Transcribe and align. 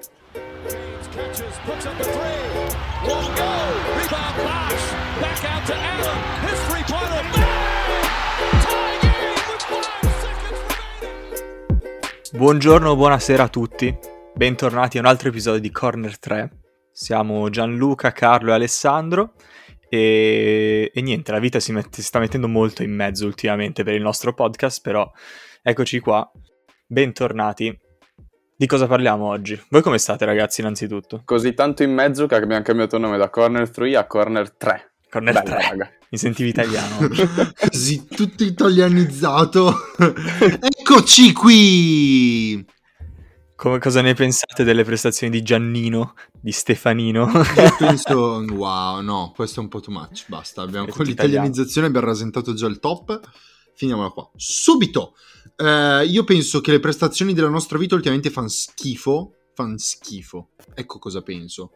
Catches, 0.00 1.58
puts 1.64 1.84
up 1.84 2.00
a 2.00 2.04
three. 2.04 2.40
Won't 3.06 3.36
go. 3.36 3.44
Rebound 3.96 4.36
Bosch. 4.36 4.92
Back 5.20 5.44
out 5.44 5.66
to 5.66 5.74
Allen. 5.74 6.18
His 6.46 6.58
three-pointer. 6.68 7.28
Buongiorno, 12.32 12.96
buonasera 12.96 13.42
a 13.42 13.48
tutti. 13.48 13.94
Bentornati 14.34 14.96
a 14.96 15.00
un 15.00 15.06
altro 15.06 15.28
episodio 15.28 15.60
di 15.60 15.70
Corner 15.70 16.18
3. 16.18 16.50
Siamo 16.92 17.50
Gianluca, 17.50 18.12
Carlo 18.12 18.52
e 18.52 18.54
Alessandro. 18.54 19.34
E, 19.88 20.90
e 20.94 21.02
niente, 21.02 21.32
la 21.32 21.40
vita 21.40 21.60
si, 21.60 21.72
mette- 21.72 22.00
si 22.00 22.02
sta 22.02 22.18
mettendo 22.20 22.48
molto 22.48 22.82
in 22.82 22.94
mezzo 22.94 23.26
ultimamente 23.26 23.82
per 23.82 23.94
il 23.94 24.02
nostro 24.02 24.32
podcast, 24.32 24.80
però 24.80 25.10
eccoci 25.62 25.98
qua. 26.00 26.26
Bentornati. 26.86 27.88
Di 28.60 28.66
cosa 28.66 28.86
parliamo 28.86 29.24
oggi? 29.24 29.58
Voi 29.70 29.80
come 29.80 29.96
state 29.96 30.26
ragazzi 30.26 30.60
innanzitutto? 30.60 31.22
Così 31.24 31.54
tanto 31.54 31.82
in 31.82 31.94
mezzo 31.94 32.26
che 32.26 32.34
abbiamo 32.34 32.62
cambiato 32.62 32.98
nome 32.98 33.16
da 33.16 33.30
Corner 33.30 33.70
3 33.70 33.96
a 33.96 34.06
Corner 34.06 34.52
3. 34.52 34.92
Corner 35.08 35.32
Bella, 35.32 35.56
3. 35.56 35.68
raga. 35.70 35.90
Mi 36.10 36.18
sentivi 36.18 36.50
italiano. 36.50 37.08
Così 37.56 38.04
tutto 38.04 38.44
italianizzato. 38.44 39.74
Eccoci 40.60 41.32
qui! 41.32 42.62
Come, 43.56 43.78
cosa 43.78 44.02
ne 44.02 44.12
pensate 44.12 44.62
delle 44.62 44.84
prestazioni 44.84 45.32
di 45.32 45.40
Giannino, 45.40 46.12
di 46.38 46.52
Stefanino? 46.52 47.30
Io 47.30 47.76
penso, 47.78 48.44
wow, 48.46 49.00
no, 49.00 49.32
questo 49.34 49.60
è 49.60 49.62
un 49.62 49.70
po' 49.70 49.80
too 49.80 49.94
much. 49.94 50.26
Basta, 50.26 50.60
abbiamo, 50.60 50.86
con 50.88 51.06
l'italianizzazione 51.06 51.86
abbiamo 51.86 52.08
rasentato 52.08 52.52
già 52.52 52.66
il 52.66 52.78
top. 52.78 53.20
Finiamola 53.74 54.10
qua. 54.10 54.30
Subito! 54.36 55.14
Eh, 55.60 56.06
io 56.06 56.24
penso 56.24 56.62
che 56.62 56.70
le 56.70 56.80
prestazioni 56.80 57.34
della 57.34 57.50
nostra 57.50 57.76
vita 57.76 57.94
ultimamente 57.94 58.30
fanno 58.30 58.48
schifo. 58.48 59.34
Fan 59.54 59.76
schifo. 59.76 60.50
Ecco 60.74 60.98
cosa 60.98 61.20
penso. 61.20 61.72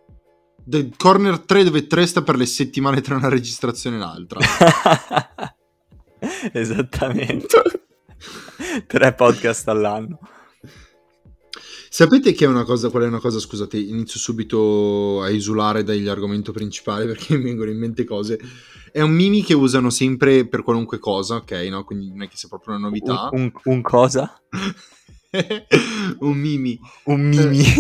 The 0.64 0.90
corner 0.96 1.40
3 1.40 1.64
dove 1.64 1.86
3 1.86 2.06
sta 2.06 2.22
per 2.22 2.36
le 2.36 2.46
settimane 2.46 3.02
tra 3.02 3.16
una 3.16 3.28
registrazione 3.28 3.96
e 3.96 3.98
l'altra. 3.98 4.40
Esattamente. 6.52 7.62
Tre 8.86 9.14
podcast 9.14 9.68
all'anno. 9.68 10.18
Sapete 11.90 12.32
che 12.32 12.46
è 12.46 12.48
una 12.48 12.64
cosa, 12.64 12.88
qual 12.88 13.04
è 13.04 13.06
una 13.06 13.20
cosa, 13.20 13.38
scusate, 13.38 13.76
inizio 13.78 14.18
subito 14.18 15.22
a 15.22 15.30
esulare 15.30 15.84
dagli 15.84 16.08
argomento 16.08 16.50
principale 16.50 17.04
perché 17.06 17.36
mi 17.38 17.44
vengono 17.44 17.70
in 17.70 17.78
mente 17.78 18.04
cose. 18.04 18.40
È 18.94 19.00
un 19.00 19.10
mimi 19.10 19.42
che 19.42 19.54
usano 19.54 19.90
sempre 19.90 20.46
per 20.46 20.62
qualunque 20.62 21.00
cosa, 21.00 21.34
ok? 21.34 21.50
No? 21.68 21.82
Quindi 21.82 22.10
non 22.10 22.22
è 22.22 22.28
che 22.28 22.36
sia 22.36 22.48
proprio 22.48 22.76
una 22.76 22.86
novità. 22.86 23.28
Un, 23.32 23.40
un- 23.40 23.52
un 23.64 23.82
cosa? 23.82 24.40
un 26.20 26.36
mimi. 26.36 26.78
Un 27.06 27.28
mimi. 27.28 27.64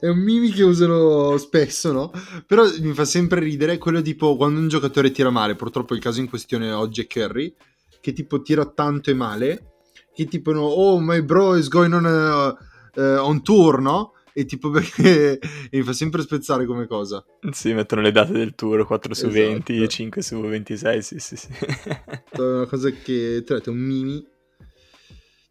è 0.00 0.08
un 0.08 0.18
mimi 0.20 0.48
che 0.52 0.62
usano 0.62 1.36
spesso, 1.36 1.92
no? 1.92 2.10
Però 2.46 2.64
mi 2.80 2.94
fa 2.94 3.04
sempre 3.04 3.40
ridere 3.40 3.76
quello 3.76 4.00
tipo 4.00 4.34
quando 4.36 4.58
un 4.58 4.68
giocatore 4.68 5.10
tira 5.10 5.28
male, 5.28 5.54
purtroppo 5.54 5.94
il 5.94 6.00
caso 6.00 6.20
in 6.20 6.30
questione 6.30 6.72
oggi 6.72 7.02
è 7.02 7.06
Curry, 7.06 7.54
che 8.00 8.14
tipo 8.14 8.40
tira 8.40 8.64
tanto 8.64 9.10
e 9.10 9.14
male, 9.14 9.72
che 10.14 10.24
tipo 10.24 10.50
no, 10.52 10.62
oh 10.62 10.98
my 10.98 11.20
bro 11.20 11.56
is 11.56 11.68
going 11.68 11.92
on, 11.92 12.06
a- 12.06 12.56
eh, 12.94 13.16
on 13.18 13.42
tour, 13.42 13.82
no? 13.82 14.12
E 14.38 14.44
tipo 14.44 14.68
perché 14.68 15.38
e 15.38 15.40
mi 15.78 15.82
fa 15.82 15.94
sempre 15.94 16.20
spezzare 16.20 16.66
come 16.66 16.86
cosa. 16.86 17.24
sì, 17.52 17.72
mettono 17.72 18.02
le 18.02 18.12
date 18.12 18.32
del 18.32 18.54
tour 18.54 18.84
4 18.84 19.14
su 19.14 19.28
Esatto. 19.28 19.42
20, 19.72 19.88
5 19.88 20.20
su 20.22 20.38
26, 20.38 21.02
sì, 21.02 21.18
sì, 21.18 21.36
sì. 21.36 21.48
È 21.52 22.38
una 22.40 22.66
cosa 22.66 22.90
che, 22.90 23.42
tra 23.46 23.54
l'altro, 23.54 23.72
è 23.72 23.74
un 23.74 23.80
mimi 23.82 24.26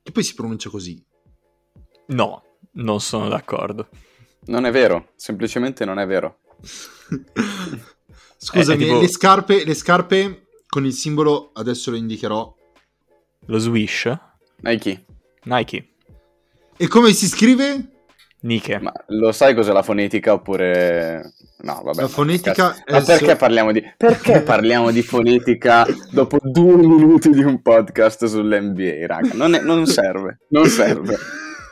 che 0.04 0.12
poi 0.12 0.22
si 0.24 0.36
pronuncia 0.36 0.70
così. 0.70 1.04
no, 2.10 2.44
non 2.74 3.02
sono 3.02 3.28
d'accordo. 3.28 3.90
Non 4.46 4.66
è 4.68 4.72
vero, 4.72 5.14
semplicemente 5.16 5.84
non 5.84 5.98
è 5.98 6.06
vero. 6.06 6.42
Scusami, 8.38 8.84
Eh, 8.84 8.86
è 8.86 8.88
tipo- 8.90 9.00
le, 9.02 9.08
scarpe, 9.08 9.66
le 9.66 9.74
scarpe 9.74 10.48
con 10.68 10.86
il 10.86 10.94
simbolo, 10.94 11.50
adesso 11.54 11.90
lo 11.90 11.98
indicherò. 11.98 12.56
Lo 13.48 13.58
Swish? 13.58 14.16
Nike, 14.58 15.06
Nike. 15.46 15.88
E 16.78 16.88
come 16.88 17.14
si 17.14 17.28
scrive? 17.28 17.90
Nike. 18.46 18.80
ma 18.80 18.92
lo 19.08 19.32
sai 19.32 19.54
cos'è 19.56 19.72
la 19.74 19.82
fonetica 19.84 20.34
oppure... 20.34 21.34
No, 21.62 21.82
vabbè. 21.84 22.02
La 22.02 22.08
fonetica 22.08 22.76
è 22.84 22.92
Ma 22.92 23.02
perché 23.02 23.30
so- 23.30 23.36
parliamo 23.38 23.72
di... 23.72 23.82
Perché 23.98 24.42
parliamo 24.42 24.92
di 24.92 25.02
fonetica 25.02 25.86
dopo 26.12 26.38
due 26.42 26.76
minuti 26.76 27.30
di 27.32 27.44
un 27.44 27.62
podcast 27.62 28.26
sull'NBA, 28.26 29.08
raga? 29.08 29.32
Non, 29.34 29.56
è- 29.56 29.62
non 29.62 29.86
serve, 29.88 30.40
non 30.50 30.68
serve. 30.68 31.18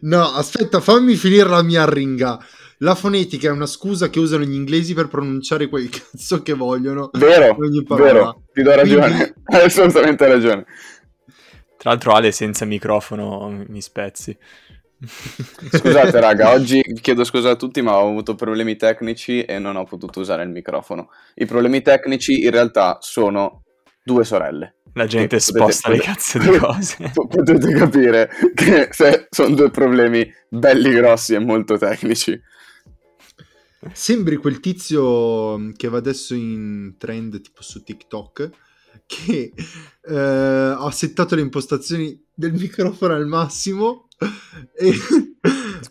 No, 0.00 0.22
aspetta, 0.34 0.80
fammi 0.80 1.14
finire 1.14 1.48
la 1.48 1.62
mia 1.62 1.88
ringa. 1.88 2.36
La 2.78 2.96
fonetica 2.96 3.46
è 3.48 3.52
una 3.52 3.66
scusa 3.66 4.10
che 4.10 4.18
usano 4.18 4.42
gli 4.44 4.54
inglesi 4.54 4.92
per 4.92 5.06
pronunciare 5.08 5.68
quel 5.68 5.88
cazzo 5.88 6.42
che 6.42 6.52
vogliono. 6.52 7.10
Vero, 7.12 7.56
Ogni 7.58 7.84
parola. 7.84 8.12
vero, 8.12 8.42
ti 8.52 8.62
do 8.62 8.74
ragione, 8.74 9.06
Quindi- 9.06 9.32
hai 9.44 9.64
assolutamente 9.64 10.26
ragione. 10.26 10.64
Tra 11.78 11.90
l'altro 11.90 12.12
Ale 12.12 12.32
senza 12.32 12.64
microfono 12.64 13.64
mi 13.68 13.80
spezzi. 13.80 14.36
Scusate 14.98 16.20
raga, 16.20 16.52
oggi 16.52 16.80
chiedo 17.02 17.22
scusa 17.24 17.50
a 17.50 17.56
tutti 17.56 17.82
ma 17.82 17.96
ho 17.96 18.08
avuto 18.08 18.34
problemi 18.34 18.76
tecnici 18.76 19.42
e 19.42 19.58
non 19.58 19.76
ho 19.76 19.84
potuto 19.84 20.20
usare 20.20 20.42
il 20.42 20.48
microfono. 20.50 21.10
I 21.34 21.44
problemi 21.46 21.82
tecnici 21.82 22.42
in 22.44 22.50
realtà 22.50 22.98
sono 23.00 23.64
due 24.02 24.24
sorelle. 24.24 24.76
La 24.94 25.04
gente 25.06 25.36
Che 25.36 25.42
potete- 25.44 25.58
sposta 25.72 25.90
le 25.90 25.96
potete- 25.96 26.14
cazzo 26.14 26.38
di 26.38 26.58
cose. 26.58 27.10
Po- 27.12 27.26
Potete 27.26 27.72
capire 27.74 28.30
che 28.54 28.88
se 28.92 29.26
sono 29.30 29.54
due 29.54 29.70
problemi 29.70 30.26
belli 30.48 30.90
grossi 30.94 31.34
e 31.34 31.38
molto 31.40 31.76
tecnici. 31.76 32.40
Sembri 33.92 34.36
quel 34.36 34.58
tizio 34.60 35.70
che 35.76 35.88
va 35.88 35.98
adesso 35.98 36.34
in 36.34 36.94
trend 36.98 37.40
tipo 37.42 37.62
su 37.62 37.82
TikTok 37.84 38.50
che 39.06 39.52
eh, 40.08 40.16
ha 40.16 40.90
settato 40.90 41.34
le 41.34 41.42
impostazioni 41.42 42.18
del 42.34 42.52
microfono 42.58 43.14
al 43.14 43.26
massimo 43.26 44.05
e, 44.78 44.92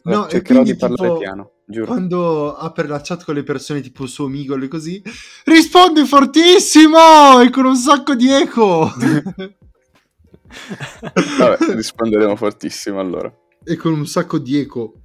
no, 0.04 0.26
e 0.28 0.30
Cercherò 0.30 0.62
quindi 0.62 0.72
di 0.74 0.78
parlare 0.78 1.10
tipo, 1.10 1.18
piano, 1.20 1.52
giuro. 1.66 1.86
quando 1.86 2.56
apre 2.56 2.88
la 2.88 3.02
chat 3.02 3.24
con 3.24 3.36
le 3.36 3.44
persone 3.44 3.82
tipo 3.82 4.08
su 4.08 4.24
Omegle 4.24 4.66
e 4.66 4.68
così 4.68 5.02
risponde 5.46 6.06
fortissimo 6.06 7.40
e 7.42 7.50
con 7.52 7.66
un 7.66 7.76
sacco 7.76 8.16
di 8.16 8.30
eco 8.30 8.92
Vabbè, 11.38 11.58
risponderemo 11.74 12.36
fortissimo 12.36 13.00
allora. 13.00 13.32
e 13.64 13.76
con 13.76 13.94
un 13.94 14.08
sacco 14.08 14.40
di 14.40 14.58
eco 14.58 15.02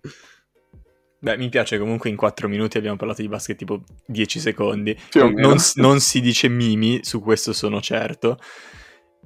Beh, 1.22 1.36
mi 1.36 1.50
piace 1.50 1.78
comunque 1.78 2.08
in 2.08 2.16
4 2.16 2.48
minuti 2.48 2.78
abbiamo 2.78 2.96
parlato 2.96 3.20
di 3.20 3.28
basket 3.28 3.54
tipo 3.54 3.82
10 4.06 4.40
secondi. 4.40 4.96
Non, 5.34 5.56
non 5.74 6.00
si 6.00 6.22
dice 6.22 6.48
mimi, 6.48 7.00
su 7.02 7.20
questo 7.20 7.52
sono 7.52 7.78
certo. 7.82 8.38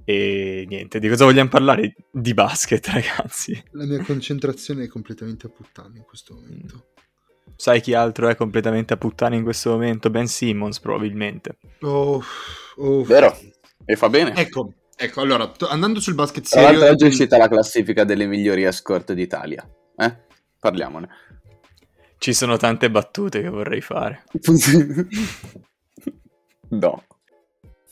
E 0.04 0.64
niente, 0.68 0.98
di 0.98 1.08
cosa 1.08 1.24
vogliamo 1.24 1.48
parlare? 1.48 1.94
Di 2.10 2.34
basket, 2.34 2.86
ragazzi. 2.88 3.62
la 3.72 3.86
mia 3.86 4.02
concentrazione 4.04 4.84
è 4.84 4.88
completamente 4.88 5.46
a 5.46 5.50
puttana 5.50 5.96
in 5.96 6.04
questo 6.04 6.34
momento 6.34 6.88
Sai 7.56 7.80
chi 7.80 7.94
altro 7.94 8.28
è 8.28 8.34
completamente 8.36 8.94
a 8.94 8.96
puttane 8.96 9.36
in 9.36 9.42
questo 9.44 9.70
momento? 9.70 10.10
Ben 10.10 10.26
Simmons, 10.26 10.80
probabilmente. 10.80 11.56
oh, 11.82 12.22
oh. 12.76 13.02
Vero? 13.04 13.38
E 13.84 13.96
fa 13.96 14.08
bene. 14.08 14.34
ecco 14.34 14.72
ecco 14.96 15.20
allora 15.20 15.48
to- 15.48 15.68
andando 15.68 16.00
sul 16.00 16.14
basket 16.14 16.48
Tra 16.48 16.60
l'altro 16.62 16.78
serio 16.80 16.94
oggi 16.94 17.04
è 17.04 17.08
uscita 17.08 17.36
la 17.36 17.48
classifica 17.48 18.04
delle 18.04 18.26
migliori 18.26 18.64
escort 18.64 19.12
d'Italia. 19.12 19.66
Eh? 19.96 20.16
Parliamone. 20.58 21.08
Ci 22.18 22.32
sono 22.32 22.56
tante 22.56 22.90
battute 22.90 23.40
che 23.42 23.48
vorrei 23.48 23.80
fare. 23.80 24.24
no. 26.70 27.04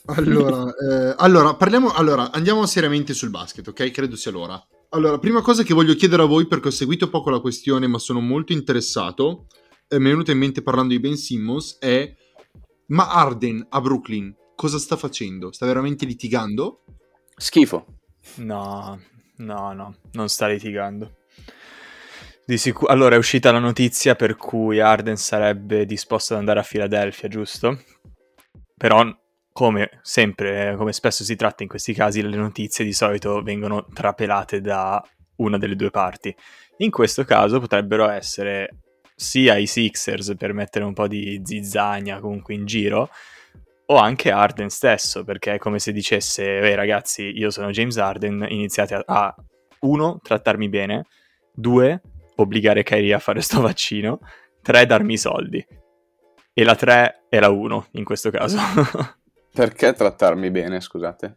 Allora, 0.06 0.72
eh, 0.74 1.14
allora, 1.18 1.54
parliamo, 1.54 1.92
allora, 1.92 2.30
andiamo 2.32 2.66
seriamente 2.66 3.14
sul 3.14 3.30
basket, 3.30 3.66
ok? 3.68 3.90
Credo 3.90 4.16
sia 4.16 4.30
l'ora. 4.30 4.60
Allora, 4.90 5.18
prima 5.18 5.40
cosa 5.40 5.62
che 5.62 5.74
voglio 5.74 5.94
chiedere 5.94 6.22
a 6.22 6.26
voi, 6.26 6.46
perché 6.46 6.68
ho 6.68 6.72
seguito 6.72 7.08
poco 7.08 7.30
la 7.30 7.40
questione, 7.40 7.86
ma 7.86 7.98
sono 7.98 8.20
molto 8.20 8.52
interessato, 8.52 9.46
e 9.88 9.98
mi 9.98 10.06
è 10.06 10.10
venuto 10.10 10.30
in 10.30 10.38
mente 10.38 10.62
parlando 10.62 10.92
di 10.92 11.00
Ben 11.00 11.16
Simmons, 11.16 11.78
è 11.78 12.14
ma 12.86 13.08
Arden 13.10 13.66
a 13.70 13.80
Brooklyn 13.80 14.34
cosa 14.54 14.78
sta 14.78 14.96
facendo? 14.96 15.50
Sta 15.50 15.66
veramente 15.66 16.06
litigando? 16.06 16.84
Schifo. 17.36 17.86
No, 18.36 19.00
no, 19.38 19.72
no, 19.72 19.94
non 20.12 20.28
sta 20.28 20.46
litigando. 20.46 21.16
Di 22.44 22.58
sicu- 22.58 22.88
allora 22.88 23.16
è 23.16 23.18
uscita 23.18 23.50
la 23.50 23.58
notizia 23.58 24.14
per 24.14 24.36
cui 24.36 24.78
Arden 24.78 25.16
sarebbe 25.16 25.84
disposto 25.84 26.34
ad 26.34 26.38
andare 26.38 26.60
a 26.60 26.62
Filadelfia, 26.62 27.28
giusto? 27.28 27.82
Però, 28.76 29.04
come 29.52 29.98
sempre, 30.02 30.74
come 30.76 30.92
spesso 30.92 31.24
si 31.24 31.36
tratta 31.36 31.62
in 31.62 31.68
questi 31.68 31.92
casi, 31.92 32.22
le 32.22 32.36
notizie 32.36 32.84
di 32.84 32.92
solito 32.92 33.42
vengono 33.42 33.86
trapelate 33.92 34.60
da 34.60 35.02
una 35.36 35.58
delle 35.58 35.76
due 35.76 35.90
parti. 35.90 36.34
In 36.78 36.90
questo 36.90 37.24
caso 37.24 37.60
potrebbero 37.60 38.08
essere 38.08 38.78
sia 39.14 39.56
i 39.56 39.66
Sixers 39.66 40.34
per 40.36 40.52
mettere 40.52 40.84
un 40.84 40.94
po' 40.94 41.06
di 41.06 41.40
zizzagna 41.44 42.18
comunque 42.18 42.54
in 42.54 42.64
giro, 42.64 43.10
o 43.86 43.96
anche 43.96 44.30
Arden 44.30 44.70
stesso, 44.70 45.22
perché 45.22 45.54
è 45.54 45.58
come 45.58 45.78
se 45.78 45.92
dicesse, 45.92 46.60
"Ehi 46.60 46.74
ragazzi, 46.74 47.24
io 47.24 47.50
sono 47.50 47.70
James 47.70 47.98
Arden, 47.98 48.46
iniziate 48.48 48.94
a, 48.94 49.02
a 49.06 49.34
uno, 49.80 50.18
trattarmi 50.22 50.68
bene, 50.68 51.06
due, 51.52 52.00
obbligare 52.36 52.82
Kyrie 52.82 53.14
a 53.14 53.18
fare 53.18 53.40
sto 53.40 53.60
vaccino, 53.60 54.20
tre, 54.62 54.86
darmi 54.86 55.14
i 55.14 55.18
soldi. 55.18 55.64
E 56.54 56.64
la 56.64 56.74
tre 56.74 57.24
è 57.28 57.38
la 57.38 57.50
uno, 57.50 57.86
in 57.92 58.04
questo 58.04 58.30
caso. 58.30 58.58
Perché 59.52 59.92
trattarmi 59.92 60.50
bene, 60.50 60.80
scusate? 60.80 61.36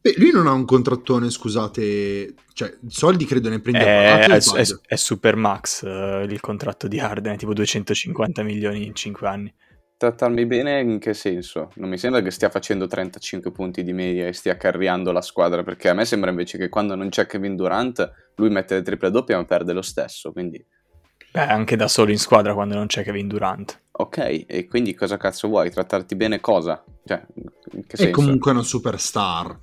Beh, 0.00 0.14
lui 0.16 0.32
non 0.32 0.48
ha 0.48 0.52
un 0.52 0.64
contrattone, 0.64 1.30
scusate, 1.30 2.34
cioè 2.54 2.76
soldi 2.88 3.24
credo 3.24 3.48
ne 3.48 3.60
prende 3.60 3.84
è, 3.84 4.06
a 4.06 4.16
parte, 4.16 4.32
o 4.32 4.34
è, 4.34 4.40
sbaglio? 4.40 4.80
è- 4.82 4.94
è 4.94 4.96
super 4.96 5.36
max 5.36 5.84
eh, 5.84 6.26
il 6.28 6.40
contratto 6.40 6.88
di 6.88 6.98
Harden, 6.98 7.34
è 7.34 7.36
tipo 7.36 7.52
250 7.54 8.42
milioni 8.42 8.84
in 8.84 8.94
5 8.94 9.28
anni. 9.28 9.54
Trattarmi 9.96 10.44
bene 10.46 10.80
in 10.80 10.98
che 10.98 11.14
senso? 11.14 11.70
Non 11.76 11.88
mi 11.88 11.98
sembra 11.98 12.20
che 12.20 12.32
stia 12.32 12.50
facendo 12.50 12.88
35 12.88 13.52
punti 13.52 13.84
di 13.84 13.92
media 13.92 14.26
e 14.26 14.32
stia 14.32 14.56
carriando 14.56 15.12
la 15.12 15.22
squadra, 15.22 15.62
perché 15.62 15.90
a 15.90 15.94
me 15.94 16.04
sembra 16.04 16.30
invece 16.30 16.58
che 16.58 16.68
quando 16.68 16.96
non 16.96 17.08
c'è 17.08 17.26
Kevin 17.26 17.54
Durant 17.54 18.10
lui 18.34 18.50
mette 18.50 18.74
le 18.74 18.82
triple 18.82 19.12
doppie 19.12 19.36
ma 19.36 19.44
perde 19.44 19.72
lo 19.72 19.82
stesso, 19.82 20.32
quindi 20.32 20.60
Beh, 21.32 21.40
anche 21.46 21.76
da 21.76 21.88
solo 21.88 22.10
in 22.10 22.18
squadra 22.18 22.52
quando 22.52 22.74
non 22.74 22.86
c'è 22.86 23.02
Kevin 23.02 23.26
Durant. 23.28 23.80
ok, 23.92 24.44
e 24.46 24.66
quindi 24.68 24.94
cosa 24.94 25.16
cazzo 25.16 25.48
vuoi? 25.48 25.70
Trattarti 25.70 26.14
bene 26.14 26.40
cosa? 26.40 26.84
Cioè, 27.04 27.24
in 27.72 27.86
che 27.86 27.96
È 27.96 28.10
comunque 28.10 28.50
una 28.50 28.62
superstar. 28.62 29.58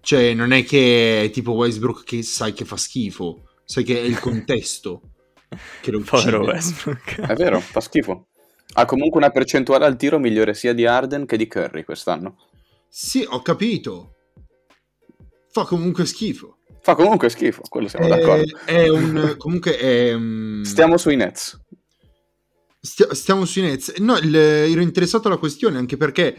Cioè, 0.00 0.34
non 0.34 0.52
è 0.52 0.64
che 0.64 1.22
è 1.24 1.30
tipo 1.30 1.52
Westbrook 1.52 2.02
che 2.04 2.22
sai 2.22 2.52
che 2.52 2.64
fa 2.64 2.76
schifo, 2.76 3.44
sai 3.64 3.84
che 3.84 3.96
è 3.96 4.02
il 4.02 4.18
contesto 4.18 5.02
che 5.80 5.90
lo 5.90 5.98
uccide. 5.98 6.16
Povero 6.16 6.44
Westbrook. 6.44 7.20
È 7.20 7.34
vero, 7.34 7.60
fa 7.60 7.80
schifo. 7.80 8.26
Ha 8.74 8.84
comunque 8.84 9.18
una 9.18 9.30
percentuale 9.30 9.86
al 9.86 9.96
tiro 9.96 10.18
migliore 10.18 10.54
sia 10.54 10.72
di 10.72 10.84
Arden 10.86 11.26
che 11.26 11.36
di 11.36 11.46
Curry 11.46 11.84
quest'anno. 11.84 12.36
Sì, 12.88 13.24
ho 13.28 13.40
capito. 13.42 14.14
Fa 15.50 15.64
comunque 15.64 16.06
schifo. 16.06 16.57
Fa 16.88 16.94
comunque 16.94 17.28
schifo, 17.28 17.60
quello 17.68 17.86
siamo 17.86 18.06
È, 18.06 18.08
d'accordo. 18.08 18.58
è 18.64 18.88
un 18.88 19.34
comunque 19.36 19.76
è 19.76 20.16
mm, 20.16 20.62
Stiamo 20.62 20.96
sui 20.96 21.16
Nets. 21.16 21.60
stia- 22.80 23.12
stiamo 23.12 23.44
sui 23.44 23.60
Nets. 23.60 23.96
No, 23.98 24.16
il- 24.16 24.34
ero 24.34 24.80
interessato 24.80 25.28
alla 25.28 25.36
questione 25.36 25.76
anche 25.76 25.98
perché 25.98 26.34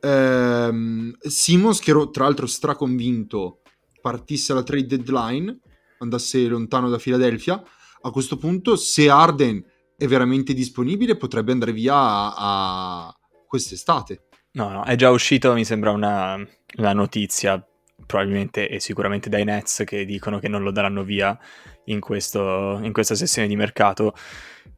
ehm, 0.00 1.14
Simons, 1.20 1.80
che 1.80 1.90
ero 1.90 2.08
tra 2.08 2.24
l'altro 2.24 2.46
straconvinto 2.46 3.60
partisse 4.00 4.52
alla 4.52 4.62
trade 4.62 4.86
deadline, 4.86 5.58
andasse 5.98 6.46
lontano 6.46 6.88
da 6.88 6.96
Philadelphia, 6.96 7.62
a 8.00 8.10
questo 8.10 8.38
punto 8.38 8.76
se 8.76 9.10
Arden 9.10 9.62
è 9.98 10.06
veramente 10.06 10.54
disponibile 10.54 11.18
potrebbe 11.18 11.52
andare 11.52 11.72
via 11.72 11.94
a, 11.94 12.34
a 13.06 13.16
quest'estate. 13.46 14.28
No, 14.52 14.70
no, 14.70 14.82
è 14.84 14.94
già 14.96 15.10
uscito, 15.10 15.52
mi 15.52 15.66
sembra 15.66 15.90
una, 15.90 16.36
una 16.78 16.92
notizia, 16.94 17.62
probabilmente 18.06 18.68
e 18.68 18.80
sicuramente 18.80 19.28
dai 19.28 19.44
Nets, 19.44 19.82
che 19.84 20.04
dicono 20.04 20.38
che 20.38 20.48
non 20.48 20.62
lo 20.62 20.70
daranno 20.70 21.02
via 21.02 21.38
in, 21.86 22.00
questo- 22.00 22.78
in 22.82 22.92
questa 22.92 23.14
sessione 23.14 23.48
di 23.48 23.56
mercato. 23.56 24.14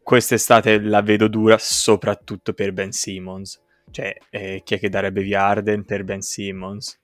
Quest'estate 0.03 0.81
la 0.81 1.03
vedo 1.03 1.29
dura, 1.29 1.57
soprattutto 1.59 2.53
per 2.53 2.73
Ben 2.73 2.93
Simmons. 2.93 3.63
Cioè, 3.91 4.17
eh, 4.31 4.63
chi 4.65 4.75
è 4.75 4.79
che 4.79 4.89
darebbe 4.89 5.23
via 5.23 5.45
Arden 5.45 5.85
per 5.85 6.05
Ben 6.05 6.21
Simmons? 6.21 7.01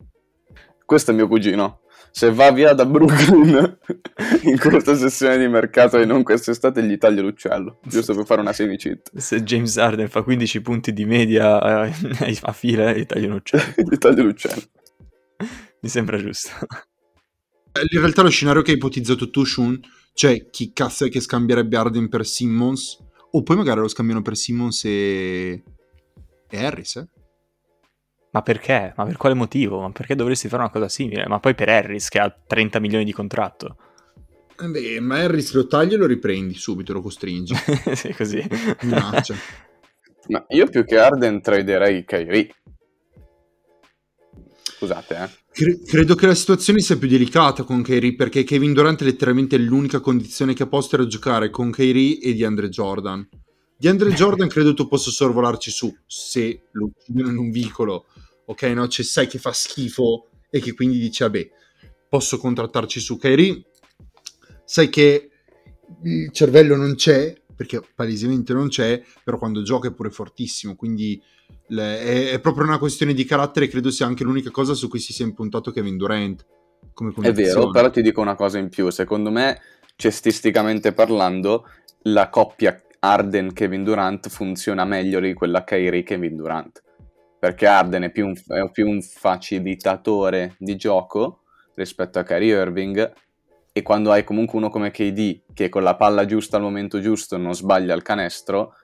Questo 0.84 1.10
è 1.10 1.14
mio 1.14 1.28
cugino. 1.28 1.80
Se 2.10 2.30
va 2.30 2.50
via 2.52 2.74
da 2.74 2.84
Brooklyn 2.84 3.78
in 4.42 4.58
questa 4.58 4.94
sessione 4.94 5.38
di 5.38 5.48
mercato 5.48 5.98
e 5.98 6.04
non 6.04 6.22
quest'estate, 6.22 6.82
gli 6.82 6.98
taglio 6.98 7.22
l'uccello. 7.22 7.78
Giusto 7.82 8.14
per 8.14 8.26
fare 8.26 8.42
una 8.42 8.52
semi-cheat. 8.52 9.16
Se 9.16 9.42
James 9.42 9.78
Arden 9.78 10.08
fa 10.08 10.22
15 10.22 10.60
punti 10.60 10.92
di 10.92 11.06
media 11.06 11.86
eh, 11.86 11.92
a 12.42 12.52
fila, 12.52 12.92
gli 12.92 13.06
taglio 13.06 13.28
un 13.28 13.34
uccello. 13.34 13.72
gli 13.88 13.96
taglio 13.96 14.24
l'uccello. 14.24 14.62
Mi 15.82 15.88
sembra 15.88 16.17
giusto. 16.17 16.50
In 17.90 18.00
realtà 18.00 18.23
lo 18.23 18.29
scenario 18.29 18.62
che 18.62 18.70
ha 18.70 18.75
ipotizzato 18.75 19.31
tu, 19.31 19.44
Shun, 19.44 19.81
cioè 20.14 20.50
chi 20.50 20.73
cazzo 20.73 21.06
è 21.06 21.11
che 21.11 21.20
scambierebbe 21.20 21.76
Arden 21.76 22.08
per 22.08 22.26
Simmons? 22.26 22.99
O 23.32 23.43
poi 23.43 23.56
magari 23.56 23.81
lo 23.81 23.88
scambiano 23.88 24.23
per 24.23 24.37
Simmons 24.37 24.84
e, 24.84 25.62
e 26.49 26.64
Harris, 26.64 26.96
eh? 26.96 27.08
Ma 28.31 28.43
perché? 28.43 28.93
Ma 28.96 29.05
per 29.05 29.17
quale 29.17 29.34
motivo? 29.34 29.81
Ma 29.81 29.90
perché 29.90 30.14
dovresti 30.14 30.49
fare 30.49 30.62
una 30.62 30.70
cosa 30.70 30.88
simile? 30.88 31.26
Ma 31.26 31.40
poi 31.40 31.55
per 31.55 31.69
Harris 31.69 32.08
che 32.08 32.19
ha 32.19 32.31
30 32.31 32.79
milioni 32.79 33.05
di 33.05 33.12
contratto. 33.12 33.76
Eh 34.58 34.69
beh, 34.69 35.00
ma 35.00 35.19
Harris 35.19 35.52
lo 35.55 35.67
tagli 35.67 35.94
e 35.94 35.96
lo 35.96 36.06
riprendi 36.06 36.55
subito, 36.55 36.93
lo 36.93 37.02
costringi. 37.02 37.55
sì, 37.94 38.14
così. 38.14 38.46
Minaccia. 38.82 39.34
Ma 40.29 40.44
io 40.50 40.67
più 40.69 40.84
che 40.84 40.99
Arden 40.99 41.43
traderei 41.43 42.05
Kyrie. 42.05 42.55
Scusate, 44.62 45.17
eh. 45.17 45.42
Cre- 45.52 45.81
credo 45.84 46.14
che 46.14 46.26
la 46.26 46.34
situazione 46.34 46.81
sia 46.81 46.96
più 46.96 47.08
delicata 47.08 47.62
con 47.64 47.82
Kyrie 47.82 48.14
perché 48.14 48.43
Kevin 48.43 48.72
Durant 48.72 49.02
è 49.02 49.04
letteralmente 49.04 49.58
l'unica 49.58 50.00
condizione 50.00 50.54
che 50.54 50.62
ha 50.62 50.66
posto 50.66 50.94
era 50.94 51.06
giocare 51.06 51.50
con 51.50 51.70
Kyrie 51.70 52.19
e 52.20 52.32
di 52.32 52.43
Andre 52.43 52.70
Jordan. 52.70 53.28
Di 53.76 53.87
Andre 53.87 54.12
Jordan 54.12 54.49
credo 54.49 54.72
tu 54.72 54.88
possa 54.88 55.10
sorvolarci 55.10 55.70
su 55.70 55.94
se 56.06 56.69
lo 56.70 56.87
uccidono 56.87 57.28
in 57.28 57.37
un 57.37 57.50
vicolo, 57.50 58.06
ok? 58.46 58.62
No, 58.62 58.87
c'è 58.87 59.02
sai 59.02 59.26
che 59.26 59.38
fa 59.38 59.52
schifo 59.52 60.28
e 60.49 60.60
che 60.60 60.72
quindi 60.72 60.99
dice 60.99 61.25
vabbè, 61.25 61.50
posso 62.08 62.38
contrattarci 62.38 62.98
su 62.98 63.19
Kyrie. 63.19 63.62
Sai 64.64 64.88
che 64.88 65.31
il 66.05 66.31
cervello 66.32 66.76
non 66.76 66.94
c'è 66.94 67.43
perché 67.55 67.82
palesemente 67.94 68.55
non 68.55 68.69
c'è, 68.69 69.02
però 69.22 69.37
quando 69.37 69.62
gioca 69.62 69.88
è 69.88 69.93
pure 69.93 70.10
fortissimo, 70.10 70.76
quindi 70.76 71.20
le- 71.72 72.00
è, 72.00 72.30
è 72.32 72.40
proprio 72.40 72.64
una 72.64 72.78
questione 72.78 73.14
di 73.14 73.24
carattere, 73.24 73.69
credo 73.69 73.90
sia 73.90 74.06
anche 74.06 74.24
l'unica 74.24 74.50
cosa 74.50 74.74
su 74.74 74.88
cui 74.88 74.98
si 74.98 75.12
sia 75.12 75.24
impuntato 75.24 75.70
Kevin 75.70 75.96
Durant. 75.96 76.46
Come 76.94 77.12
È 77.22 77.32
vero, 77.32 77.70
però 77.70 77.90
ti 77.90 78.02
dico 78.02 78.20
una 78.20 78.34
cosa 78.34 78.58
in 78.58 78.69
più. 78.69 78.90
Secondo 78.90 79.30
me, 79.30 79.60
cestisticamente 79.96 80.92
parlando, 80.92 81.66
la 82.02 82.28
coppia 82.28 82.82
Arden-Kevin 82.98 83.82
Durant 83.82 84.28
funziona 84.28 84.84
meglio 84.84 85.19
di 85.19 85.32
quella 85.32 85.64
Kyrie-Kevin 85.64 86.36
Durant. 86.36 86.82
Perché 87.38 87.66
Arden 87.66 88.02
è 88.02 88.10
più 88.10 88.26
un, 88.26 88.34
è 88.34 88.70
più 88.70 88.88
un 88.88 89.00
facilitatore 89.00 90.54
di 90.58 90.76
gioco 90.76 91.40
rispetto 91.74 92.19
a 92.19 92.24
Kyrie 92.24 92.60
Irving. 92.60 93.12
E 93.72 93.82
quando 93.82 94.12
hai 94.12 94.22
comunque 94.22 94.58
uno 94.58 94.69
come 94.69 94.90
KD 94.90 95.44
che 95.54 95.70
con 95.70 95.82
la 95.82 95.96
palla 95.96 96.26
giusta 96.26 96.58
al 96.58 96.62
momento 96.62 97.00
giusto 97.00 97.38
non 97.38 97.54
sbaglia 97.54 97.94
il 97.94 98.02
canestro, 98.02 98.74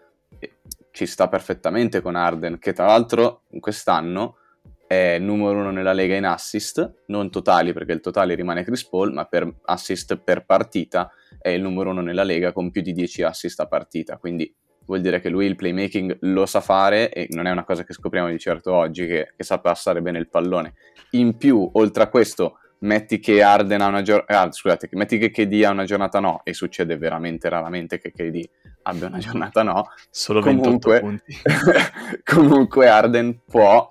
ci 0.99 1.07
sta 1.07 1.29
perfettamente 1.29 2.01
con 2.01 2.17
Arden, 2.17 2.59
che 2.59 2.73
tra 2.73 2.87
l'altro 2.87 3.43
quest'anno 3.61 4.39
è 4.85 5.19
numero 5.21 5.61
uno 5.61 5.71
nella 5.71 5.93
lega 5.93 6.17
in 6.17 6.25
assist, 6.25 7.05
non 7.07 7.31
totali 7.31 7.73
perché 7.73 7.93
il 7.93 8.01
totale 8.01 8.35
rimane 8.35 8.65
Chris 8.65 8.85
Paul, 8.85 9.13
ma 9.13 9.25
per 9.27 9.49
assist 9.67 10.17
per 10.17 10.45
partita 10.45 11.09
è 11.39 11.51
il 11.51 11.63
numero 11.63 11.91
uno 11.91 12.01
nella 12.01 12.25
lega 12.25 12.51
con 12.51 12.73
più 12.73 12.83
di 12.83 12.93
10 12.93 13.23
assist 13.23 13.61
a 13.61 13.69
partita, 13.69 14.17
quindi 14.17 14.53
vuol 14.87 15.01
dire 15.01 15.21
che 15.21 15.29
lui 15.29 15.47
il 15.47 15.55
playmaking 15.55 16.19
lo 16.23 16.47
sa 16.47 16.61
fare 16.61 17.13
e 17.13 17.29
non 17.31 17.47
è 17.47 17.53
una 17.53 17.65
cosa 17.65 17.85
che 17.85 17.93
scopriamo 17.93 18.29
di 18.29 18.39
certo 18.41 18.75
oggi, 18.75 19.07
che, 19.07 19.35
che 19.37 19.45
sa 19.45 19.61
passare 19.61 20.03
bene 20.03 20.19
il 20.19 20.29
pallone. 20.29 20.75
In 21.11 21.37
più, 21.37 21.71
oltre 21.75 22.03
a 22.03 22.09
questo, 22.09 22.59
metti 22.81 23.19
che 23.19 23.43
Arden 23.43 23.81
ha 23.81 23.87
una 23.89 24.03
giornata, 24.03 24.41
ah, 24.43 24.53
scusate, 24.53 24.89
metti 24.93 25.19
che 25.19 25.31
KD 25.31 25.65
ha 25.65 25.71
una 25.71 25.85
giornata 25.85 26.21
no, 26.21 26.41
e 26.45 26.55
succede 26.55 26.97
veramente 26.97 27.49
raramente 27.49 27.99
che 27.99 28.13
KD 28.13 28.49
abbia 28.83 29.09
una 29.09 29.19
giornata 29.19 29.63
no, 29.63 29.89
Solo 30.11 30.41
28 30.41 30.89
Comunque- 30.89 31.01
punti. 31.01 31.37
comunque 32.25 32.89
Arden 32.89 33.41
può, 33.45 33.91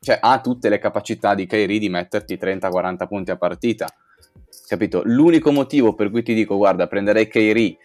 cioè 0.00 0.18
ha 0.20 0.40
tutte 0.40 0.68
le 0.68 0.78
capacità 0.78 1.34
di 1.34 1.46
Kyrie 1.46 1.78
di 1.78 1.88
metterti 1.88 2.34
30-40 2.40 3.06
punti 3.06 3.30
a 3.30 3.36
partita, 3.36 3.86
capito? 4.66 5.02
L'unico 5.04 5.52
motivo 5.52 5.94
per 5.94 6.10
cui 6.10 6.22
ti 6.22 6.34
dico, 6.34 6.56
guarda, 6.56 6.86
prenderei 6.86 7.28
Kyrie 7.28 7.76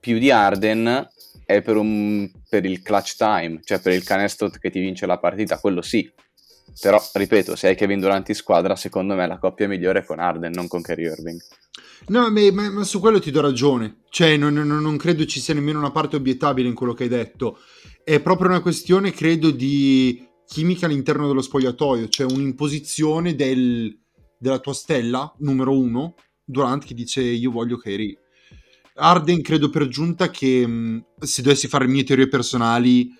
più 0.00 0.18
di 0.18 0.30
Arden 0.30 1.06
è 1.44 1.60
per, 1.62 1.76
un- 1.76 2.30
per 2.48 2.64
il 2.64 2.82
clutch 2.82 3.16
time, 3.16 3.60
cioè 3.64 3.80
per 3.80 3.92
il 3.94 4.04
canestro 4.04 4.48
che 4.48 4.70
ti 4.70 4.80
vince 4.80 5.06
la 5.06 5.18
partita, 5.18 5.58
quello 5.58 5.82
sì. 5.82 6.10
Però, 6.80 7.02
ripeto, 7.12 7.56
se 7.56 7.68
hai 7.68 7.76
Kevin 7.76 8.00
Durant 8.00 8.28
in 8.28 8.34
squadra, 8.34 8.76
secondo 8.76 9.14
me 9.14 9.26
la 9.26 9.38
coppia 9.38 9.66
migliore 9.66 10.00
è 10.00 10.04
con 10.04 10.18
Arden, 10.20 10.52
non 10.52 10.68
con 10.68 10.82
Kyrie 10.82 11.10
Irving. 11.10 11.40
No, 12.08 12.30
ma, 12.30 12.70
ma- 12.70 12.84
su 12.84 13.00
quello 13.00 13.18
ti 13.18 13.30
do 13.30 13.40
ragione. 13.40 14.02
Cioè, 14.10 14.36
non, 14.36 14.54
non- 14.54 14.82
non 14.82 14.96
credo 14.96 15.24
ci 15.26 15.40
sia 15.40 15.54
nemmeno 15.54 15.78
una 15.78 15.90
parte 15.90 16.16
obiettabile 16.16 16.68
in 16.68 16.74
quello 16.74 16.94
che 16.94 17.04
hai 17.04 17.08
detto. 17.08 17.58
È 18.04 18.20
proprio 18.20 18.48
una 18.48 18.60
questione, 18.60 19.10
credo, 19.12 19.50
di 19.50 20.24
chimica 20.46 20.86
all'interno 20.86 21.26
dello 21.26 21.42
spogliatoio. 21.42 22.08
Cioè, 22.08 22.30
un'imposizione 22.32 23.34
del- 23.34 23.98
della 24.38 24.58
tua 24.60 24.72
stella, 24.72 25.34
numero 25.38 25.76
uno, 25.76 26.14
Durant, 26.44 26.84
che 26.84 26.94
dice 26.94 27.20
io 27.20 27.50
voglio 27.50 27.76
Kyrie. 27.76 28.16
Arden, 28.94 29.42
credo 29.42 29.68
per 29.70 29.86
giunta 29.88 30.30
che 30.30 31.02
se 31.20 31.42
dovessi 31.42 31.68
fare 31.68 31.86
le 31.86 31.92
mie 31.92 32.04
teorie 32.04 32.28
personali, 32.28 33.10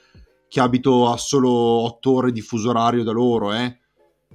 che 0.48 0.60
abito 0.60 1.10
a 1.10 1.16
solo 1.16 1.50
8 1.50 2.10
ore 2.10 2.32
di 2.32 2.40
fuso 2.40 2.70
orario 2.70 3.04
da 3.04 3.12
loro, 3.12 3.52
eh. 3.52 3.78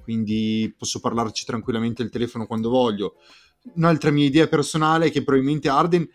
Quindi 0.02 0.74
posso 0.78 1.00
parlarci 1.00 1.46
tranquillamente 1.46 2.02
al 2.02 2.10
telefono 2.10 2.46
quando 2.46 2.70
voglio 2.70 3.16
un'altra 3.76 4.12
mia 4.12 4.26
idea 4.26 4.48
personale 4.48 5.08
è 5.08 5.12
che 5.12 5.24
probabilmente 5.24 5.70
Arden 5.70 6.08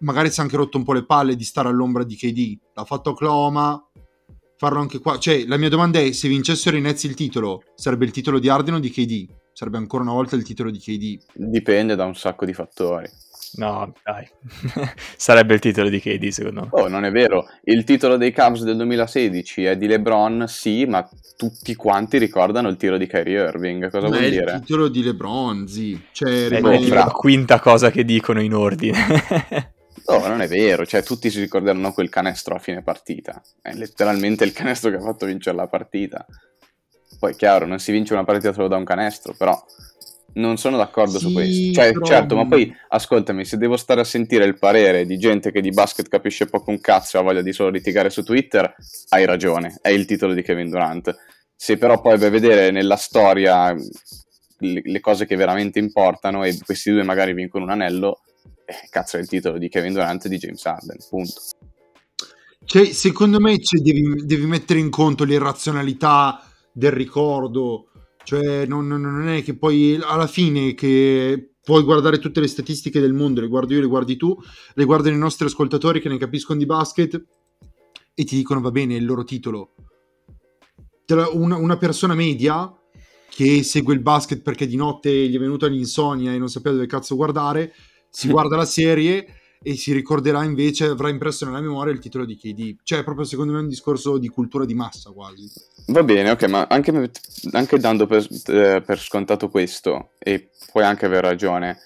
magari 0.00 0.30
si 0.30 0.40
è 0.40 0.42
anche 0.42 0.56
rotto 0.56 0.78
un 0.78 0.84
po' 0.84 0.92
le 0.92 1.04
palle 1.04 1.36
di 1.36 1.44
stare 1.44 1.68
all'ombra 1.68 2.04
di 2.04 2.16
KD. 2.16 2.58
L'ha 2.74 2.84
fatto 2.84 3.10
a 3.10 3.12
Oklahoma, 3.12 3.90
farlo 4.56 4.80
anche 4.80 4.98
qua. 4.98 5.18
Cioè, 5.18 5.46
la 5.46 5.56
mia 5.56 5.68
domanda 5.68 5.98
è: 5.98 6.12
se 6.12 6.28
vincessero 6.28 6.76
i 6.76 6.80
Nets 6.80 7.04
il 7.04 7.14
titolo, 7.14 7.62
sarebbe 7.74 8.04
il 8.04 8.10
titolo 8.10 8.38
di 8.38 8.48
Arden 8.48 8.74
o 8.74 8.78
di 8.78 8.90
KD? 8.90 9.26
Sarebbe 9.52 9.78
ancora 9.78 10.02
una 10.02 10.12
volta 10.12 10.36
il 10.36 10.42
titolo 10.42 10.70
di 10.70 10.78
KD. 10.78 11.18
Dipende 11.34 11.94
da 11.94 12.04
un 12.04 12.14
sacco 12.14 12.44
di 12.44 12.52
fattori. 12.52 13.08
No, 13.56 13.92
dai. 14.04 14.28
Sarebbe 15.16 15.54
il 15.54 15.60
titolo 15.60 15.88
di 15.88 16.00
KD, 16.00 16.28
secondo 16.28 16.60
me. 16.62 16.68
Oh, 16.70 16.88
non 16.88 17.04
è 17.04 17.10
vero. 17.10 17.48
Il 17.64 17.84
titolo 17.84 18.16
dei 18.16 18.32
Cavs 18.32 18.62
del 18.64 18.76
2016 18.76 19.64
è 19.64 19.76
di 19.76 19.86
LeBron, 19.86 20.44
sì, 20.46 20.84
ma 20.84 21.08
tutti 21.36 21.74
quanti 21.74 22.18
ricordano 22.18 22.68
il 22.68 22.76
tiro 22.76 22.96
di 22.98 23.06
Kyrie 23.06 23.44
Irving. 23.44 23.90
Cosa 23.90 24.08
Ma 24.08 24.16
vuol 24.16 24.24
è 24.26 24.30
dire? 24.30 24.52
il 24.52 24.60
titolo 24.60 24.88
di 24.88 25.02
LeBron, 25.02 25.66
sì. 25.66 26.00
Cioè, 26.12 26.46
È 26.46 26.48
rimane- 26.48 26.82
fra- 26.82 27.04
la 27.04 27.10
quinta 27.10 27.58
cosa 27.60 27.90
che 27.90 28.04
dicono 28.04 28.40
in 28.40 28.54
ordine. 28.54 28.98
No, 30.08 30.24
non 30.24 30.40
è 30.40 30.46
vero. 30.46 30.86
Cioè, 30.86 31.02
tutti 31.02 31.30
si 31.30 31.40
ricorderanno 31.40 31.90
quel 31.90 32.08
canestro 32.08 32.54
a 32.54 32.60
fine 32.60 32.80
partita. 32.80 33.42
È 33.60 33.72
letteralmente 33.72 34.44
il 34.44 34.52
canestro 34.52 34.88
che 34.90 34.98
ha 34.98 35.00
fatto 35.00 35.26
vincere 35.26 35.56
la 35.56 35.66
partita. 35.66 36.24
Poi, 37.18 37.34
chiaro, 37.34 37.66
non 37.66 37.80
si 37.80 37.90
vince 37.90 38.12
una 38.12 38.22
partita 38.22 38.52
solo 38.52 38.68
da 38.68 38.76
un 38.76 38.84
canestro, 38.84 39.34
però 39.36 39.60
non 40.36 40.56
sono 40.56 40.76
d'accordo 40.76 41.18
su 41.18 41.28
Sì, 41.28 41.34
questo. 41.34 41.72
Cioè, 41.72 41.92
però- 41.92 42.06
certo, 42.06 42.36
ma 42.36 42.46
poi 42.46 42.74
ascoltami, 42.88 43.44
se 43.44 43.56
devo 43.56 43.76
stare 43.76 44.00
a 44.00 44.04
sentire 44.04 44.44
il 44.44 44.58
parere 44.58 45.06
di 45.06 45.18
gente 45.18 45.50
che 45.50 45.60
di 45.60 45.70
basket 45.70 46.08
capisce 46.08 46.46
poco 46.46 46.70
un 46.70 46.80
cazzo 46.80 47.16
e 47.16 47.20
ha 47.20 47.22
voglia 47.22 47.42
di 47.42 47.52
solo 47.52 47.70
litigare 47.70 48.10
su 48.10 48.22
Twitter, 48.22 48.74
hai 49.10 49.24
ragione, 49.24 49.78
è 49.80 49.90
il 49.90 50.04
titolo 50.04 50.34
di 50.34 50.42
Kevin 50.42 50.70
Durant. 50.70 51.14
Se 51.54 51.78
però 51.78 52.00
poi 52.00 52.18
vai 52.18 52.28
a 52.28 52.30
vedere 52.30 52.70
nella 52.70 52.96
storia 52.96 53.72
le, 53.72 54.80
le 54.84 55.00
cose 55.00 55.26
che 55.26 55.36
veramente 55.36 55.78
importano 55.78 56.44
e 56.44 56.58
questi 56.64 56.90
due 56.90 57.02
magari 57.02 57.32
vincono 57.32 57.64
un 57.64 57.70
anello, 57.70 58.20
eh, 58.64 58.88
cazzo 58.90 59.16
è 59.16 59.20
il 59.20 59.28
titolo 59.28 59.58
di 59.58 59.68
Kevin 59.68 59.94
Durant 59.94 60.24
e 60.26 60.28
di 60.28 60.38
James 60.38 60.64
Harden, 60.66 60.98
punto. 61.08 61.40
Cioè, 62.64 62.84
secondo 62.92 63.38
me 63.38 63.58
cioè, 63.60 63.80
devi, 63.80 64.26
devi 64.26 64.44
mettere 64.44 64.80
in 64.80 64.90
conto 64.90 65.24
l'irrazionalità 65.24 66.42
del 66.72 66.90
ricordo. 66.90 67.88
Cioè, 68.26 68.66
non, 68.66 68.88
non- 68.88 69.28
è 69.28 69.44
che 69.44 69.56
poi 69.56 70.00
alla 70.02 70.26
fine 70.26 70.74
che 70.74 71.52
puoi 71.62 71.84
guardare 71.84 72.18
tutte 72.18 72.40
le 72.40 72.48
statistiche 72.48 72.98
del 72.98 73.12
mondo, 73.12 73.40
le 73.40 73.46
guardo 73.46 73.72
io, 73.72 73.80
le 73.80 73.86
guardi 73.86 74.16
tu, 74.16 74.36
le 74.74 74.84
guardano 74.84 75.14
i 75.14 75.18
nostri 75.18 75.46
ascoltatori 75.46 76.00
che 76.00 76.08
ne 76.08 76.18
capiscono 76.18 76.58
di 76.58 76.66
basket 76.66 77.24
e 78.14 78.24
ti 78.24 78.34
dicono 78.34 78.60
va 78.60 78.72
bene, 78.72 78.96
il 78.96 79.04
loro 79.04 79.22
titolo. 79.22 79.74
Una, 81.34 81.56
una 81.56 81.76
persona 81.76 82.14
media 82.14 82.68
che 83.28 83.62
segue 83.62 83.94
il 83.94 84.00
basket 84.00 84.42
perché 84.42 84.66
di 84.66 84.74
notte 84.74 85.08
gli 85.28 85.36
è 85.36 85.38
venuta 85.38 85.68
l'insonnia 85.68 86.32
e 86.32 86.38
non 86.38 86.48
sapeva 86.48 86.74
dove 86.74 86.88
cazzo 86.88 87.14
guardare, 87.14 87.74
si 88.10 88.26
guarda 88.28 88.56
la 88.56 88.64
serie 88.64 89.24
e 89.68 89.74
si 89.74 89.92
ricorderà 89.92 90.44
invece, 90.44 90.84
avrà 90.84 91.08
impresso 91.08 91.44
nella 91.44 91.60
memoria 91.60 91.92
il 91.92 91.98
titolo 91.98 92.24
di 92.24 92.36
KD. 92.36 92.76
Cioè, 92.84 93.02
proprio 93.02 93.24
secondo 93.24 93.50
me 93.50 93.58
è 93.58 93.62
un 93.62 93.68
discorso 93.68 94.16
di 94.16 94.28
cultura 94.28 94.64
di 94.64 94.74
massa 94.74 95.10
quasi. 95.10 95.50
Va 95.88 96.04
bene, 96.04 96.30
ok, 96.30 96.44
ma 96.44 96.68
anche, 96.70 97.10
anche 97.50 97.78
dando 97.80 98.06
per, 98.06 98.24
eh, 98.46 98.80
per 98.86 99.00
scontato 99.00 99.48
questo, 99.48 100.12
e 100.20 100.50
puoi 100.70 100.84
anche 100.84 101.06
aver 101.06 101.24
ragione, 101.24 101.78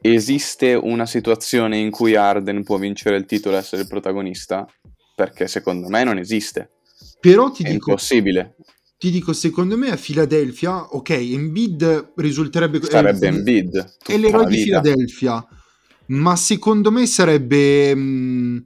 esiste 0.00 0.74
una 0.74 1.06
situazione 1.06 1.78
in 1.78 1.92
cui 1.92 2.16
Arden 2.16 2.64
può 2.64 2.76
vincere 2.76 3.16
il 3.16 3.24
titolo 3.24 3.54
e 3.54 3.60
essere 3.60 3.82
il 3.82 3.88
protagonista? 3.88 4.66
Perché 5.14 5.46
secondo 5.46 5.88
me 5.88 6.02
non 6.02 6.18
esiste, 6.18 6.72
Però 7.20 7.52
ti 7.52 7.62
è 7.62 7.70
dico, 7.70 7.90
impossibile. 7.90 8.56
ti 8.98 9.12
dico, 9.12 9.32
secondo 9.32 9.76
me 9.76 9.90
a 9.92 9.96
Philadelphia, 9.96 10.88
ok, 10.92 11.10
Embiid 11.10 12.14
risulterebbe... 12.16 12.80
Sarebbe 12.82 13.28
è, 13.28 13.30
Embiid 13.30 13.96
è 14.04 14.16
l'eroe 14.16 14.46
di 14.46 14.64
vita. 14.64 14.82
Ma 16.08 16.36
secondo 16.36 16.90
me 16.90 17.06
sarebbe... 17.06 17.94
mh, 17.94 18.64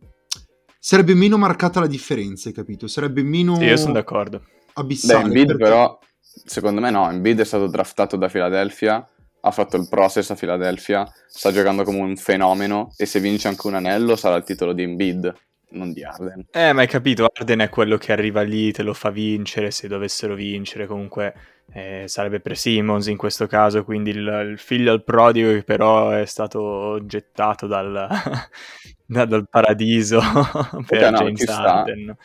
sarebbe 0.78 1.14
meno 1.14 1.36
marcata 1.36 1.80
la 1.80 1.86
differenza, 1.86 2.48
hai 2.48 2.54
capito? 2.54 2.86
Sarebbe 2.86 3.22
meno 3.22 3.56
Sì, 3.56 3.64
io 3.64 3.76
sono 3.76 3.92
d'accordo. 3.92 4.38
Beh, 4.38 4.72
abissale. 4.74 5.24
Embiid 5.24 5.46
perché- 5.46 5.62
però, 5.62 5.98
secondo 6.44 6.80
me 6.80 6.90
no, 6.90 7.10
Embiid 7.10 7.40
è 7.40 7.44
stato 7.44 7.66
draftato 7.66 8.16
da 8.16 8.28
Philadelphia, 8.28 9.06
ha 9.42 9.50
fatto 9.50 9.76
il 9.76 9.88
process 9.88 10.30
a 10.30 10.34
Philadelphia, 10.34 11.10
sta 11.26 11.50
giocando 11.50 11.82
come 11.82 11.98
un 12.00 12.16
fenomeno 12.16 12.92
e 12.96 13.06
se 13.06 13.20
vince 13.20 13.48
anche 13.48 13.66
un 13.66 13.74
anello 13.74 14.16
sarà 14.16 14.36
il 14.36 14.44
titolo 14.44 14.72
di 14.72 14.82
Embiid, 14.82 15.34
non 15.70 15.92
di 15.92 16.02
Arden. 16.04 16.46
Eh, 16.50 16.72
ma 16.72 16.80
hai 16.80 16.86
capito, 16.88 17.28
Arden 17.32 17.60
è 17.60 17.68
quello 17.68 17.96
che 17.96 18.12
arriva 18.12 18.42
lì, 18.42 18.72
te 18.72 18.82
lo 18.82 18.94
fa 18.94 19.10
vincere, 19.10 19.70
se 19.70 19.88
dovessero 19.88 20.34
vincere 20.34 20.86
comunque 20.86 21.34
eh, 21.72 22.04
sarebbe 22.06 22.40
per 22.40 22.56
Simmons 22.56 23.06
in 23.06 23.16
questo 23.16 23.46
caso, 23.46 23.84
quindi 23.84 24.10
il, 24.10 24.48
il 24.50 24.58
figlio 24.58 24.92
al 24.92 25.04
prodigo 25.04 25.50
che 25.50 25.62
però 25.62 26.10
è 26.10 26.26
stato 26.26 26.98
gettato 27.04 27.66
dal, 27.66 28.08
da- 29.06 29.24
dal 29.24 29.48
paradiso 29.48 30.20
per 30.86 31.04
Ok, 31.04 31.10
no, 31.10 31.18
James. 31.18 31.48
Harden. 31.48 32.16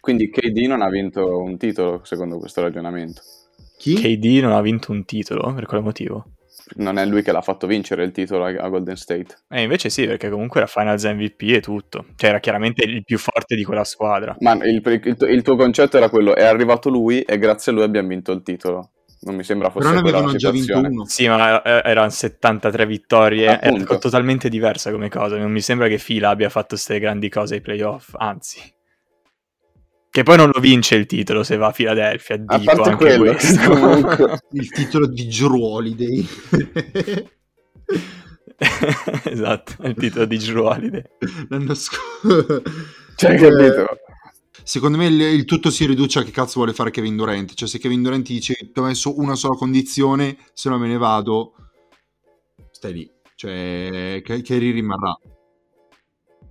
Quindi 0.00 0.30
KD 0.30 0.66
non 0.66 0.82
ha 0.82 0.88
vinto 0.88 1.38
un 1.38 1.56
titolo, 1.56 2.00
secondo 2.04 2.38
questo 2.38 2.60
ragionamento. 2.60 3.22
Chi? 3.76 3.94
KD 3.94 4.40
non 4.42 4.52
ha 4.52 4.60
vinto 4.60 4.92
un 4.92 5.04
titolo, 5.04 5.52
per 5.52 5.66
quale 5.66 5.82
motivo? 5.82 6.33
Non 6.76 6.98
è 6.98 7.04
lui 7.04 7.22
che 7.22 7.30
l'ha 7.32 7.42
fatto 7.42 7.66
vincere 7.66 8.04
il 8.04 8.10
titolo 8.12 8.44
a 8.46 8.68
Golden 8.68 8.96
State. 8.96 9.36
Eh, 9.50 9.62
invece 9.62 9.90
sì, 9.90 10.06
perché 10.06 10.30
comunque 10.30 10.60
era 10.60 10.68
Finals 10.68 11.04
MVP 11.04 11.42
e 11.42 11.60
tutto. 11.60 12.06
Cioè 12.16 12.30
era 12.30 12.40
chiaramente 12.40 12.84
il 12.84 13.04
più 13.04 13.18
forte 13.18 13.54
di 13.54 13.64
quella 13.64 13.84
squadra. 13.84 14.34
Ma 14.40 14.52
il, 14.64 14.82
il 14.84 15.16
tuo- 15.16 15.26
il 15.26 15.42
tuo 15.42 15.56
concetto 15.56 15.96
era 15.98 16.08
quello, 16.08 16.34
è 16.34 16.44
arrivato 16.44 16.88
lui 16.88 17.20
e 17.20 17.38
grazie 17.38 17.70
a 17.72 17.74
lui 17.74 17.84
abbiamo 17.84 18.08
vinto 18.08 18.32
il 18.32 18.42
titolo. 18.42 18.90
Non 19.26 19.36
mi 19.36 19.42
sembra 19.44 19.70
fosse 19.70 19.84
Però 19.86 19.94
ne 19.94 20.02
quella 20.02 20.18
la 20.18 20.22
avevano 20.24 20.38
già 20.38 20.50
vinto 20.50 20.66
situazione. 20.66 20.94
uno. 20.94 21.06
Sì, 21.06 21.28
ma 21.28 21.62
eh, 21.62 21.82
erano 21.90 22.10
73 22.10 22.86
vittorie, 22.86 23.58
Appunto. 23.58 23.96
totalmente 23.98 24.48
diversa 24.50 24.90
come 24.90 25.08
cosa. 25.08 25.36
Non 25.38 25.50
mi 25.50 25.60
sembra 25.62 25.88
che 25.88 25.96
Fila 25.98 26.28
abbia 26.30 26.50
fatto 26.50 26.68
queste 26.70 26.98
grandi 26.98 27.28
cose 27.30 27.54
ai 27.54 27.60
playoff, 27.62 28.14
anzi. 28.16 28.60
Che 30.14 30.22
poi 30.22 30.36
non 30.36 30.48
lo 30.54 30.60
vince 30.60 30.94
il 30.94 31.06
titolo 31.06 31.42
se 31.42 31.56
va 31.56 31.66
a 31.66 31.72
Philadelphia, 31.72 32.36
A 32.46 32.56
dico 32.58 32.72
parte 32.76 32.90
anche 32.90 33.04
quello, 33.04 33.32
questo. 33.32 33.68
comunque. 33.68 34.38
Il 34.52 34.70
titolo 34.70 35.08
di 35.08 35.28
Holiday. 35.42 36.28
esatto, 39.24 39.74
il 39.82 39.94
titolo 39.96 40.24
di 40.26 40.52
Holiday. 40.54 41.02
L'anno 41.48 41.74
scorso. 41.74 42.62
Cioè, 43.16 43.32
Eh, 43.32 43.36
capito? 43.38 43.86
Secondo 44.62 44.98
me 44.98 45.06
il, 45.06 45.20
il 45.20 45.44
tutto 45.46 45.70
si 45.70 45.84
riduce 45.84 46.20
a 46.20 46.22
che 46.22 46.30
cazzo 46.30 46.54
vuole 46.60 46.72
fare 46.74 46.92
Kevin 46.92 47.16
Durant. 47.16 47.52
Cioè, 47.52 47.68
se 47.68 47.80
Kevin 47.80 48.02
Durant 48.02 48.24
dice 48.24 48.54
ti 48.72 48.78
ho 48.78 48.82
messo 48.84 49.18
una 49.18 49.34
sola 49.34 49.56
condizione, 49.56 50.36
se 50.52 50.68
no 50.68 50.78
me 50.78 50.86
ne 50.86 50.96
vado, 50.96 51.54
stai 52.70 52.92
lì. 52.92 53.10
Cioè, 53.34 54.22
che, 54.24 54.42
che 54.42 54.58
rimarrà. 54.58 55.18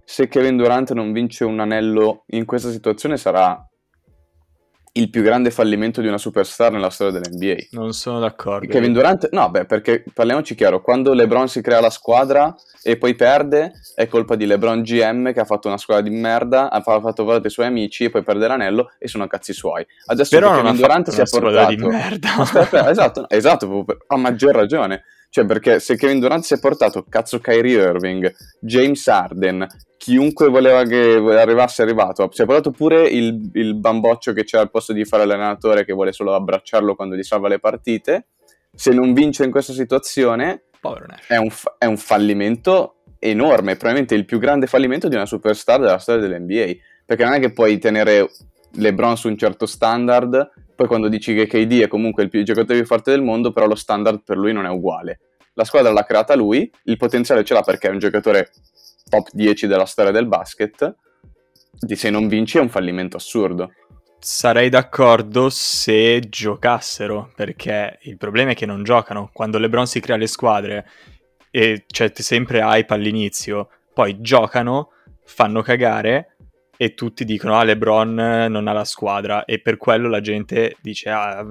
Se 0.06 0.28
Kevin 0.28 0.58
Durant 0.58 0.92
non 0.94 1.12
vince 1.12 1.44
un 1.44 1.60
anello 1.60 2.24
in 2.28 2.46
questa 2.46 2.70
situazione 2.70 3.18
sarà 3.18 3.68
il 4.96 5.10
più 5.10 5.24
grande 5.24 5.50
fallimento 5.50 6.02
di 6.02 6.08
una 6.08 6.20
superstar 6.20 6.72
nella 6.72 6.90
storia 6.90 7.20
dell'NBA. 7.20 7.56
Non 7.72 7.94
sono 7.94 8.20
d'accordo. 8.20 8.68
Kevin 8.68 8.94
Durant, 8.94 9.30
no, 9.32 9.50
beh, 9.50 9.66
perché 9.66 10.04
parliamoci 10.14 10.54
chiaro, 10.54 10.82
quando 10.82 11.14
LeBron 11.14 11.48
si 11.48 11.62
crea 11.62 11.80
la 11.80 11.90
squadra 11.90 12.56
e 12.84 12.98
poi 12.98 13.16
perde, 13.16 13.72
è 13.96 14.08
colpa 14.08 14.36
di 14.36 14.46
LeBron 14.46 14.84
GM 14.84 15.34
che 15.34 15.40
ha 15.40 15.46
fatto 15.46 15.68
una 15.68 15.78
squadra 15.78 16.04
di 16.04 16.16
merda, 16.16 16.70
ha 16.70 16.82
fa- 16.82 17.00
fatto 17.02 17.24
volare 17.24 17.48
i 17.48 17.50
suoi 17.50 17.66
amici 17.66 18.04
e 18.04 18.10
poi 18.12 18.24
perde 18.24 18.48
l'anello 18.48 18.92
e 19.00 19.08
sono 19.08 19.26
cazzi 19.26 19.54
suoi. 19.54 19.86
Adesso 20.06 20.38
Però 20.38 20.56
Kevin 20.56 20.76
Durant 20.76 21.10
si 21.10 21.16
è 21.16 21.18
una 21.18 21.26
squadra 21.26 21.50
portato 21.50 21.76
di 21.76 21.84
merda. 21.84 22.36
Aspetta, 22.38 22.90
esatto, 22.92 23.30
esatto, 23.30 23.86
ha 24.08 24.18
maggior 24.18 24.54
ragione. 24.54 25.04
Cioè, 25.34 25.48
perché 25.48 25.80
se 25.80 25.98
Kevin 25.98 26.20
Durant 26.20 26.44
si 26.44 26.54
è 26.54 26.60
portato 26.60 27.04
cazzo 27.10 27.40
Kyrie 27.40 27.82
Irving, 27.82 28.32
James 28.60 29.08
Harden, 29.08 29.66
chiunque 29.98 30.48
voleva 30.48 30.84
che 30.84 31.16
arrivasse 31.16 31.82
è 31.82 31.86
arrivato. 31.86 32.30
Si 32.32 32.44
è 32.44 32.46
portato 32.46 32.70
pure 32.70 33.08
il, 33.08 33.50
il 33.54 33.74
bamboccio 33.74 34.32
che 34.32 34.44
c'è 34.44 34.60
al 34.60 34.70
posto 34.70 34.94
di 34.94 35.04
fare 35.06 35.26
l'allenatore 35.26 35.86
che 35.86 35.94
vuole 35.94 36.12
solo 36.12 36.36
abbracciarlo 36.36 36.94
quando 36.94 37.16
gli 37.16 37.24
salva 37.24 37.48
le 37.48 37.58
partite. 37.58 38.28
Se 38.76 38.92
non 38.92 39.14
vince 39.14 39.44
in 39.44 39.50
questa 39.50 39.74
situazione 39.74 40.66
è 41.28 41.38
un, 41.38 41.50
è 41.80 41.86
un 41.86 41.98
fallimento 41.98 42.98
enorme, 43.18 43.76
probabilmente 43.76 44.14
il 44.14 44.26
più 44.26 44.38
grande 44.38 44.68
fallimento 44.68 45.08
di 45.08 45.16
una 45.16 45.26
superstar 45.26 45.80
della 45.80 45.98
storia 45.98 46.22
dell'NBA. 46.22 46.74
Perché 47.08 47.24
non 47.24 47.34
è 47.34 47.40
che 47.40 47.52
puoi 47.52 47.80
tenere 47.80 48.30
LeBron 48.74 49.18
su 49.18 49.30
un 49.30 49.38
certo 49.40 49.66
standard, 49.66 50.52
poi 50.76 50.88
quando 50.88 51.08
dici 51.08 51.34
che 51.34 51.48
KD 51.48 51.82
è 51.82 51.88
comunque 51.88 52.24
il, 52.24 52.30
più, 52.30 52.40
il 52.40 52.46
giocatore 52.46 52.80
più 52.80 52.88
forte 52.88 53.12
del 53.12 53.22
mondo, 53.22 53.52
però 53.52 53.68
lo 53.68 53.76
standard 53.76 54.24
per 54.24 54.38
lui 54.38 54.54
non 54.54 54.66
è 54.66 54.70
uguale. 54.70 55.20
La 55.54 55.66
squadra 55.66 55.92
l'ha 55.92 56.04
creata 56.04 56.36
lui, 56.36 56.70
il 56.86 56.98
potenziale 56.98 57.44
ce 57.44 57.54
l'ha 57.54 57.62
perché 57.62 57.88
è 57.88 57.92
un 57.92 58.00
giocatore 58.00 58.50
top 59.10 59.30
10 59.32 59.68
della 59.68 59.86
storia 59.86 60.12
del 60.12 60.28
basket. 60.28 60.96
Di 61.72 61.96
se 61.96 62.10
non 62.10 62.28
vinci 62.28 62.58
è 62.58 62.62
un 62.62 62.70
fallimento 62.70 63.18
assurdo. 63.18 63.72
Sarei 64.20 64.70
d'accordo 64.70 65.50
se 65.50 66.22
giocassero, 66.30 67.32
perché 67.36 68.00
il 68.04 68.18
problema 68.18 68.52
è 68.52 68.56
che 68.56 68.66
non 68.66 68.84
giocano. 68.84 69.30
Quando 69.34 69.58
LeBron 69.58 69.86
si 69.86 70.00
crea 70.00 70.16
le 70.16 70.28
squadre 70.28 70.88
e 71.52 71.84
c'è 71.86 72.12
sempre 72.16 72.62
hype 72.62 72.94
all'inizio, 72.94 73.70
poi 73.94 74.22
giocano, 74.22 74.92
fanno 75.26 75.62
cagare 75.62 76.33
e 76.84 76.96
tutti 76.96 77.24
dicono 77.24 77.58
ah 77.58 77.64
LeBron 77.64 78.14
non 78.50 78.68
ha 78.68 78.74
la 78.74 78.84
squadra 78.84 79.46
e 79.46 79.62
per 79.62 79.78
quello 79.78 80.10
la 80.10 80.20
gente 80.20 80.76
dice 80.82 81.10
ah 81.10 81.46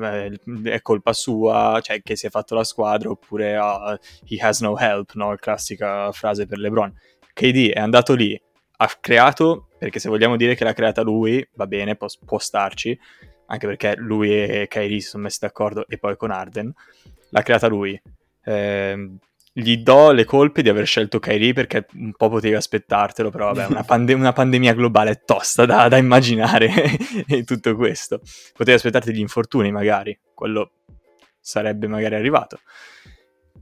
è 0.64 0.82
colpa 0.82 1.14
sua, 1.14 1.80
cioè 1.80 2.02
che 2.02 2.16
si 2.16 2.26
è 2.26 2.28
fatto 2.28 2.54
la 2.54 2.64
squadra 2.64 3.08
oppure 3.08 3.56
ah, 3.56 3.98
he 4.28 4.36
has 4.38 4.60
no 4.60 4.76
help, 4.76 5.14
no? 5.14 5.34
Classica 5.36 6.12
frase 6.12 6.46
per 6.46 6.58
LeBron. 6.58 6.92
KD 7.32 7.70
è 7.70 7.80
andato 7.80 8.12
lì, 8.14 8.38
ha 8.76 8.90
creato, 9.00 9.68
perché 9.78 9.98
se 10.00 10.10
vogliamo 10.10 10.36
dire 10.36 10.54
che 10.54 10.64
l'ha 10.64 10.74
creata 10.74 11.00
lui, 11.00 11.42
va 11.54 11.66
bene, 11.66 11.96
può, 11.96 12.08
può 12.26 12.38
starci, 12.38 12.98
anche 13.46 13.66
perché 13.66 13.94
lui 13.96 14.30
e 14.30 14.66
Kyrie 14.68 15.00
si 15.00 15.08
sono 15.08 15.22
messi 15.22 15.38
d'accordo 15.40 15.86
e 15.88 15.96
poi 15.96 16.14
con 16.18 16.30
Arden, 16.30 16.70
l'ha 17.30 17.42
creata 17.42 17.68
lui. 17.68 17.98
Eh, 18.44 19.16
gli 19.52 19.78
do 19.78 20.12
le 20.12 20.25
colpe 20.25 20.62
di 20.62 20.71
aver 20.71 20.87
scelto 20.87 21.18
Kyrie 21.18 21.52
perché 21.52 21.87
un 21.94 22.12
po' 22.12 22.30
potevi 22.30 22.54
aspettartelo, 22.54 23.30
però 23.30 23.52
vabbè, 23.52 23.71
una, 23.71 23.82
pande- 23.85 24.14
una 24.14 24.32
pandemia 24.32 24.73
globale 24.73 25.11
è 25.11 25.23
tosta 25.25 25.66
da, 25.66 25.88
da 25.88 25.99
immaginare 25.99 26.71
e 27.28 27.44
tutto 27.44 27.76
questo. 27.76 28.21
Potevi 28.54 28.76
aspettarti 28.76 29.12
gli 29.12 29.21
infortuni 29.21 29.71
magari, 29.71 30.18
quello 30.35 30.73
sarebbe 31.38 31.87
magari 31.87 32.14
arrivato. 32.14 32.61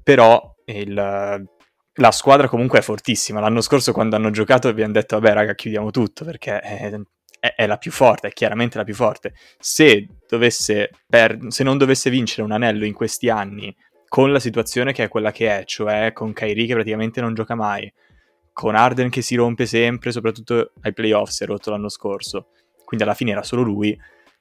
Però 0.03 0.55
il, 0.67 0.95
la 0.95 2.11
squadra 2.13 2.49
comunque 2.49 2.79
è 2.79 2.83
fortissima. 2.83 3.41
L'anno 3.41 3.61
scorso 3.61 3.93
quando 3.93 4.17
hanno 4.17 4.31
giocato 4.31 4.69
abbiamo 4.69 4.93
detto 4.93 5.19
vabbè 5.19 5.35
raga 5.35 5.55
chiudiamo 5.55 5.91
tutto 5.91 6.25
perché 6.25 6.61
è, 6.61 6.93
è, 7.41 7.55
è 7.55 7.67
la 7.67 7.79
più 7.79 7.91
forte, 7.91 8.29
è 8.29 8.33
chiaramente 8.33 8.79
la 8.79 8.85
più 8.85 8.95
forte. 8.95 9.35
Se, 9.59 10.07
dovesse 10.29 10.91
per, 11.07 11.39
se 11.49 11.65
non 11.65 11.79
dovesse 11.79 12.11
vincere 12.11 12.43
un 12.43 12.53
anello 12.53 12.85
in 12.85 12.93
questi 12.93 13.29
anni 13.29 13.75
con 14.11 14.33
la 14.33 14.41
situazione 14.41 14.93
che 14.93 15.05
è 15.05 15.09
quella 15.09 15.31
che 15.31 15.61
è, 15.61 15.65
cioè 15.65 16.11
con 16.13 16.33
Kyrie 16.33 16.67
che 16.67 16.75
praticamente 16.75 17.21
non 17.21 17.33
gioca 17.33 17.55
mai, 17.55 17.91
con 18.53 18.75
Arden 18.75 19.09
che 19.09 19.23
si 19.23 19.37
rompe 19.37 19.67
sempre, 19.67 20.11
soprattutto 20.11 20.73
ai 20.81 20.93
playoff 20.93 21.29
si 21.29 21.45
è 21.45 21.47
rotto 21.47 21.71
l'anno 21.71 21.89
scorso, 21.89 22.49
quindi 22.85 23.07
alla 23.07 23.15
fine 23.15 23.31
era 23.31 23.45
solo 23.45 23.63
lui, 23.63 23.97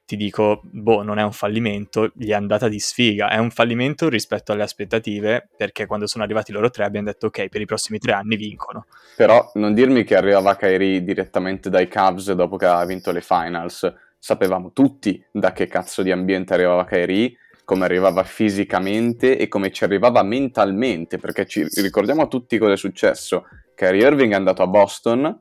ti 0.05 0.15
dico, 0.15 0.61
boh, 0.63 1.03
non 1.03 1.19
è 1.19 1.23
un 1.23 1.33
fallimento, 1.33 2.09
gli 2.15 2.29
è 2.29 2.33
andata 2.33 2.67
di 2.67 2.79
sfiga, 2.79 3.29
è 3.29 3.37
un 3.37 3.51
fallimento 3.51 4.09
rispetto 4.09 4.53
alle 4.53 4.63
aspettative, 4.63 5.49
perché 5.55 5.85
quando 5.85 6.07
sono 6.07 6.23
arrivati 6.23 6.51
loro 6.51 6.71
tre 6.71 6.83
abbiamo 6.85 7.05
detto 7.05 7.27
ok, 7.27 7.47
per 7.47 7.61
i 7.61 7.65
prossimi 7.65 7.99
tre 7.99 8.13
anni 8.13 8.37
vincono. 8.37 8.87
Però 9.15 9.51
non 9.53 9.75
dirmi 9.75 10.03
che 10.03 10.15
arrivava 10.15 10.55
Kyrie 10.55 11.03
direttamente 11.03 11.69
dai 11.69 11.87
Cavs 11.87 12.31
dopo 12.31 12.55
che 12.55 12.65
aveva 12.65 12.85
vinto 12.85 13.11
le 13.11 13.21
finals, 13.21 13.93
sapevamo 14.17 14.71
tutti 14.71 15.23
da 15.31 15.51
che 15.51 15.67
cazzo 15.67 16.01
di 16.01 16.09
ambiente 16.09 16.55
arrivava 16.55 16.85
Kyrie, 16.85 17.35
come 17.69 17.85
arrivava 17.85 18.23
fisicamente 18.23 19.37
e 19.37 19.47
come 19.47 19.71
ci 19.71 19.83
arrivava 19.83 20.23
mentalmente, 20.23 21.19
perché 21.19 21.45
ci 21.45 21.67
ricordiamo 21.83 22.27
tutti 22.27 22.57
cosa 22.57 22.73
è 22.73 22.77
successo. 22.77 23.45
Kyrie 23.75 24.07
Irving 24.07 24.31
è 24.31 24.35
andato 24.35 24.63
a 24.63 24.67
Boston 24.67 25.39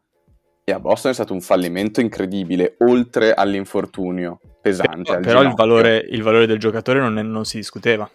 e 0.62 0.70
a 0.70 0.78
Boston 0.78 1.12
è 1.12 1.14
stato 1.14 1.32
un 1.32 1.40
fallimento 1.40 2.02
incredibile, 2.02 2.74
oltre 2.80 3.32
all'infortunio 3.32 4.40
pesante. 4.60 5.20
Però, 5.20 5.20
però 5.20 5.42
il, 5.42 5.54
valore, 5.54 6.06
il, 6.06 6.22
valore, 6.22 6.44
del 6.44 6.58
giocatore 6.58 6.98
non, 6.98 7.16
è, 7.16 7.22
non 7.22 7.46
si 7.46 7.56
discuteva. 7.56 8.06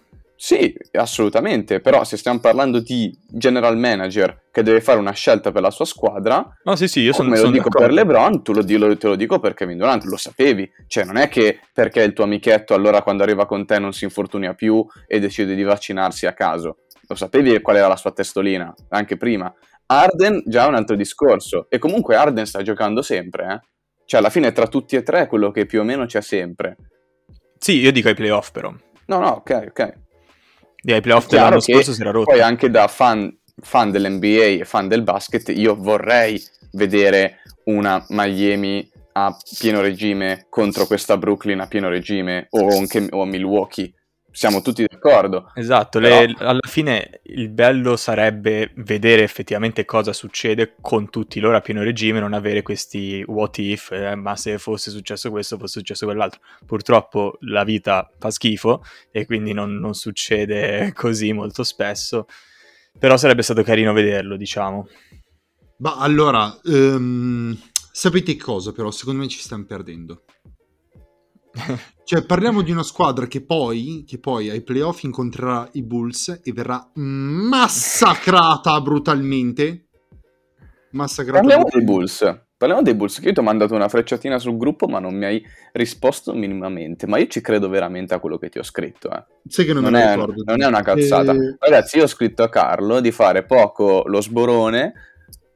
Sì, 0.43 0.75
assolutamente, 0.91 1.79
però 1.79 2.03
se 2.03 2.17
stiamo 2.17 2.41
parlando 2.41 2.81
di 2.81 3.17
general 3.29 3.77
manager 3.77 4.47
che 4.51 4.61
deve 4.61 4.81
fare 4.81 4.99
una 4.99 5.13
scelta 5.13 5.53
per 5.53 5.61
la 5.61 5.71
sua 5.71 5.85
squadra, 5.85 6.45
no, 6.65 6.75
sì, 6.75 6.89
sì, 6.89 6.99
io 6.99 7.13
sono, 7.13 7.29
me 7.29 7.39
lo 7.39 7.49
dico 7.49 7.69
d'accordo. 7.69 7.87
per 7.87 7.93
LeBron, 7.93 8.43
tu 8.43 8.51
lo, 8.51 8.61
lo, 8.61 8.97
te 8.97 9.07
lo 9.07 9.15
dico 9.15 9.39
per 9.39 9.53
Kevin 9.53 9.77
Durant, 9.77 10.03
lo 10.03 10.17
sapevi, 10.17 10.69
cioè 10.87 11.05
non 11.05 11.15
è 11.15 11.29
che 11.29 11.61
perché 11.71 12.01
il 12.01 12.11
tuo 12.11 12.25
amichetto 12.25 12.73
allora 12.73 13.01
quando 13.01 13.23
arriva 13.23 13.45
con 13.45 13.65
te 13.65 13.79
non 13.79 13.93
si 13.93 14.03
infortunia 14.03 14.53
più 14.53 14.85
e 15.07 15.21
decide 15.21 15.55
di 15.55 15.63
vaccinarsi 15.63 16.25
a 16.25 16.33
caso, 16.33 16.79
lo 17.07 17.15
sapevi 17.15 17.61
qual 17.61 17.77
era 17.77 17.87
la 17.87 17.95
sua 17.95 18.11
testolina, 18.11 18.73
anche 18.89 19.15
prima. 19.15 19.49
Arden 19.85 20.43
già 20.45 20.65
è 20.65 20.67
un 20.67 20.75
altro 20.75 20.97
discorso, 20.97 21.67
e 21.69 21.77
comunque 21.77 22.17
Arden 22.17 22.45
sta 22.45 22.61
giocando 22.63 23.01
sempre, 23.01 23.45
eh? 23.45 23.59
cioè 24.03 24.19
alla 24.19 24.29
fine 24.29 24.51
tra 24.51 24.67
tutti 24.67 24.97
e 24.97 25.03
tre 25.03 25.21
è 25.21 25.27
quello 25.27 25.51
che 25.51 25.65
più 25.65 25.79
o 25.79 25.83
meno 25.83 26.05
c'è 26.05 26.19
sempre. 26.19 26.75
Sì, 27.57 27.79
io 27.79 27.93
dico 27.93 28.09
ai 28.09 28.13
playoff 28.13 28.51
però. 28.51 28.73
No, 29.05 29.19
no, 29.19 29.29
ok, 29.29 29.67
ok. 29.69 30.01
Ai 30.85 31.01
playoff 31.01 31.27
dell'anno 31.27 31.59
scorso 31.59 31.93
si 31.93 32.01
era 32.01 32.11
rotto. 32.11 32.31
Poi 32.31 32.41
anche 32.41 32.69
da 32.69 32.87
fan, 32.87 33.35
fan 33.61 33.91
dell'NBA 33.91 34.61
e 34.61 34.61
fan 34.65 34.87
del 34.87 35.03
basket, 35.03 35.49
io 35.49 35.75
vorrei 35.75 36.41
vedere 36.71 37.39
una 37.65 38.03
Miami 38.09 38.89
a 39.13 39.35
pieno 39.59 39.81
regime 39.81 40.47
contro 40.49 40.85
questa 40.85 41.17
Brooklyn 41.17 41.59
a 41.59 41.67
pieno 41.67 41.87
regime 41.87 42.47
o 42.49 42.75
anche 42.75 43.07
o 43.11 43.25
Milwaukee 43.25 43.93
siamo 44.33 44.61
tutti 44.61 44.83
d'accordo. 44.85 45.51
Esatto, 45.53 45.99
Però... 45.99 46.21
le, 46.21 46.33
alla 46.39 46.67
fine 46.67 47.21
il 47.23 47.49
bello 47.49 47.95
sarebbe 47.95 48.71
vedere 48.77 49.21
effettivamente 49.21 49.85
cosa 49.85 50.11
succede 50.11 50.75
con 50.81 51.09
tutti 51.09 51.39
loro 51.39 51.55
a 51.55 51.61
pieno 51.61 51.83
regime, 51.83 52.19
non 52.19 52.33
avere 52.33 52.63
questi 52.63 53.23
what 53.27 53.59
if, 53.59 53.91
eh, 53.91 54.15
ma 54.15 54.35
se 54.35 54.57
fosse 54.57 54.89
successo 54.89 55.29
questo, 55.29 55.57
fosse 55.57 55.79
successo 55.79 56.05
quell'altro. 56.05 56.41
Purtroppo 56.65 57.37
la 57.41 57.63
vita 57.63 58.09
fa 58.17 58.31
schifo 58.31 58.83
e 59.11 59.25
quindi 59.25 59.53
non, 59.53 59.75
non 59.75 59.93
succede 59.93 60.91
così 60.97 61.31
molto 61.31 61.63
spesso, 61.63 62.25
però 62.97 63.15
sarebbe 63.17 63.43
stato 63.43 63.61
carino 63.61 63.93
vederlo, 63.93 64.35
diciamo. 64.35 64.87
Ma 65.77 65.97
allora, 65.97 66.59
um, 66.63 67.55
sapete 67.91 68.35
cosa 68.35 68.71
però? 68.71 68.89
Secondo 68.89 69.21
me 69.21 69.27
ci 69.27 69.39
stiamo 69.39 69.65
perdendo. 69.65 70.23
cioè, 72.03 72.25
parliamo 72.25 72.61
di 72.61 72.71
una 72.71 72.83
squadra 72.83 73.27
che 73.27 73.41
poi, 73.41 74.03
che 74.07 74.19
poi 74.19 74.49
ai 74.49 74.61
playoff 74.61 75.03
incontrerà 75.03 75.67
i 75.73 75.83
Bulls 75.83 76.41
e 76.43 76.51
verrà 76.51 76.89
massacrata 76.93 78.79
brutalmente. 78.81 79.85
Massacrata 80.91 81.39
Parliamo 81.39 81.63
brutalmente. 81.63 81.77
dei 81.77 81.85
Bulls. 81.85 82.41
Parliamo 82.57 82.83
dei 82.83 82.95
Bulls, 82.95 83.19
che 83.19 83.27
io 83.27 83.33
ti 83.33 83.39
ho 83.39 83.43
mandato 83.43 83.75
una 83.75 83.89
frecciatina 83.89 84.39
sul 84.39 84.57
gruppo, 84.57 84.87
ma 84.87 84.99
non 84.99 85.13
mi 85.15 85.25
hai 85.25 85.43
risposto 85.73 86.33
minimamente. 86.33 87.07
Ma 87.07 87.17
io 87.17 87.27
ci 87.27 87.41
credo 87.41 87.67
veramente 87.67 88.13
a 88.13 88.19
quello 88.19 88.37
che 88.37 88.49
ti 88.49 88.57
ho 88.57 88.63
scritto. 88.63 89.11
Eh. 89.11 89.23
Sai 89.47 89.65
che 89.65 89.73
non, 89.73 89.83
non, 89.83 89.95
è, 89.95 90.15
non 90.15 90.61
è, 90.61 90.65
una 90.65 90.81
cazzata. 90.81 91.33
E... 91.33 91.57
Ragazzi, 91.59 91.97
io 91.97 92.03
ho 92.03 92.07
scritto 92.07 92.41
a 92.41 92.49
Carlo 92.49 93.01
di 93.01 93.11
fare 93.11 93.43
poco 93.43 94.03
lo 94.05 94.21
sborone 94.21 94.93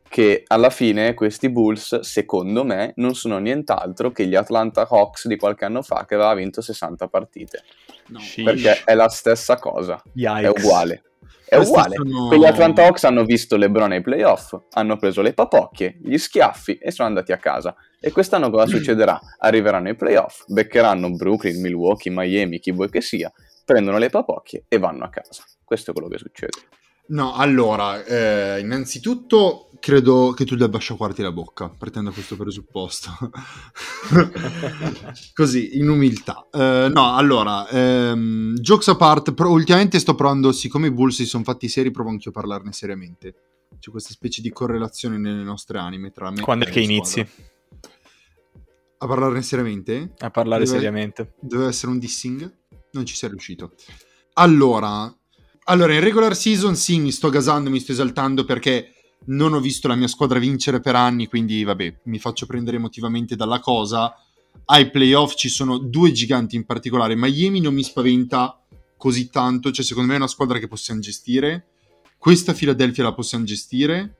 che 0.10 0.44
alla 0.48 0.70
fine 0.70 1.14
questi 1.14 1.50
Bulls, 1.50 2.00
secondo 2.00 2.64
me, 2.64 2.94
non 2.96 3.16
sono 3.16 3.38
nient'altro 3.38 4.12
che 4.12 4.26
gli 4.26 4.36
Atlanta 4.36 4.88
Hawks 4.90 5.28
di 5.28 5.38
qualche 5.38 5.66
anno 5.66 5.82
fa 5.82 6.06
che 6.06 6.16
aveva 6.16 6.34
vinto 6.34 6.62
60 6.62 7.08
partite. 7.08 7.64
No. 8.08 8.20
Perché 8.44 8.84
è 8.86 8.94
la 8.94 9.10
stessa 9.10 9.58
cosa, 9.58 10.02
Yikes. 10.14 10.44
è 10.44 10.48
uguale. 10.48 11.02
È 11.48 11.56
Questi 11.56 11.72
uguale. 11.72 11.96
Sono... 11.96 12.28
Quegli 12.28 12.46
Atlanta 12.46 12.86
Hawks 12.86 13.04
hanno 13.06 13.24
visto 13.24 13.56
LeBron 13.56 13.92
ai 13.92 14.02
playoff, 14.02 14.54
hanno 14.72 14.98
preso 14.98 15.22
le 15.22 15.34
papocchie, 15.34 15.98
gli 16.02 16.18
schiaffi 16.18 16.78
e 16.78 16.92
sono 16.92 17.08
andati 17.08 17.32
a 17.32 17.38
casa. 17.38 17.76
E 18.00 18.12
quest'anno 18.12 18.50
cosa 18.50 18.66
succederà? 18.66 19.20
Arriveranno 19.40 19.88
ai 19.88 19.96
playoff, 19.96 20.44
beccheranno 20.48 21.10
Brooklyn, 21.12 21.62
Milwaukee, 21.62 22.12
Miami, 22.14 22.60
chi 22.60 22.72
vuoi 22.72 22.90
che 22.90 23.02
sia, 23.02 23.32
prendono 23.64 23.98
le 23.98 24.10
papocchie 24.10 24.66
e 24.68 24.78
vanno 24.78 25.06
a 25.06 25.10
casa. 25.10 25.44
Questo 25.64 25.92
è 25.92 25.94
quello 25.94 26.10
che 26.10 26.18
succede. 26.18 26.60
No, 27.10 27.36
allora, 27.36 28.04
eh, 28.04 28.60
innanzitutto 28.60 29.67
credo 29.80 30.34
che 30.36 30.46
tu 30.46 30.56
debba 30.56 30.78
sciacquarti 30.78 31.22
la 31.22 31.32
bocca, 31.32 31.70
partendo 31.70 32.10
da 32.10 32.16
questo 32.16 32.36
presupposto. 32.36 33.12
Così, 35.34 35.78
in 35.78 35.90
umiltà. 35.90 36.48
Eh, 36.52 36.90
no, 36.94 37.16
allora, 37.16 37.68
ehm, 37.70 38.56
jokes 38.56 38.88
apart, 38.90 39.34
però 39.34 39.50
ultimamente 39.50 40.00
sto 40.00 40.16
provando, 40.16 40.52
siccome 40.52 40.88
i 40.88 40.92
Bulls 40.92 41.16
si 41.16 41.26
sono 41.26 41.44
fatti 41.44 41.68
seri, 41.68 41.92
provo 41.92 42.10
anche 42.10 42.30
a 42.30 42.32
parlarne 42.32 42.72
seriamente. 42.72 43.36
C'è 43.80 43.92
questa 43.92 44.12
specie 44.12 44.42
di 44.42 44.50
correlazione 44.52 45.18
nelle 45.18 45.44
nostre 45.44 45.78
anime 45.78 46.12
tra 46.12 46.32
me 46.32 46.42
Quando 46.42 46.66
è 46.66 46.70
che 46.70 46.80
inizi? 46.80 47.26
A 49.00 49.06
parlarne 49.06 49.42
seriamente? 49.44 50.14
A 50.18 50.32
parlare 50.32 50.64
deve, 50.64 50.78
seriamente. 50.78 51.34
Deve 51.40 51.68
essere 51.68 51.92
un 51.92 52.00
dissing? 52.00 52.58
Non 52.92 53.06
ci 53.06 53.16
sei 53.16 53.30
riuscito. 53.30 53.74
Allora, 54.34 55.14
allora, 55.70 55.94
in 55.94 56.00
regular 56.00 56.36
season 56.36 56.76
sì, 56.76 57.00
mi 57.00 57.12
sto 57.12 57.30
gasando, 57.30 57.70
mi 57.70 57.80
sto 57.80 57.92
esaltando 57.92 58.46
perché 58.46 58.97
non 59.26 59.54
ho 59.54 59.60
visto 59.60 59.88
la 59.88 59.96
mia 59.96 60.08
squadra 60.08 60.40
vincere 60.40 60.80
per 60.80 60.96
anni, 60.96 61.28
quindi 61.28 61.64
vabbè, 61.64 62.00
mi 62.04 62.20
faccio 62.20 62.46
prendere 62.46 62.78
emotivamente 62.78 63.36
dalla 63.36 63.60
cosa. 63.60 64.16
Ai 64.66 64.90
playoff 64.90 65.36
ci 65.36 65.50
sono 65.50 65.78
due 65.78 66.12
giganti 66.12 66.56
in 66.56 66.66
particolare. 66.66 67.16
Miami 67.16 67.60
non 67.60 67.74
mi 67.74 67.84
spaventa 67.84 68.62
così 68.98 69.30
tanto, 69.30 69.72
cioè 69.72 69.86
secondo 69.86 70.10
me 70.10 70.16
è 70.16 70.18
una 70.20 70.28
squadra 70.28 70.60
che 70.60 70.68
possiamo 70.68 71.00
gestire. 71.00 71.68
Questa 72.18 72.54
Philadelphia 72.54 73.04
la 73.04 73.14
possiamo 73.14 73.44
gestire. 73.44 74.16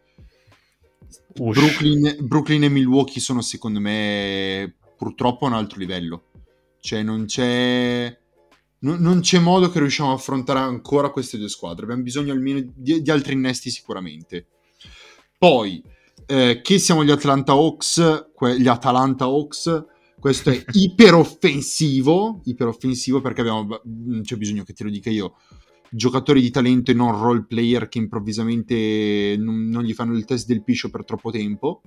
Brooklyn, 1.34 2.18
Brooklyn, 2.22 2.64
e 2.64 2.70
Milwaukee 2.70 3.22
sono 3.22 3.42
secondo 3.42 3.80
me 3.80 4.76
purtroppo 4.98 5.46
a 5.46 5.50
un 5.50 5.56
altro 5.56 5.80
livello. 5.80 6.26
Cioè 6.80 7.04
non 7.04 7.26
c'è 7.26 8.16
non, 8.80 9.00
non 9.00 9.22
c'è 9.22 9.40
modo 9.40 9.70
che 9.70 9.80
riusciamo 9.80 10.12
a 10.12 10.16
affrontare 10.16 10.60
ancora 10.60 11.10
queste 11.10 11.38
due 11.38 11.50
squadre. 11.50 11.84
Abbiamo 11.84 12.04
bisogno 12.04 12.34
almeno 12.34 12.62
di, 12.76 13.02
di 13.02 13.12
altri 13.12 13.34
innesti 13.34 13.70
sicuramente. 13.70 14.48
Poi, 15.38 15.84
eh, 16.26 16.62
che 16.64 16.80
siamo 16.80 17.04
gli 17.04 17.12
Atlanta 17.12 17.52
Hawks, 17.52 18.32
que- 18.34 18.60
gli 18.60 18.68
Atalanta 18.68 19.26
Hawks, 19.26 19.86
questo 20.20 20.50
è 20.50 20.64
iperoffensivo, 20.74 22.42
iperoffensivo 22.46 23.22
perché 23.22 23.42
abbiamo, 23.42 23.82
non 23.84 24.22
c'è 24.24 24.36
bisogno 24.36 24.64
che 24.64 24.74
te 24.74 24.84
lo 24.84 24.90
dica 24.90 25.12
io, 25.12 25.36
giocatori 25.92 26.42
di 26.42 26.50
talento 26.50 26.90
e 26.90 26.96
non 26.96 27.20
role 27.20 27.46
player 27.48 27.88
che 27.88 28.00
improvvisamente 28.00 29.36
non, 29.38 29.70
non 29.70 29.84
gli 29.84 29.94
fanno 29.94 30.18
il 30.18 30.26
test 30.26 30.48
del 30.48 30.64
piscio 30.64 30.90
per 30.90 31.06
troppo 31.06 31.30
tempo, 31.30 31.82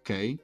ok? 0.00 0.34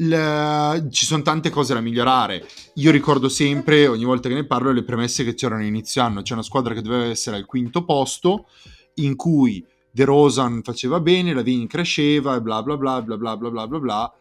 Le... 0.00 0.86
ci 0.90 1.04
sono 1.04 1.22
tante 1.22 1.50
cose 1.50 1.74
da 1.74 1.80
migliorare. 1.80 2.46
Io 2.74 2.92
ricordo 2.92 3.28
sempre, 3.28 3.88
ogni 3.88 4.04
volta 4.04 4.28
che 4.28 4.36
ne 4.36 4.46
parlo, 4.46 4.70
le 4.70 4.84
premesse 4.84 5.24
che 5.24 5.34
c'erano 5.34 5.64
inizio 5.64 6.00
anno. 6.00 6.22
C'è 6.22 6.34
una 6.34 6.42
squadra 6.42 6.72
che 6.72 6.82
doveva 6.82 7.06
essere 7.06 7.36
al 7.36 7.46
quinto 7.46 7.84
posto, 7.84 8.46
in 8.94 9.16
cui 9.16 9.64
De 9.90 10.04
Rosan 10.04 10.62
faceva 10.62 11.00
bene, 11.00 11.32
la 11.32 11.42
Vini 11.42 11.66
cresceva 11.66 12.36
e 12.36 12.40
bla 12.40 12.62
bla 12.62 12.76
bla 12.76 13.02
bla 13.02 13.16
bla 13.16 13.36
bla 13.36 13.50
bla 13.50 13.66
bla 13.66 13.78
bla. 13.78 14.12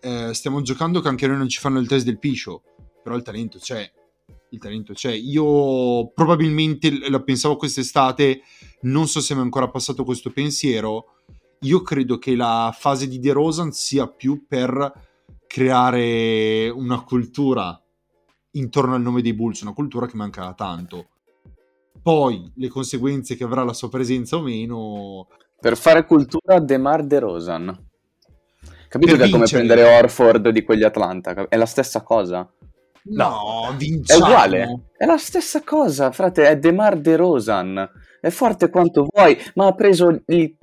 Eh, 0.00 0.32
stiamo 0.32 0.62
giocando 0.62 1.00
che 1.00 1.08
anche 1.08 1.26
noi 1.26 1.38
non 1.38 1.48
ci 1.48 1.58
fanno 1.58 1.78
il 1.78 1.88
test 1.88 2.04
del 2.04 2.18
piscio. 2.18 2.62
però 3.02 3.16
il 3.16 3.22
talento 3.22 3.58
c'è. 3.58 3.90
Il 4.50 4.58
talento 4.58 4.92
c'è. 4.92 5.12
Io 5.12 6.10
probabilmente 6.12 7.08
la 7.08 7.22
pensavo 7.22 7.56
quest'estate, 7.56 8.42
non 8.82 9.06
so 9.06 9.20
se 9.20 9.34
mi 9.34 9.40
è 9.40 9.42
ancora 9.42 9.68
passato 9.68 10.04
questo 10.04 10.30
pensiero. 10.30 11.14
Io 11.60 11.82
credo 11.82 12.18
che 12.18 12.36
la 12.36 12.74
fase 12.78 13.08
di 13.08 13.18
De 13.18 13.32
Rosan 13.32 13.72
sia 13.72 14.06
più 14.06 14.46
per 14.46 15.06
creare 15.46 16.68
una 16.68 17.02
cultura 17.02 17.82
intorno 18.52 18.94
al 18.94 19.02
nome 19.02 19.22
dei 19.22 19.34
Bulls, 19.34 19.62
una 19.62 19.72
cultura 19.72 20.06
che 20.06 20.16
manca 20.16 20.52
tanto. 20.54 21.08
Poi 22.08 22.50
le 22.56 22.68
conseguenze 22.68 23.36
che 23.36 23.44
avrà 23.44 23.62
la 23.64 23.74
sua 23.74 23.90
presenza 23.90 24.36
o 24.36 24.40
meno, 24.40 25.28
Per 25.60 25.76
fare 25.76 26.06
cultura 26.06 26.58
DeMar 26.58 27.04
DeRozan. 27.04 27.86
Capito 28.88 29.14
che 29.14 29.24
è 29.24 29.28
come 29.28 29.44
prendere 29.44 29.82
Orford 29.82 30.48
di 30.48 30.62
quegli 30.62 30.84
Atlanta? 30.84 31.46
È 31.50 31.56
la 31.58 31.66
stessa 31.66 32.00
cosa. 32.00 32.50
no, 33.10 33.68
È 33.70 33.74
vinciamo. 33.76 34.24
uguale. 34.24 34.84
È 34.96 35.04
la 35.04 35.18
stessa 35.18 35.62
cosa, 35.62 36.10
frate. 36.10 36.48
È 36.48 36.56
DeMar 36.56 36.98
DeRozan. 36.98 37.86
È 38.22 38.30
forte 38.30 38.70
quanto 38.70 39.06
vuoi, 39.06 39.36
ma 39.56 39.66
ha 39.66 39.74
preso 39.74 40.22
il... 40.28 40.56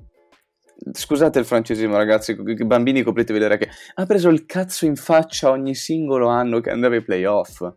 Scusate 0.94 1.38
il 1.38 1.46
francesismo, 1.46 1.96
ragazzi, 1.96 2.32
i 2.32 2.66
bambini 2.66 3.04
copritevi 3.04 3.38
le 3.38 3.46
orecchie. 3.46 3.70
Ha 3.94 4.06
preso 4.08 4.30
il 4.30 4.48
cazzo 4.48 4.88
in 4.88 4.96
faccia 4.96 5.52
ogni 5.52 5.76
singolo 5.76 6.28
anno 6.28 6.60
che 6.60 6.72
andava 6.72 6.96
ai 6.96 7.04
playoff. 7.04 7.72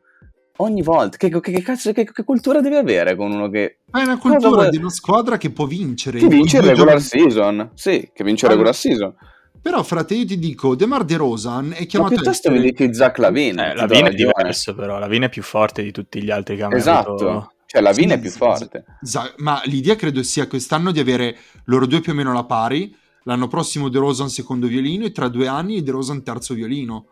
Ogni 0.61 0.83
volta. 0.83 1.17
Che, 1.17 1.29
che- 1.29 1.41
che 1.41 1.63
cazzo, 1.63 1.93
che, 1.93 2.05
che 2.05 2.25
cultura 2.25 2.61
devi 2.61 2.77
avere 2.77 3.15
con 3.17 3.31
uno 3.33 3.49
che... 3.49 3.79
Ma 3.91 4.01
è 4.01 4.05
una 4.05 4.19
cultura 4.19 4.69
di 4.69 4.77
una 4.77 4.91
squadra 4.91 5.39
che 5.39 5.51
può 5.51 5.67
vincere. 5.67 6.19
Che 6.19 6.25
in 6.25 6.31
vince 6.31 6.57
il 6.59 6.65
regular 6.65 6.99
giochi. 6.99 7.21
season. 7.21 7.71
Sì, 7.75 8.11
che 8.13 8.25
vince 8.25 8.47
il 8.47 8.53
Allora, 8.53 8.71
regular 8.71 8.75
season. 8.75 9.15
Però, 9.61 9.83
frate, 9.83 10.15
io 10.15 10.25
ti 10.25 10.39
dico, 10.39 10.75
DeMar 10.75 11.05
DeRozan 11.05 11.73
è 11.75 11.81
Ma 11.81 11.85
chiamato 11.87 12.15
a 12.15 12.17
piuttosto 12.17 12.51
mi 12.51 12.57
essere... 12.59 12.71
dici 12.73 12.95
Zach 12.95 13.19
Lavine. 13.19 13.69
Eh, 13.69 13.71
ti 13.73 13.77
la 13.77 13.87
do 13.87 13.95
Vina 13.95 14.09
è 14.09 14.15
diverso, 14.15 14.75
però. 14.75 14.99
La 14.99 15.09
Vina 15.09 15.27
è 15.27 15.29
più 15.29 15.43
forte 15.43 15.83
di 15.83 15.91
tutti 15.93 16.23
gli 16.23 16.31
altri 16.31 16.57
che 16.57 16.63
hanno 16.63 16.77
Esatto. 16.77 17.11
avuto. 17.11 17.53
Cioè, 17.67 17.83
Lavine 17.83 18.13
Sì, 18.13 18.19
è 18.19 18.21
più 18.21 18.31
sì, 18.31 18.39
forte. 18.39 18.85
Sa- 19.03 19.33
Ma 19.39 19.61
l'idea 19.67 19.95
credo 19.95 20.23
sia 20.23 20.47
quest'anno 20.47 20.91
di 20.91 21.01
avere 21.01 21.37
loro 21.65 21.87
due 21.87 22.01
più 22.01 22.13
o 22.13 22.15
meno 22.15 22.31
alla 22.31 22.45
pari, 22.45 22.95
l'anno 23.25 23.47
prossimo 23.47 23.89
DeRozan 23.89 24.29
secondo 24.31 24.67
violino 24.67 25.05
e 25.05 25.13
tra 25.13 25.29
due 25.29 25.47
anni 25.49 25.83
DeRozan 25.83 26.23
terzo 26.23 26.55
violino, 26.55 27.09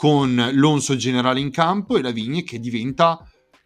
con 0.00 0.52
Lonso 0.54 0.96
generale 0.96 1.40
in 1.40 1.50
campo 1.50 1.98
e 1.98 2.00
Lavigne 2.00 2.42
che 2.42 2.58
diventa 2.58 3.22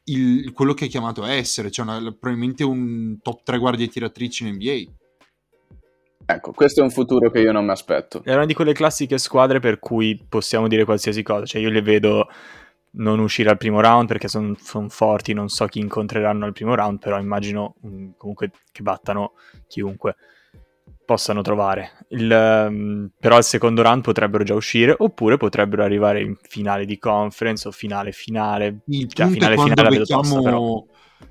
il- 0.06 0.52
quello 0.52 0.74
che 0.74 0.86
è 0.86 0.88
chiamato 0.88 1.22
a 1.22 1.32
essere, 1.32 1.70
cioè 1.70 1.86
una- 1.86 2.00
probabilmente 2.10 2.64
un 2.64 3.18
top 3.22 3.44
3 3.44 3.56
guardie 3.56 3.86
tiratrici 3.86 4.42
in 4.42 4.54
NBA. 4.54 4.90
Ecco, 6.26 6.50
questo 6.50 6.80
è 6.80 6.82
un 6.82 6.90
futuro 6.90 7.30
che 7.30 7.38
io 7.38 7.52
non 7.52 7.64
mi 7.64 7.70
aspetto. 7.70 8.24
È 8.24 8.34
una 8.34 8.46
di 8.46 8.54
quelle 8.54 8.72
classiche 8.72 9.16
squadre 9.16 9.60
per 9.60 9.78
cui 9.78 10.20
possiamo 10.28 10.66
dire 10.66 10.84
qualsiasi 10.84 11.22
cosa. 11.22 11.44
Cioè, 11.44 11.60
io 11.60 11.70
le 11.70 11.82
vedo 11.82 12.26
non 12.96 13.20
uscire 13.20 13.50
al 13.50 13.56
primo 13.56 13.80
round 13.80 14.08
perché 14.08 14.26
sono 14.26 14.56
forti, 14.88 15.34
non 15.34 15.48
so 15.48 15.66
chi 15.66 15.78
incontreranno 15.78 16.46
al 16.46 16.52
primo 16.52 16.74
round, 16.74 16.98
però 16.98 17.20
immagino 17.20 17.76
mm, 17.86 18.10
comunque 18.16 18.50
che 18.72 18.82
battano 18.82 19.34
chiunque 19.68 20.16
possano 21.04 21.42
trovare. 21.42 22.06
Il, 22.08 22.30
ehm, 22.30 23.10
però 23.18 23.36
al 23.36 23.44
secondo 23.44 23.82
round 23.82 24.02
potrebbero 24.02 24.44
già 24.44 24.54
uscire, 24.54 24.94
oppure 24.96 25.36
potrebbero 25.36 25.82
arrivare 25.82 26.22
in 26.22 26.36
finale 26.40 26.84
di 26.84 26.98
conference 26.98 27.68
o 27.68 27.70
finale 27.70 28.12
finale. 28.12 28.82
Il 28.86 29.06
punto 29.06 29.30
finale 29.30 29.56
finale 29.56 29.88
vedo 29.88 30.04
tosta, 30.04 30.36
becchiamo... 30.36 30.42
però. 30.42 30.84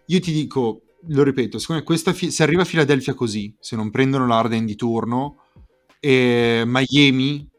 Io 0.08 0.20
ti 0.20 0.32
dico, 0.32 0.82
lo 1.08 1.24
ripeto, 1.24 1.58
secondo 1.58 1.82
me 1.82 1.88
questa 1.88 2.14
fi- 2.14 2.32
se 2.32 2.44
arriva 2.44 2.62
a 2.62 2.66
Philadelphia 2.66 3.14
così, 3.14 3.56
se 3.60 3.76
non 3.76 3.90
prendono 3.90 4.28
l'Arden 4.28 4.66
di 4.66 4.76
turno, 4.76 5.46
e 6.00 6.64
Miami... 6.66 7.50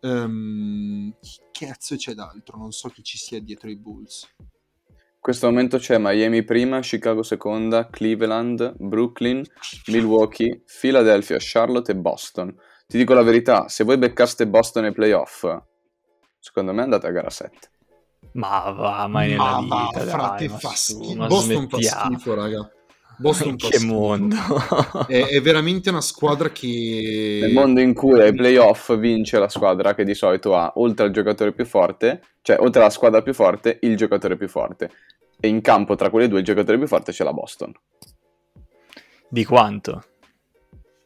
ehm, 0.00 1.14
chi 1.20 1.38
cazzo 1.52 1.96
c'è 1.96 2.14
d'altro? 2.14 2.58
Non 2.58 2.72
so 2.72 2.88
chi 2.88 3.02
ci 3.02 3.18
sia 3.18 3.40
dietro 3.40 3.70
i 3.70 3.76
Bulls. 3.76 4.26
In 5.20 5.26
questo 5.26 5.48
momento 5.48 5.76
c'è 5.76 5.98
Miami 5.98 6.42
prima, 6.44 6.80
Chicago 6.80 7.22
seconda, 7.22 7.88
Cleveland, 7.90 8.76
Brooklyn, 8.78 9.44
Milwaukee, 9.88 10.62
Philadelphia, 10.80 11.36
Charlotte 11.38 11.92
e 11.92 11.94
Boston. 11.94 12.56
Ti 12.86 12.96
dico 12.96 13.12
la 13.12 13.22
verità, 13.22 13.68
se 13.68 13.84
voi 13.84 13.98
beccaste 13.98 14.48
Boston 14.48 14.84
ai 14.84 14.92
playoff, 14.92 15.46
secondo 16.38 16.72
me 16.72 16.80
andate 16.80 17.06
a 17.06 17.10
gara 17.10 17.28
7. 17.28 17.58
Ma 18.32 18.70
va, 18.70 19.06
mai 19.08 19.28
nella 19.28 19.60
Ma 19.60 19.60
vita, 19.60 19.74
va, 19.74 19.90
dai, 19.92 20.06
frate, 20.08 20.48
ma 20.48 20.58
fa 20.58 20.70
schifo. 20.70 21.26
Boston 21.26 21.68
fa 21.68 21.76
smettiamo. 21.76 22.14
schifo, 22.16 22.34
raga. 22.34 22.70
Boston 23.20 23.56
che 23.56 23.76
schifo. 23.76 23.92
mondo? 23.94 24.36
È, 25.06 25.26
è 25.26 25.40
veramente 25.40 25.90
una 25.90 26.00
squadra 26.00 26.50
che... 26.50 27.38
Nel 27.42 27.52
mondo 27.52 27.80
in 27.80 27.94
cui 27.94 28.20
ai 28.20 28.34
playoff 28.34 28.96
vince 28.96 29.38
la 29.38 29.48
squadra 29.48 29.94
che 29.94 30.04
di 30.04 30.14
solito 30.14 30.56
ha, 30.56 30.72
oltre 30.76 31.06
al 31.06 31.12
giocatore 31.12 31.52
più 31.52 31.64
forte, 31.64 32.22
cioè 32.42 32.58
oltre 32.58 32.80
alla 32.80 32.90
squadra 32.90 33.22
più 33.22 33.34
forte, 33.34 33.78
il 33.82 33.96
giocatore 33.96 34.36
più 34.36 34.48
forte. 34.48 34.90
E 35.38 35.48
in 35.48 35.60
campo 35.60 35.94
tra 35.94 36.10
quelli 36.10 36.28
due 36.28 36.40
il 36.40 36.44
giocatore 36.44 36.78
più 36.78 36.86
forte 36.86 37.12
c'è 37.12 37.24
la 37.24 37.32
Boston. 37.32 37.72
Di 39.28 39.44
quanto? 39.44 40.04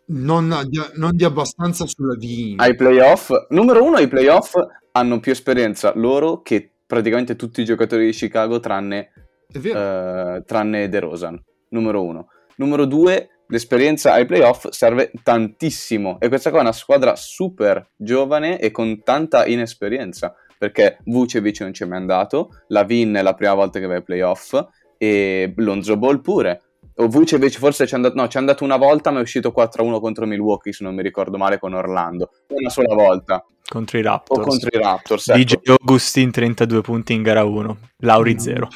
Non 0.07 0.63
di, 0.67 0.81
non 0.95 1.17
di 1.17 1.25
abbastanza 1.25 1.87
sulla 1.87 2.15
Vini. 2.15 2.55
Ai 2.59 2.75
playoff, 2.75 3.31
numero 3.51 3.83
uno, 3.83 3.97
ai 3.97 4.09
playoff 4.09 4.55
hanno 4.93 5.21
più 5.21 5.33
esperienza 5.33 5.93
loro 5.95 6.43
che 6.43 6.71
praticamente 6.87 7.37
tutti 7.37 7.61
i 7.63 7.65
giocatori 7.65 8.07
di 8.07 8.13
Chicago 8.13 8.61
tranne 8.61 9.13
È 9.51 9.59
vero. 9.59 10.37
eh, 10.37 10.45
tranne 10.45 10.89
DeRozan, 10.89 11.43
numero 11.75 12.03
uno. 12.03 12.29
Numero 12.57 12.85
due, 12.87 13.41
l'esperienza 13.49 14.13
ai 14.13 14.25
playoff 14.27 14.69
serve 14.71 15.11
tantissimo 15.23 16.19
e 16.21 16.29
questa 16.29 16.51
qua 16.51 16.61
è 16.61 16.63
una 16.63 16.73
squadra 16.73 17.17
super 17.17 17.91
giovane 17.97 18.59
e 18.59 18.71
con 18.71 19.03
tanta 19.03 19.45
inesperienza 19.47 20.35
perché 20.57 20.99
Vucevic 21.05 21.61
non 21.61 21.75
ci 21.75 21.83
è 21.83 21.87
mai 21.87 21.99
andato, 21.99 22.63
Lavin 22.69 23.15
è 23.15 23.23
la 23.23 23.35
prima 23.35 23.55
volta 23.55 23.79
che 23.81 23.87
va 23.87 23.95
ai 23.97 24.03
playoff 24.03 24.59
e 24.97 25.53
Lonzo 25.57 25.97
Ball 25.99 26.21
pure. 26.21 26.63
O 26.97 27.09
Vucevic 27.09 27.59
forse 27.59 27.87
ci 27.89 27.93
è 27.93 27.97
andato, 27.97 28.15
no, 28.15 28.29
ci 28.29 28.37
è 28.37 28.41
andato 28.41 28.63
una 28.63 28.77
volta 28.77 29.11
ma 29.11 29.19
è 29.19 29.23
uscito 29.23 29.53
4-1 29.55 29.99
contro 30.01 30.27
Milwaukee 30.27 30.73
se 30.73 30.85
non 30.85 30.95
mi 30.95 31.03
ricordo 31.03 31.37
male 31.37 31.59
con 31.59 31.75
Orlando, 31.75 32.31
una 32.49 32.71
sola 32.71 32.95
volta, 32.95 33.45
Contro 33.69 33.99
i 33.99 34.03
o 34.03 34.05
Raptors. 34.05 34.47
contro 34.47 34.69
i 34.73 34.81
Raptors. 34.81 35.33
DJ 35.35 35.53
ecco. 35.55 35.75
Augustin 35.81 36.31
32 36.31 36.81
punti 36.83 37.13
in 37.15 37.23
gara 37.23 37.43
1, 37.45 37.79
Lauri 37.99 38.35
Mm. 38.35 38.39
0. 38.39 38.69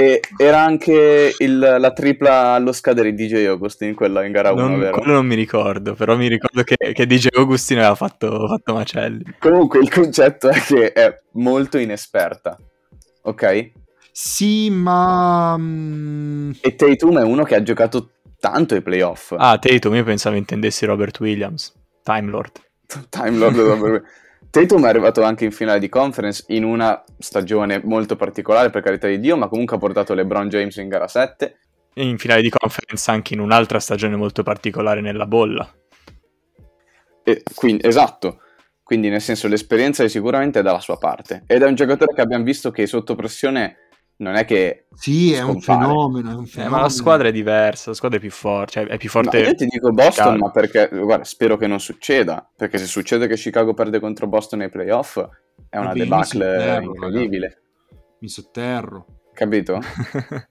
E 0.00 0.20
era 0.38 0.62
anche 0.62 1.34
il- 1.38 1.58
la 1.58 1.92
tripla 1.92 2.52
allo 2.54 2.72
scadere 2.72 3.12
di 3.12 3.26
DJ 3.26 3.44
Augustin, 3.44 3.94
quella 3.94 4.24
in 4.24 4.32
gara 4.32 4.50
1, 4.52 4.66
Non, 4.66 4.78
vero? 4.78 4.96
quello 4.96 5.12
non 5.12 5.26
mi 5.26 5.34
ricordo, 5.34 5.92
però 5.94 6.16
mi 6.16 6.26
ricordo 6.26 6.62
che, 6.62 6.76
che 6.94 7.06
DJ 7.06 7.26
Augustin 7.36 7.76
aveva 7.78 7.94
fatto, 7.94 8.46
fatto 8.48 8.72
macelli. 8.72 9.24
Comunque 9.38 9.80
il 9.80 9.90
concetto 9.90 10.48
è 10.48 10.58
che 10.58 10.92
è 10.92 11.20
molto 11.32 11.76
inesperta, 11.76 12.56
ok? 13.22 13.70
Sì, 14.10 14.70
ma... 14.70 15.56
mm, 15.58 16.52
E 16.62 16.74
Tatum 16.76 17.18
è 17.18 17.22
uno 17.22 17.42
che 17.44 17.54
ha 17.56 17.62
giocato 17.62 18.12
tanto 18.40 18.72
ai 18.74 18.80
playoff. 18.80 19.34
Ah, 19.36 19.58
Tatum, 19.58 19.94
io 19.96 20.04
pensavo 20.04 20.36
intendessi 20.36 20.86
Robert 20.86 21.20
Williams, 21.20 21.74
Time 22.02 22.30
Lord. 22.30 22.52
Time 23.10 23.36
Lord 23.36 23.56
davvero. 23.56 24.02
Tatum 24.50 24.84
è 24.84 24.88
arrivato 24.88 25.22
anche 25.22 25.44
in 25.44 25.52
finale 25.52 25.78
di 25.78 25.88
conference 25.88 26.44
in 26.48 26.64
una 26.64 27.04
stagione 27.18 27.80
molto 27.84 28.16
particolare, 28.16 28.70
per 28.70 28.82
carità 28.82 29.06
di 29.06 29.20
Dio, 29.20 29.36
ma 29.36 29.46
comunque 29.46 29.76
ha 29.76 29.78
portato 29.78 30.12
LeBron 30.12 30.48
James 30.48 30.74
in 30.76 30.88
gara 30.88 31.06
7. 31.06 31.58
E 31.94 32.04
in 32.04 32.18
finale 32.18 32.42
di 32.42 32.50
conference 32.50 33.08
anche 33.12 33.34
in 33.34 33.40
un'altra 33.40 33.78
stagione 33.78 34.16
molto 34.16 34.42
particolare 34.42 35.00
nella 35.00 35.26
bolla. 35.26 35.72
E 37.22 37.44
quindi, 37.54 37.86
esatto. 37.86 38.40
Quindi, 38.82 39.08
nel 39.08 39.20
senso, 39.20 39.46
l'esperienza 39.46 40.02
è 40.02 40.08
sicuramente 40.08 40.62
dalla 40.62 40.80
sua 40.80 40.98
parte. 40.98 41.44
Ed 41.46 41.62
è 41.62 41.66
un 41.66 41.76
giocatore 41.76 42.12
che 42.12 42.20
abbiamo 42.20 42.42
visto 42.42 42.72
che 42.72 42.88
sotto 42.88 43.14
pressione 43.14 43.89
non 44.20 44.34
è 44.36 44.44
che 44.44 44.86
Sì, 44.94 45.32
è 45.32 45.42
un 45.42 45.60
fenomeno, 45.60 46.30
è 46.30 46.34
un 46.34 46.44
Eh, 46.44 46.46
fenomeno. 46.46 46.76
ma 46.76 46.82
la 46.82 46.88
squadra 46.88 47.28
è 47.28 47.32
diversa, 47.32 47.90
la 47.90 47.96
squadra 47.96 48.18
è 48.18 48.20
più 48.20 48.30
forte, 48.30 48.72
cioè 48.72 48.86
è 48.86 48.96
più 48.98 49.10
No, 49.12 49.22
forte... 49.22 49.38
io 49.40 49.54
ti 49.54 49.66
dico 49.66 49.90
Boston, 49.90 50.10
Chicago. 50.34 50.38
ma 50.38 50.50
perché, 50.50 50.88
guarda, 50.92 51.24
spero 51.24 51.56
che 51.56 51.66
non 51.66 51.80
succeda, 51.80 52.48
perché 52.56 52.78
se 52.78 52.86
succede 52.86 53.26
che 53.26 53.34
Chicago 53.36 53.74
perde 53.74 53.98
contro 54.00 54.26
Boston 54.26 54.60
nei 54.60 54.68
playoff 54.70 55.16
è 55.68 55.76
una 55.78 55.88
Vabbè, 55.88 55.98
io 55.98 56.04
mi 56.04 56.08
debacle 56.10 56.44
sotterro, 56.46 56.82
incredibile, 56.84 57.62
Mi 58.20 58.28
sotterro. 58.28 59.06
capito? 59.32 59.78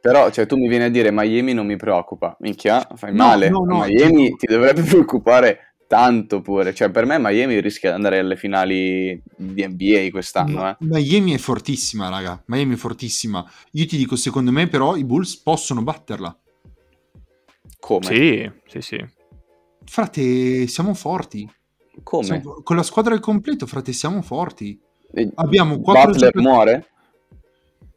Però, 0.00 0.30
cioè, 0.30 0.46
tu 0.46 0.56
mi 0.56 0.66
vieni 0.66 0.84
a 0.84 0.90
dire 0.90 1.10
Miami 1.12 1.52
non 1.52 1.66
mi 1.66 1.76
preoccupa, 1.76 2.34
minchia, 2.40 2.86
fai 2.94 3.14
No, 3.14 3.24
male, 3.26 3.50
no, 3.50 3.64
no, 3.66 3.84
Miami 3.84 4.34
ti 4.36 4.46
dovrebbe 4.46 4.80
preoccupare 4.82 5.69
tanto 5.90 6.40
pure, 6.40 6.72
cioè 6.72 6.88
per 6.88 7.04
me 7.04 7.18
Miami 7.18 7.60
rischia 7.60 7.88
di 7.90 7.96
andare 7.96 8.20
alle 8.20 8.36
finali 8.36 9.20
di 9.36 9.66
NBA 9.66 10.10
quest'anno, 10.12 10.68
eh. 10.68 10.76
Miami 10.82 11.32
è 11.32 11.38
fortissima, 11.38 12.08
raga. 12.08 12.40
Miami 12.46 12.74
è 12.74 12.76
fortissima. 12.76 13.44
Io 13.72 13.86
ti 13.86 13.96
dico, 13.96 14.14
secondo 14.14 14.52
me, 14.52 14.68
però, 14.68 14.94
i 14.94 15.04
Bulls 15.04 15.36
possono 15.38 15.82
batterla. 15.82 16.38
Come? 17.80 18.04
sì, 18.06 18.48
sì, 18.68 18.80
sì. 18.80 19.04
Frate, 19.84 20.68
siamo 20.68 20.94
forti. 20.94 21.50
Come? 22.04 22.24
Siamo- 22.24 22.62
con 22.62 22.76
la 22.76 22.84
squadra 22.84 23.12
al 23.14 23.20
completo, 23.20 23.66
frate, 23.66 23.92
siamo 23.92 24.22
forti. 24.22 24.80
E 25.12 25.28
Abbiamo 25.34 25.80
quattro 25.80 26.12
Butler 26.12 26.30
giocatori- 26.30 26.44
muore? 26.44 26.86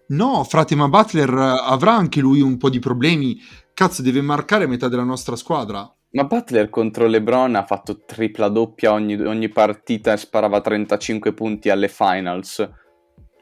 No, 0.08 0.44
frate, 0.46 0.74
ma 0.74 0.90
Butler 0.90 1.30
avrà 1.32 1.94
anche 1.94 2.22
lui 2.22 2.42
un 2.42 2.58
po' 2.58 2.72
di 2.72 2.80
problemi. 2.80 3.40
Cazzo, 3.72 4.02
deve 4.02 4.22
marcare 4.22 4.66
metà 4.66 4.88
della 4.88 5.04
nostra 5.04 5.36
squadra. 5.36 5.88
Ma 6.14 6.26
Butler 6.26 6.70
contro 6.70 7.08
LeBron 7.08 7.56
ha 7.56 7.66
fatto 7.66 8.04
tripla 8.06 8.48
doppia 8.48 8.94
ogni, 8.94 9.16
ogni 9.16 9.50
partita 9.50 10.14
e 10.14 10.18
sparava 10.18 10.62
35 10.62 11.34
punti 11.34 11.70
alle 11.72 11.88
finals. 11.88 12.70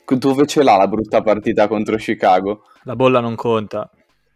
Dove 0.06 0.46
ce 0.46 0.64
l'ha 0.64 0.78
la 0.78 0.88
brutta 0.88 1.22
partita 1.22 1.68
contro 1.68 1.98
Chicago? 1.98 2.64
La 2.84 2.96
bolla 2.96 3.20
non 3.20 3.36
conta. 3.36 3.90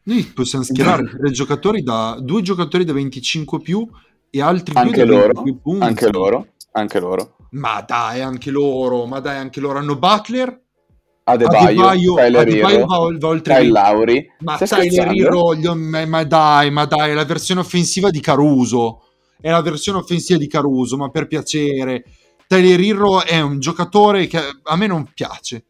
Noi 0.04 0.24
possiamo 0.34 0.63
schierare 0.65 1.04
tre 1.17 1.32
giocatori 1.32 1.82
da, 1.82 2.17
due 2.19 2.41
giocatori 2.41 2.84
da 2.84 2.93
25 2.93 3.62
più 3.62 3.88
e 4.30 4.41
altri 4.41 4.74
due 4.74 4.84
Anche 4.84 5.06
da 5.06 5.12
loro, 5.12 5.41
22 5.43 5.60
punti. 5.62 5.86
anche 5.86 6.12
loro, 6.12 6.48
anche 6.74 7.00
loro. 7.00 7.36
Ma 7.52 7.82
dai, 7.88 8.21
anche 8.21 8.52
loro, 8.52 9.06
ma 9.06 9.19
dai, 9.21 9.38
anche 9.38 9.62
loro. 9.62 9.80
Hanno 9.80 9.98
Butler, 9.98 10.62
Adebayo, 11.27 11.88
Adebayo, 11.88 12.13
Tyler 12.13 12.41
Adebayo 12.41 12.85
va, 12.85 12.97
va 13.17 13.27
oltre 13.27 13.55
Kyle 13.55 13.71
Lauri. 13.71 14.31
Ma 14.41 14.57
Tyler? 14.57 15.11
Hero, 15.11 15.55
ma, 15.73 16.05
ma 16.05 16.23
dai, 16.23 16.69
ma 16.69 16.85
dai, 16.85 17.11
è 17.11 17.13
la 17.15 17.25
versione 17.25 17.61
offensiva 17.61 18.11
di 18.11 18.19
Caruso. 18.19 19.01
È 19.41 19.49
la 19.49 19.61
versione 19.63 19.97
offensiva 19.97 20.38
di 20.38 20.47
Caruso, 20.47 20.97
ma 20.97 21.09
per 21.09 21.25
piacere. 21.25 22.03
Tyler 22.47 22.79
Hero 22.79 23.23
è 23.23 23.41
un 23.41 23.59
giocatore 23.59 24.27
che 24.27 24.39
a 24.61 24.75
me 24.75 24.85
non 24.85 25.11
piace. 25.13 25.65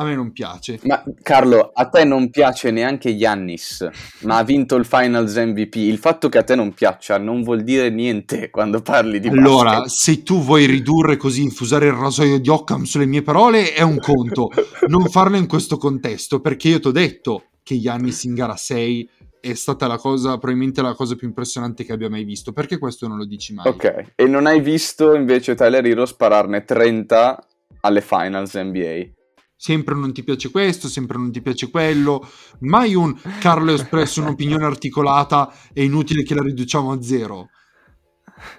A 0.00 0.04
me 0.04 0.14
non 0.14 0.32
piace. 0.32 0.80
Ma 0.84 1.04
Carlo, 1.22 1.72
a 1.74 1.86
te 1.90 2.04
non 2.04 2.30
piace 2.30 2.70
neanche 2.70 3.14
Giannis, 3.18 3.86
ma 4.22 4.38
ha 4.38 4.42
vinto 4.44 4.76
il 4.76 4.86
Finals 4.86 5.36
MVP. 5.36 5.74
Il 5.76 5.98
fatto 5.98 6.30
che 6.30 6.38
a 6.38 6.42
te 6.42 6.54
non 6.54 6.72
piaccia 6.72 7.18
non 7.18 7.42
vuol 7.42 7.62
dire 7.62 7.90
niente 7.90 8.48
quando 8.48 8.80
parli 8.80 9.20
di 9.20 9.28
Allora, 9.28 9.80
basket. 9.80 9.88
se 9.88 10.22
tu 10.22 10.40
vuoi 10.40 10.64
ridurre 10.64 11.18
così, 11.18 11.42
infusare 11.42 11.84
il 11.84 11.92
rasoio 11.92 12.40
di 12.40 12.48
Occam 12.48 12.84
sulle 12.84 13.04
mie 13.04 13.20
parole, 13.20 13.74
è 13.74 13.82
un 13.82 13.98
conto. 13.98 14.48
non 14.88 15.04
farlo 15.10 15.36
in 15.36 15.46
questo 15.46 15.76
contesto, 15.76 16.40
perché 16.40 16.68
io 16.68 16.80
ti 16.80 16.88
ho 16.88 16.92
detto 16.92 17.44
che 17.62 17.78
Giannis 17.78 18.24
in 18.24 18.32
gara 18.32 18.56
6 18.56 19.10
è 19.38 19.52
stata 19.52 19.86
la 19.86 19.98
cosa, 19.98 20.38
probabilmente 20.38 20.80
la 20.80 20.94
cosa 20.94 21.14
più 21.14 21.26
impressionante 21.28 21.84
che 21.84 21.92
abbia 21.92 22.08
mai 22.08 22.24
visto. 22.24 22.52
Perché 22.52 22.78
questo 22.78 23.06
non 23.06 23.18
lo 23.18 23.26
dici 23.26 23.52
mai? 23.52 23.66
Ok, 23.68 24.12
e 24.14 24.26
non 24.26 24.46
hai 24.46 24.62
visto 24.62 25.14
invece 25.14 25.54
Tyler 25.54 25.84
Hero 25.84 26.06
spararne 26.06 26.64
30 26.64 27.46
alle 27.82 28.00
Finals 28.00 28.54
NBA. 28.54 29.18
Sempre 29.62 29.94
non 29.94 30.10
ti 30.14 30.24
piace 30.24 30.50
questo, 30.50 30.88
sempre 30.88 31.18
non 31.18 31.30
ti 31.30 31.42
piace 31.42 31.68
quello. 31.68 32.26
Mai 32.60 32.94
un 32.94 33.14
Carlo 33.40 33.72
ha 33.72 33.74
espresso 33.74 34.22
un'opinione 34.24 34.64
articolata, 34.64 35.52
è 35.74 35.82
inutile 35.82 36.22
che 36.22 36.34
la 36.34 36.40
riduciamo 36.40 36.92
a 36.92 37.02
zero. 37.02 37.50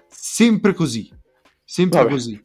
Sempre 0.07 0.75
così. 0.75 1.11
Sempre 1.65 2.03
Vabbè. 2.03 2.11
così. 2.11 2.41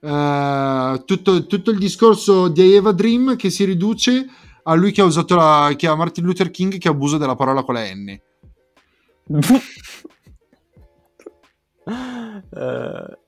Eh, 0.00 1.02
tutto, 1.04 1.46
tutto 1.46 1.70
il 1.72 1.78
discorso 1.78 2.46
di 2.46 2.72
Eva 2.72 2.92
Dream 2.92 3.34
che 3.34 3.50
si 3.50 3.64
riduce 3.64 4.26
a 4.62 4.74
lui 4.74 4.92
che 4.92 5.00
ha 5.00 5.04
usato 5.04 5.34
la, 5.34 5.74
che 5.76 5.88
ha 5.88 5.96
Martin 5.96 6.24
Luther 6.24 6.52
King 6.52 6.78
che 6.78 6.86
abusa 6.86 7.18
della 7.18 7.34
parola 7.34 7.64
con 7.64 7.74
la 7.74 7.92
N. 7.92 8.16
Eh, 11.88 13.18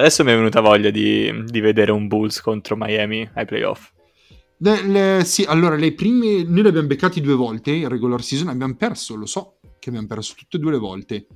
adesso 0.00 0.24
mi 0.24 0.32
è 0.32 0.34
venuta 0.34 0.60
voglia 0.60 0.90
di, 0.90 1.44
di 1.44 1.60
vedere 1.60 1.92
un 1.92 2.08
Bulls 2.08 2.40
contro 2.40 2.76
Miami 2.76 3.28
ai 3.34 3.44
playoff. 3.44 3.92
Le- 4.58 4.82
le- 4.82 5.24
sì, 5.24 5.44
allora 5.48 5.76
le 5.76 5.94
prime 5.94 6.42
noi 6.42 6.62
li 6.62 6.68
abbiamo 6.68 6.88
beccati 6.88 7.20
due 7.20 7.34
volte 7.34 7.70
in 7.70 7.88
regular 7.88 8.22
season, 8.22 8.48
abbiamo 8.48 8.74
perso, 8.74 9.14
lo 9.14 9.26
so 9.26 9.58
che 9.78 9.88
abbiamo 9.88 10.06
perso 10.06 10.34
tutte 10.36 10.56
e 10.56 10.60
due 10.60 10.72
le 10.72 10.78
volte. 10.78 11.26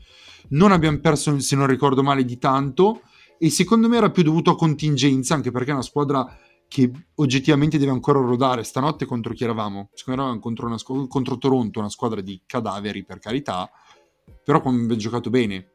Non 0.50 0.72
abbiamo 0.72 0.98
perso, 0.98 1.38
se 1.38 1.56
non 1.56 1.66
ricordo 1.66 2.02
male, 2.02 2.24
di 2.24 2.38
tanto 2.38 3.02
e 3.38 3.50
secondo 3.50 3.88
me 3.88 3.96
era 3.96 4.10
più 4.10 4.22
dovuto 4.22 4.50
a 4.50 4.56
contingenza, 4.56 5.34
anche 5.34 5.50
perché 5.50 5.70
è 5.70 5.74
una 5.74 5.82
squadra 5.82 6.38
che 6.68 6.90
oggettivamente 7.16 7.78
deve 7.78 7.92
ancora 7.92 8.18
rodare. 8.20 8.62
Stanotte 8.62 9.06
contro 9.06 9.32
chi 9.32 9.44
eravamo? 9.44 9.90
Secondo 9.94 10.20
me 10.20 10.26
eravamo 10.26 10.40
contro, 10.40 10.66
una 10.66 11.08
contro 11.08 11.38
Toronto, 11.38 11.78
una 11.78 11.88
squadra 11.88 12.20
di 12.20 12.42
cadaveri 12.44 13.04
per 13.04 13.18
carità, 13.18 13.70
però 14.44 14.58
abbiamo 14.58 14.96
giocato 14.96 15.30
bene. 15.30 15.70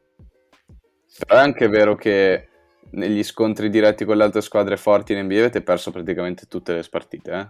Però 1.17 1.39
è 1.39 1.43
anche 1.43 1.67
vero 1.67 1.95
che 1.95 2.49
negli 2.91 3.23
scontri 3.23 3.69
diretti 3.69 4.06
con 4.06 4.17
le 4.17 4.23
altre 4.23 4.41
squadre 4.41 4.78
forti 4.78 5.13
in 5.13 5.23
NBA 5.25 5.38
avete 5.39 5.62
perso 5.62 5.91
praticamente 5.91 6.45
tutte 6.47 6.73
le 6.73 6.86
partite. 6.89 7.32
Eh? 7.32 7.49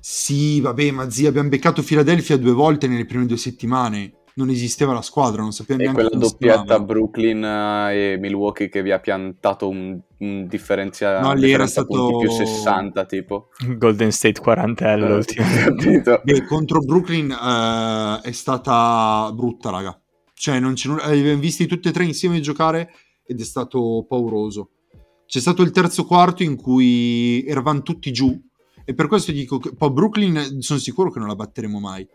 Sì, 0.00 0.60
vabbè, 0.60 0.90
ma 0.90 1.08
zia, 1.10 1.28
abbiamo 1.28 1.48
beccato 1.48 1.82
Philadelphia 1.82 2.36
due 2.36 2.52
volte 2.52 2.86
nelle 2.86 3.06
prime 3.06 3.26
due 3.26 3.36
settimane. 3.36 4.12
Non 4.36 4.50
esisteva 4.50 4.92
la 4.92 5.00
squadra, 5.00 5.42
non 5.42 5.52
sappiamo 5.52 5.80
E 5.80 5.84
neanche 5.84 6.02
quella 6.08 6.18
doppietta. 6.18 6.80
Brooklyn 6.80 7.44
eh, 7.44 8.12
e 8.14 8.16
Milwaukee 8.18 8.68
che 8.68 8.82
vi 8.82 8.90
ha 8.90 8.98
piantato 8.98 9.68
un, 9.68 9.96
un 10.18 10.46
differenzia, 10.48 11.20
No, 11.20 11.34
lì 11.34 11.52
era 11.52 11.68
stato- 11.68 12.18
più 12.18 12.28
60 12.28 13.04
tipo. 13.04 13.50
Golden 13.76 14.10
State 14.10 14.40
40 14.40 14.92
Eh, 14.92 14.96
l'ultimo. 14.96 15.46
capito? 15.64 16.20
Beh, 16.24 16.44
contro 16.46 16.80
Brooklyn 16.80 17.30
eh, 17.30 18.20
è 18.28 18.32
stata 18.32 19.30
brutta, 19.32 19.70
raga. 19.70 19.96
Cioè, 20.34 20.58
non 20.58 20.74
c'è 20.74 20.88
nulla. 20.88 21.06
Li 21.12 21.20
abbiamo 21.20 21.40
visti 21.40 21.66
tutti 21.66 21.86
e 21.88 21.92
tre 21.92 22.02
insieme 22.04 22.40
giocare 22.40 22.90
ed 23.26 23.40
è 23.40 23.44
stato 23.44 24.04
pauroso. 24.08 24.70
C'è 25.26 25.40
stato 25.40 25.62
il 25.62 25.70
terzo 25.70 26.04
quarto 26.04 26.42
in 26.42 26.56
cui 26.56 27.44
eravamo 27.46 27.82
tutti 27.82 28.12
giù. 28.12 28.38
E 28.84 28.94
per 28.94 29.08
questo 29.08 29.32
dico 29.32 29.58
che 29.58 29.74
poi 29.74 29.90
Brooklyn 29.90 30.60
sono 30.60 30.78
sicuro 30.78 31.10
che 31.10 31.18
non 31.18 31.28
la 31.28 31.34
batteremo 31.34 31.80
mai. 31.80 32.06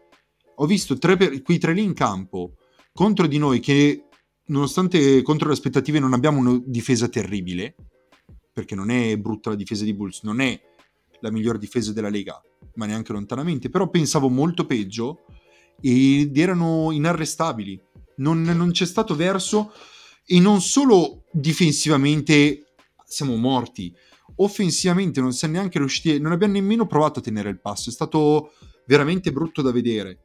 Ho 0.56 0.65
visto 0.65 0.98
tre 0.98 1.17
per- 1.17 1.41
quei 1.41 1.58
tre 1.58 1.74
lì 1.74 1.84
in 1.84 1.93
campo 1.93 2.54
contro 2.93 3.28
di 3.28 3.38
noi 3.38 3.60
che, 3.60 4.06
nonostante 4.48 5.22
contro 5.24 5.48
le 5.48 5.54
aspettative, 5.54 6.00
non 6.00 6.13
abbiamo 6.13 6.39
una 6.39 6.62
difesa 6.63 7.08
terribile. 7.08 7.76
Perché 8.54 8.76
non 8.76 8.89
è 8.91 9.17
brutta 9.17 9.50
la 9.50 9.56
difesa 9.56 9.84
di 9.84 9.93
Bulls, 9.93 10.22
non 10.24 10.41
è 10.41 10.60
la 11.22 11.32
miglior 11.32 11.58
difesa 11.58 11.91
della 11.93 12.10
Lega, 12.10 12.41
ma 12.76 12.86
neanche 12.86 13.13
lontanamente. 13.13 13.69
Però 13.69 13.89
pensavo 13.89 14.30
molto 14.30 14.65
peggio 14.65 15.26
ed 15.82 16.38
erano 16.38 16.91
inarrestabili. 16.91 17.82
Non, 18.17 18.41
non 18.41 18.72
c'è 18.72 18.86
stato 18.86 19.15
verso 19.15 19.72
e 20.32 20.39
non 20.39 20.62
solo 20.62 21.24
difensivamente 21.32 22.65
siamo 23.04 23.36
morti, 23.36 23.92
offensivamente 24.36 25.20
non 25.22 25.34
siamo 25.34 25.56
neanche 25.56 25.80
riusciti, 25.80 26.20
non 26.20 26.32
abbiamo 26.32 26.54
nemmeno 26.54 26.86
provato 26.86 27.18
a 27.18 27.22
tenere 27.24 27.50
il 27.50 27.60
passo. 27.60 27.89
È 27.89 27.94
stato 27.94 28.52
veramente 28.86 29.32
brutto 29.32 29.63
da 29.63 29.72
vedere. 29.72 30.10
E 30.12 30.20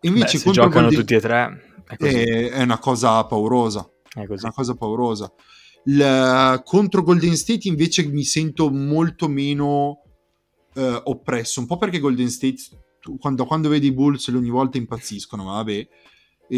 Beh, 0.00 0.08
invece 0.08 0.36
se 0.36 0.44
contro 0.44 0.64
giocano 0.64 0.82
Golden- 0.82 1.00
tutti 1.00 1.14
e 1.14 1.20
tre, 1.20 1.82
è 1.86 1.96
così. 1.96 2.14
è, 2.14 2.50
è 2.50 2.62
una 2.62 2.78
cosa 2.78 3.24
paurosa 3.24 3.90
è 4.12 4.26
così. 4.26 4.44
una 4.44 4.52
cosa 4.54 4.74
paurosa. 4.74 5.32
Il- 5.84 6.62
contro 6.64 7.02
Golden 7.02 7.34
State 7.36 7.66
invece 7.66 8.06
mi 8.06 8.24
sento 8.24 8.70
molto 8.70 9.26
meno 9.26 10.02
eh, 10.74 11.00
oppresso, 11.04 11.60
un 11.60 11.66
po' 11.66 11.78
perché 11.78 11.98
Golden 11.98 12.28
State 12.28 12.56
quando, 13.18 13.46
quando 13.46 13.68
vedi 13.70 13.86
i 13.86 13.92
Bulls 13.92 14.26
ogni 14.28 14.50
volta 14.50 14.76
impazziscono, 14.76 15.44
ma 15.44 15.52
vabbè, 15.54 15.88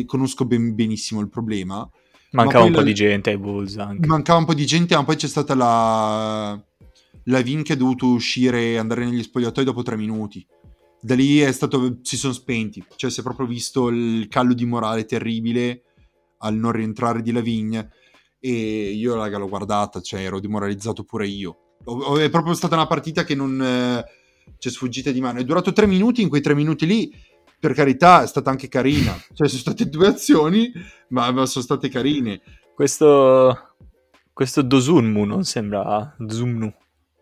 conosco 0.07 0.47
ben- 0.47 0.75
benissimo 0.75 1.21
il 1.21 1.29
problema. 1.29 1.89
Mancava 2.33 2.59
poi 2.59 2.67
un 2.67 2.73
po' 2.73 2.81
la- 2.81 2.85
di 2.85 2.95
gente 2.95 3.31
ai 3.31 3.39
Bulls 3.39 3.77
anche. 3.79 4.07
Mancava 4.07 4.39
un 4.39 4.45
po' 4.45 4.55
di 4.55 4.67
gente, 4.67 4.95
ma 4.95 5.05
poi 5.05 5.17
c'è 5.17 5.29
stata 5.29 5.55
la 5.55 6.63
la 7.29 7.41
Vin 7.43 7.63
che 7.63 7.75
è 7.75 7.77
dovuto 7.77 8.07
uscire 8.07 8.73
e 8.73 8.77
andare 8.79 9.05
negli 9.05 9.23
spogliatoi 9.23 9.65
dopo 9.65 9.83
tre 9.83 9.97
minuti. 9.97 10.45
Da 11.01 11.15
lì 11.15 11.39
è 11.41 11.53
stato, 11.53 11.99
si 12.03 12.17
sono 12.17 12.33
spenti, 12.33 12.83
cioè 12.97 13.11
si 13.11 13.21
è 13.21 13.23
proprio 13.23 13.47
visto 13.47 13.89
il 13.89 14.27
callo 14.29 14.53
di 14.53 14.65
morale 14.65 15.05
terribile 15.05 15.83
al 16.39 16.55
non 16.55 16.73
rientrare 16.73 17.23
di 17.23 17.31
Lavigne 17.31 17.91
e 18.41 18.91
io 18.91 19.15
raga 19.15 19.39
l'ho 19.39 19.49
guardata, 19.49 20.01
cioè 20.01 20.23
ero 20.23 20.41
demoralizzato 20.41 21.05
pure 21.05 21.27
io. 21.29 21.77
È 22.19 22.31
proprio 22.31 22.55
stata 22.55 22.75
una 22.75 22.87
partita 22.87 23.25
che 23.25 23.35
non 23.35 23.61
eh, 23.63 24.05
ci 24.59 24.69
è 24.69 24.71
sfuggita 24.71 25.11
di 25.11 25.21
mano. 25.21 25.39
È 25.39 25.45
durato 25.45 25.73
tre 25.73 25.87
minuti, 25.87 26.23
in 26.23 26.29
quei 26.29 26.41
tre 26.41 26.55
minuti 26.55 26.87
lì, 26.87 27.13
per 27.59 27.73
carità, 27.75 28.23
è 28.23 28.27
stata 28.27 28.51
anche 28.51 28.69
carina. 28.69 29.13
Cioè 29.35 29.49
sono 29.49 29.61
state 29.61 29.89
due 29.89 30.07
azioni, 30.07 30.71
ma, 31.09 31.31
ma 31.33 31.47
sono 31.47 31.65
state 31.65 31.89
carine. 31.89 32.41
Questo, 32.75 33.75
questo 34.33 34.63
Dozunmu 34.63 35.25
non 35.25 35.45
sembra 35.45 36.15
Zumnu. 36.27 36.73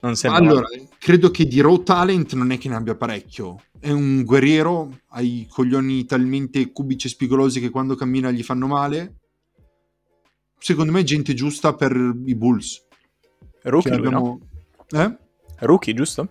Non 0.00 0.14
sembra 0.14 0.40
Allora, 0.40 0.66
credo 0.98 1.30
che 1.30 1.46
di 1.46 1.60
raw 1.60 1.82
talent 1.82 2.34
non 2.34 2.50
è 2.52 2.58
che 2.58 2.68
ne 2.68 2.74
abbia 2.76 2.94
parecchio. 2.94 3.62
È 3.80 3.90
un 3.90 4.22
guerriero, 4.24 5.00
ha 5.08 5.20
i 5.22 5.46
coglioni 5.48 6.04
talmente 6.04 6.70
cubici 6.70 7.06
e 7.06 7.10
spigolosi 7.10 7.60
che 7.60 7.70
quando 7.70 7.94
cammina 7.94 8.30
gli 8.30 8.42
fanno 8.42 8.66
male. 8.66 9.14
Secondo 10.58 10.92
me 10.92 11.00
è 11.00 11.04
gente 11.04 11.32
giusta 11.34 11.74
per 11.74 11.92
i 12.24 12.34
Bulls. 12.34 12.84
Rookie, 13.62 13.90
Che 13.90 13.96
lui, 13.96 14.10
no? 14.10 14.40
abbiamo- 14.88 15.04
Eh? 15.04 15.16
Rookie, 15.60 15.94
giusto? 15.94 16.28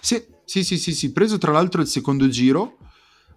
Sì, 0.00 0.24
sì, 0.44 0.64
sì, 0.64 0.78
sì, 0.78 0.94
sì, 0.94 1.12
preso 1.12 1.38
tra 1.38 1.52
l'altro 1.52 1.80
il 1.80 1.88
secondo 1.88 2.28
giro. 2.28 2.78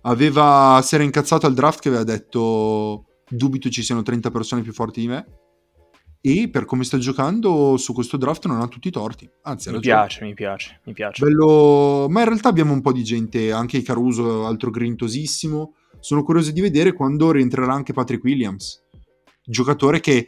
Aveva, 0.05 0.79
si 0.83 0.95
era 0.95 1.03
incazzato 1.03 1.45
al 1.45 1.53
draft 1.53 1.79
che 1.79 1.89
aveva 1.89 2.03
detto 2.03 3.05
dubito 3.27 3.69
ci 3.69 3.83
siano 3.83 4.03
30 4.03 4.31
persone 4.31 4.61
più 4.61 4.73
forti 4.73 5.01
di 5.01 5.07
me. 5.07 5.25
E 6.21 6.49
per 6.49 6.65
come 6.65 6.83
sta 6.83 6.97
giocando 6.97 7.77
su 7.77 7.93
questo 7.93 8.17
draft 8.17 8.47
non 8.47 8.59
ha 8.59 8.67
tutti 8.67 8.87
i 8.87 8.91
torti. 8.91 9.29
Anzi, 9.43 9.69
Mi 9.69 9.79
piace, 9.79 10.23
mi 10.23 10.33
piace, 10.33 10.81
mi 10.85 10.93
piace. 10.93 11.23
Bello, 11.23 12.07
ma 12.09 12.21
in 12.21 12.27
realtà 12.27 12.49
abbiamo 12.49 12.73
un 12.73 12.81
po' 12.81 12.91
di 12.91 13.03
gente, 13.03 13.51
anche 13.51 13.83
Caruso, 13.83 14.47
altro 14.47 14.71
grintosissimo. 14.71 15.75
Sono 15.99 16.23
curioso 16.23 16.51
di 16.51 16.61
vedere 16.61 16.93
quando 16.93 17.31
rientrerà 17.31 17.73
anche 17.73 17.93
Patrick 17.93 18.23
Williams, 18.23 18.83
giocatore 19.43 19.99
che 19.99 20.27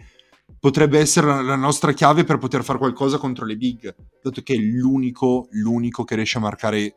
potrebbe 0.60 1.00
essere 1.00 1.44
la 1.44 1.56
nostra 1.56 1.94
chiave 1.94 2.24
per 2.24 2.38
poter 2.38 2.64
fare 2.64 2.78
qualcosa 2.78 3.18
contro 3.18 3.46
le 3.46 3.58
big, 3.58 3.96
dato 4.22 4.42
che 4.42 4.54
è 4.54 4.58
l'unico, 4.58 5.48
l'unico 5.52 6.04
che 6.04 6.16
riesce 6.16 6.38
a 6.38 6.42
marcare 6.42 6.96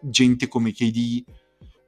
gente 0.00 0.48
come 0.48 0.72
KD, 0.72 1.24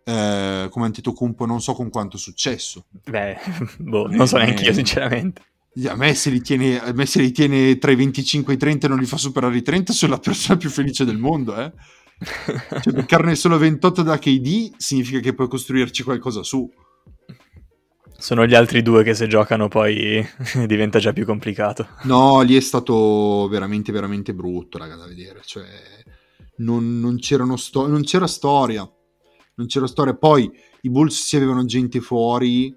eh, 0.08 0.68
come 0.70 0.86
Antetokounmpo, 0.86 1.44
non 1.44 1.60
so 1.60 1.74
con 1.74 1.90
quanto 1.90 2.16
successo. 2.16 2.86
Beh, 3.04 3.36
boh, 3.78 4.06
non 4.08 4.26
so 4.26 4.38
neanche 4.38 4.64
io, 4.64 4.70
Eh. 4.70 4.74
sinceramente. 4.74 5.42
A 5.86 5.94
me, 5.94 6.14
se 6.14 6.30
li 6.30 6.40
tiene, 6.40 6.80
a 6.80 6.92
me 6.92 7.06
se 7.06 7.20
li 7.20 7.30
tiene 7.30 7.76
tra 7.78 7.90
i 7.92 7.94
25 7.94 8.52
e 8.52 8.56
i 8.56 8.58
30 8.58 8.86
e 8.86 8.88
non 8.88 8.98
li 8.98 9.04
fa 9.04 9.16
superare 9.16 9.56
i 9.56 9.62
30, 9.62 9.92
sono 9.92 10.12
la 10.12 10.18
persona 10.18 10.58
più 10.58 10.70
felice 10.70 11.04
del 11.04 11.18
mondo, 11.18 11.54
eh. 11.56 11.72
Cioè, 12.82 12.92
beccarne 12.92 13.36
solo 13.36 13.58
28 13.58 14.02
da 14.02 14.18
KD 14.18 14.72
significa 14.76 15.20
che 15.20 15.34
puoi 15.34 15.46
costruirci 15.46 16.02
qualcosa 16.02 16.42
su. 16.42 16.68
Sono 18.20 18.44
gli 18.44 18.54
altri 18.54 18.82
due 18.82 19.04
che 19.04 19.14
se 19.14 19.28
giocano 19.28 19.68
poi 19.68 20.26
diventa 20.66 20.98
già 20.98 21.12
più 21.12 21.24
complicato. 21.24 21.86
No, 22.04 22.40
lì 22.40 22.56
è 22.56 22.60
stato 22.60 23.46
veramente, 23.48 23.92
veramente 23.92 24.34
brutto, 24.34 24.78
raga, 24.78 24.96
da 24.96 25.06
vedere. 25.06 25.42
Cioè, 25.44 25.64
non, 26.56 26.98
non, 26.98 27.20
sto- 27.56 27.86
non 27.86 28.02
c'era 28.02 28.26
storia. 28.26 28.90
Non 29.58 29.66
c'era 29.66 29.88
storia. 29.88 30.14
Poi 30.14 30.50
i 30.82 30.88
Bulls 30.90 31.20
si 31.20 31.36
avevano 31.36 31.64
gente 31.64 32.00
fuori, 32.00 32.74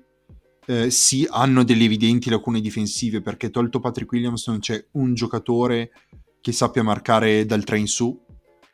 eh, 0.66 0.90
sì, 0.90 1.28
hanno 1.30 1.64
delle 1.64 1.84
evidenti 1.84 2.30
lacune 2.30 2.60
difensive 2.60 3.22
perché 3.22 3.52
tolto 3.52 3.80
Patrick 3.80 4.12
Williams 4.12 4.48
non 4.48 4.60
c'è 4.60 4.84
un 4.94 5.14
giocatore 5.14 5.92
che 6.42 6.52
sappia 6.52 6.82
marcare 6.82 7.46
dal 7.46 7.64
3 7.64 7.78
in 7.78 7.88
su. 7.88 8.20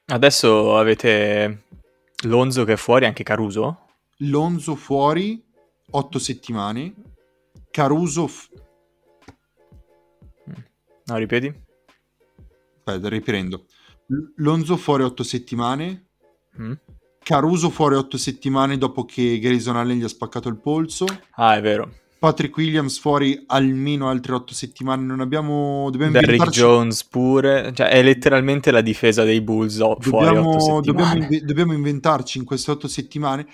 Adesso 0.06 0.78
avete 0.78 1.66
Lonzo 2.28 2.64
che 2.64 2.74
è 2.74 2.78
fuori, 2.78 3.06
anche 3.06 3.24
Caruso? 3.24 3.88
Lonzo 4.20 4.76
fuori, 4.76 5.44
8 5.92 6.20
settimane. 6.20 6.96
Caruso... 7.70 8.28
F- 8.28 8.50
no, 11.06 11.18
ripeti? 11.18 11.54
Aspetta, 12.78 13.10
riprendo. 13.10 13.66
Lonzo 14.38 14.78
fuori 14.78 15.04
8 15.04 15.24
settimane. 15.24 16.06
Mm. 16.58 16.72
Caruso 17.28 17.70
fuori 17.70 17.96
8 17.96 18.16
settimane 18.16 18.78
dopo 18.78 19.04
che 19.04 19.38
Grayson 19.38 19.76
Allen 19.76 19.98
gli 19.98 20.04
ha 20.06 20.08
spaccato 20.08 20.48
il 20.48 20.56
polso. 20.56 21.04
Ah, 21.32 21.58
è 21.58 21.62
vero. 21.62 21.92
Patrick 22.20 22.56
Williams 22.56 23.00
fuori 23.00 23.44
almeno 23.48 24.08
altre 24.08 24.34
8 24.34 24.54
settimane. 24.54 25.04
Non 25.04 25.20
abbiamo. 25.20 25.90
Dobbiamo 25.92 26.14
Derrick 26.14 26.32
inventarci... 26.32 26.60
Jones 26.62 27.04
pure. 27.04 27.74
Cioè, 27.74 27.90
è 27.90 28.02
letteralmente 28.02 28.72
la 28.72 28.80
difesa 28.80 29.26
dei 29.26 29.42
Bulls 29.42 29.78
oh, 29.80 29.98
fuori 30.00 30.28
dobbiamo, 30.28 30.52
8 30.52 30.60
settimane. 30.60 30.82
Dobbiamo, 30.86 31.14
inve- 31.16 31.42
dobbiamo 31.42 31.74
inventarci 31.74 32.38
in 32.38 32.46
queste 32.46 32.72
8 32.72 32.88
settimane 32.88 33.46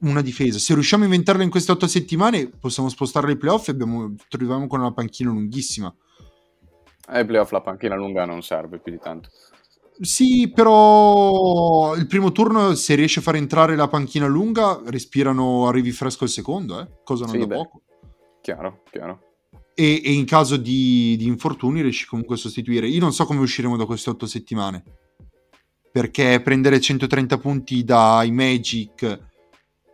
una 0.00 0.20
difesa. 0.20 0.58
Se 0.58 0.74
riusciamo 0.74 1.04
a 1.04 1.06
inventarla 1.06 1.42
in 1.44 1.48
queste 1.48 1.72
8 1.72 1.86
settimane, 1.86 2.50
possiamo 2.60 2.90
spostare 2.90 3.32
i 3.32 3.38
playoff 3.38 3.68
e 3.68 3.70
abbiamo, 3.70 4.14
troviamo 4.28 4.66
con 4.66 4.80
una 4.80 4.92
panchina 4.92 5.30
lunghissima. 5.30 5.90
Ai 7.06 7.22
eh, 7.22 7.24
playoff 7.24 7.52
la 7.52 7.62
panchina 7.62 7.94
lunga 7.94 8.26
non 8.26 8.42
serve 8.42 8.80
più 8.80 8.92
di 8.92 8.98
tanto. 8.98 9.30
Sì, 10.02 10.50
però 10.52 11.94
il 11.94 12.08
primo 12.08 12.32
turno, 12.32 12.74
se 12.74 12.96
riesce 12.96 13.20
a 13.20 13.22
far 13.22 13.36
entrare 13.36 13.76
la 13.76 13.86
panchina 13.86 14.26
lunga, 14.26 14.80
respirano, 14.86 15.68
arrivi 15.68 15.92
fresco 15.92 16.24
il 16.24 16.30
secondo, 16.30 16.80
eh? 16.80 16.88
cosa 17.04 17.24
non 17.24 17.34
Sì, 17.34 17.38
da 17.38 17.46
beh. 17.46 17.54
poco. 17.54 17.82
Chiaro, 18.40 18.82
chiaro. 18.90 19.20
E, 19.74 20.02
e 20.04 20.12
in 20.12 20.24
caso 20.24 20.56
di, 20.56 21.14
di 21.16 21.26
infortuni 21.26 21.82
riesci 21.82 22.06
comunque 22.06 22.34
a 22.34 22.38
sostituire. 22.38 22.88
Io 22.88 22.98
non 22.98 23.12
so 23.12 23.24
come 23.26 23.40
usciremo 23.40 23.76
da 23.76 23.86
queste 23.86 24.10
otto 24.10 24.26
settimane, 24.26 24.82
perché 25.92 26.40
prendere 26.42 26.80
130 26.80 27.38
punti 27.38 27.84
dai 27.84 28.32
Magic, 28.32 29.20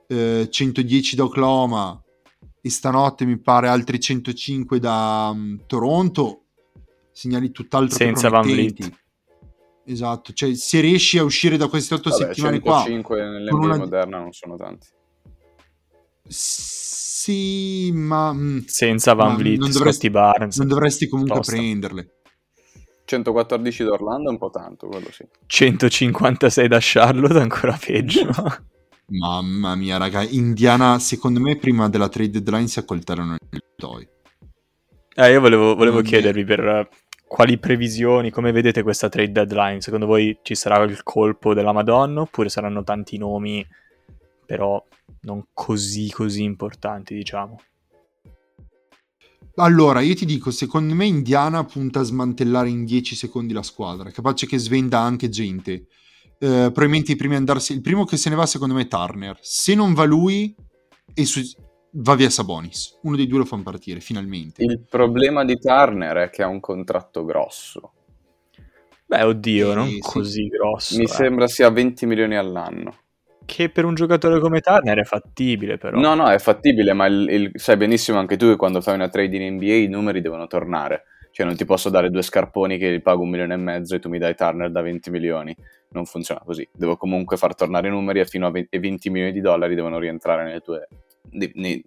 eh, 0.06 0.48
110 0.50 1.16
da 1.16 1.24
Oklahoma 1.24 2.02
e 2.62 2.70
stanotte 2.70 3.26
mi 3.26 3.38
pare 3.38 3.68
altri 3.68 4.00
105 4.00 4.78
da 4.78 5.32
mm, 5.34 5.56
Toronto, 5.66 6.44
segnali 7.12 7.50
tutt'altro 7.50 7.94
Senza 7.94 8.28
che 8.28 8.34
Van. 8.34 8.42
Vliet. 8.42 9.06
Esatto, 9.90 10.32
cioè 10.34 10.54
se 10.54 10.80
riesci 10.80 11.16
a 11.18 11.24
uscire 11.24 11.56
da 11.56 11.66
queste 11.68 11.94
otto 11.94 12.10
Vabbè, 12.10 12.24
settimane 12.26 12.60
qua 12.60 12.82
105 12.82 13.22
nell'NBA 13.22 13.50
con 13.50 13.64
una- 13.64 13.76
moderna 13.78 14.18
non 14.18 14.32
sono 14.32 14.56
tanti. 14.56 14.86
Sì, 16.28 17.90
ma 17.92 18.32
mm, 18.32 18.58
Senza 18.66 19.14
Van 19.14 19.36
Vliet, 19.36 19.58
non 19.58 19.70
dovresti- 19.70 20.10
Barnes. 20.10 20.56
non 20.58 20.68
dovresti 20.68 21.08
comunque 21.08 21.36
Tosta. 21.36 21.52
prenderle. 21.56 22.12
114 23.04 23.84
d'Orlando 23.84 24.28
è 24.28 24.32
un 24.32 24.38
po' 24.38 24.50
tanto, 24.50 24.86
quello 24.88 25.10
sì. 25.10 25.26
156 25.46 26.68
da 26.68 26.78
Charlotte, 26.80 27.38
ancora 27.38 27.78
peggio. 27.82 28.28
Mamma 29.10 29.74
mia, 29.74 29.96
raga, 29.96 30.22
Indiana, 30.22 30.98
secondo 30.98 31.40
me 31.40 31.56
prima 31.56 31.88
della 31.88 32.10
trade 32.10 32.30
deadline 32.42 32.68
si 32.68 32.78
accolteranno 32.78 33.36
il 33.52 33.62
toy. 33.74 34.06
Eh, 35.14 35.30
io 35.30 35.40
volevo, 35.40 35.74
volevo 35.74 36.02
chiedervi 36.02 36.44
per 36.44 36.88
quali 37.28 37.58
previsioni, 37.58 38.30
come 38.30 38.50
vedete 38.50 38.82
questa 38.82 39.08
trade 39.08 39.30
deadline? 39.30 39.80
Secondo 39.80 40.06
voi 40.06 40.38
ci 40.42 40.54
sarà 40.54 40.82
il 40.82 41.02
colpo 41.02 41.54
della 41.54 41.72
Madonna 41.72 42.22
oppure 42.22 42.48
saranno 42.48 42.82
tanti 42.82 43.18
nomi, 43.18 43.64
però 44.44 44.84
non 45.20 45.44
così 45.52 46.10
così 46.10 46.42
importanti, 46.42 47.14
diciamo? 47.14 47.60
Allora, 49.56 50.00
io 50.00 50.14
ti 50.14 50.24
dico, 50.24 50.50
secondo 50.50 50.94
me 50.94 51.04
Indiana 51.04 51.64
punta 51.64 52.00
a 52.00 52.04
smantellare 52.04 52.68
in 52.68 52.84
10 52.84 53.14
secondi 53.14 53.52
la 53.52 53.62
squadra, 53.62 54.10
capace 54.10 54.46
che 54.46 54.58
svenda 54.58 55.00
anche 55.00 55.28
gente. 55.28 55.86
Eh, 56.40 56.70
probabilmente 56.72 57.12
i 57.12 57.16
primi 57.16 57.34
andarsi, 57.34 57.72
il 57.72 57.80
primo 57.80 58.04
che 58.04 58.16
se 58.16 58.30
ne 58.30 58.36
va 58.36 58.46
secondo 58.46 58.74
me 58.74 58.82
è 58.82 58.88
Turner. 58.88 59.36
Se 59.40 59.74
non 59.74 59.94
va 59.94 60.04
lui, 60.04 60.54
e 61.12 61.24
su- 61.24 61.40
va 61.92 62.14
via 62.14 62.30
Sabonis. 62.30 62.98
Uno 63.02 63.16
dei 63.16 63.26
due 63.26 63.38
lo 63.38 63.44
fanno 63.44 63.62
partire, 63.62 64.00
finalmente. 64.00 64.62
Il 64.62 64.80
problema 64.88 65.44
di 65.44 65.58
Turner 65.58 66.16
è 66.16 66.30
che 66.30 66.42
ha 66.42 66.48
un 66.48 66.60
contratto 66.60 67.24
grosso. 67.24 67.92
Beh, 69.06 69.22
oddio, 69.22 69.72
Eh, 69.72 69.74
non 69.74 69.88
sì. 69.88 69.98
così 70.00 70.46
grosso. 70.48 70.96
Mi 70.98 71.04
eh. 71.04 71.08
sembra 71.08 71.46
sia 71.48 71.70
20 71.70 72.04
milioni 72.06 72.36
all'anno. 72.36 72.94
Che 73.46 73.70
per 73.70 73.86
un 73.86 73.94
giocatore 73.94 74.40
come 74.40 74.60
Turner 74.60 74.98
è 74.98 75.04
fattibile, 75.04 75.78
però. 75.78 75.98
No, 75.98 76.14
no, 76.14 76.28
è 76.28 76.38
fattibile, 76.38 76.92
ma 76.92 77.06
il- 77.06 77.26
il- 77.30 77.50
sai 77.54 77.78
benissimo 77.78 78.18
anche 78.18 78.36
tu 78.36 78.46
che 78.46 78.56
quando 78.56 78.82
fai 78.82 78.94
una 78.94 79.08
trade 79.08 79.34
in 79.36 79.54
NBA 79.54 79.72
i 79.76 79.88
numeri 79.88 80.20
devono 80.20 80.46
tornare. 80.46 81.04
Cioè 81.30 81.46
non 81.46 81.56
ti 81.56 81.64
posso 81.64 81.88
dare 81.88 82.10
due 82.10 82.20
scarponi 82.22 82.76
che 82.78 82.90
li 82.90 83.00
pago 83.00 83.22
un 83.22 83.30
milione 83.30 83.54
e 83.54 83.58
mezzo 83.58 83.94
e 83.94 83.98
tu 84.00 84.08
mi 84.10 84.18
dai 84.18 84.34
Turner 84.34 84.70
da 84.70 84.82
20 84.82 85.08
milioni. 85.10 85.56
Non 85.90 86.04
funziona 86.04 86.42
così. 86.44 86.68
Devo 86.70 86.96
comunque 86.98 87.38
far 87.38 87.54
tornare 87.54 87.88
i 87.88 87.90
numeri 87.90 88.20
e 88.20 88.26
fino 88.26 88.46
a 88.46 88.50
20 88.50 88.68
e 88.76 88.78
20 88.78 89.08
milioni 89.08 89.32
di 89.32 89.40
dollari 89.40 89.74
devono 89.74 89.98
rientrare 89.98 90.44
nelle 90.44 90.60
tue, 90.60 90.86
ne- 91.30 91.50
ne- 91.54 91.84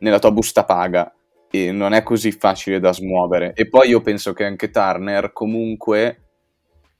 nella 0.00 0.18
tua 0.18 0.32
busta 0.32 0.64
paga. 0.64 1.12
E 1.50 1.70
non 1.70 1.92
è 1.92 2.02
così 2.02 2.32
facile 2.32 2.80
da 2.80 2.92
smuovere. 2.92 3.52
E 3.54 3.68
poi 3.68 3.88
io 3.88 4.00
penso 4.00 4.32
che 4.32 4.44
anche 4.44 4.70
Turner 4.70 5.32
comunque 5.32 6.22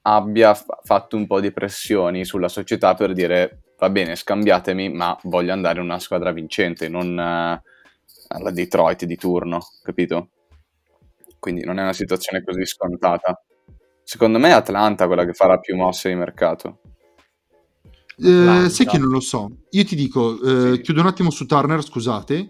abbia 0.03 0.53
fa- 0.53 0.79
fatto 0.83 1.17
un 1.17 1.27
po' 1.27 1.39
di 1.41 1.51
pressioni 1.51 2.23
sulla 2.25 2.47
società 2.47 2.93
per 2.93 3.13
dire 3.13 3.59
va 3.77 3.89
bene, 3.89 4.15
scambiatemi, 4.15 4.89
ma 4.89 5.17
voglio 5.23 5.51
andare 5.51 5.79
in 5.79 5.85
una 5.85 5.99
squadra 5.99 6.31
vincente, 6.31 6.87
non 6.87 7.19
eh, 7.19 7.61
alla 8.29 8.51
Detroit 8.51 9.05
di 9.05 9.15
turno, 9.17 9.59
capito? 9.83 10.29
Quindi 11.39 11.63
non 11.65 11.77
è 11.79 11.81
una 11.81 11.93
situazione 11.93 12.43
così 12.43 12.65
scontata. 12.65 13.39
Secondo 14.03 14.39
me 14.39 14.49
è 14.49 14.51
Atlanta 14.51 15.07
quella 15.07 15.25
che 15.25 15.33
farà 15.33 15.59
più 15.59 15.75
mosse 15.75 16.09
di 16.09 16.15
mercato. 16.15 16.79
Eh, 18.17 18.69
sai 18.69 18.85
che 18.85 18.97
non 18.97 19.09
lo 19.09 19.19
so. 19.19 19.63
Io 19.71 19.83
ti 19.83 19.95
dico, 19.95 20.41
eh, 20.41 20.75
Sì. 20.75 20.81
chiudo 20.81 21.01
un 21.01 21.07
attimo 21.07 21.29
su 21.31 21.45
Turner, 21.45 21.83
scusate, 21.83 22.49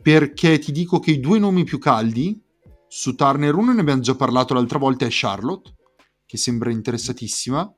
perché 0.00 0.58
ti 0.58 0.72
dico 0.72 0.98
che 1.00 1.10
i 1.10 1.20
due 1.20 1.38
nomi 1.38 1.64
più 1.64 1.78
caldi 1.78 2.40
su 2.88 3.14
Turner, 3.14 3.54
uno 3.54 3.72
ne 3.72 3.80
abbiamo 3.80 4.00
già 4.00 4.14
parlato 4.14 4.54
l'altra 4.54 4.78
volta, 4.78 5.04
è 5.04 5.08
Charlotte, 5.10 5.74
che 6.24 6.36
sembra 6.38 6.70
interessatissima, 6.70 7.72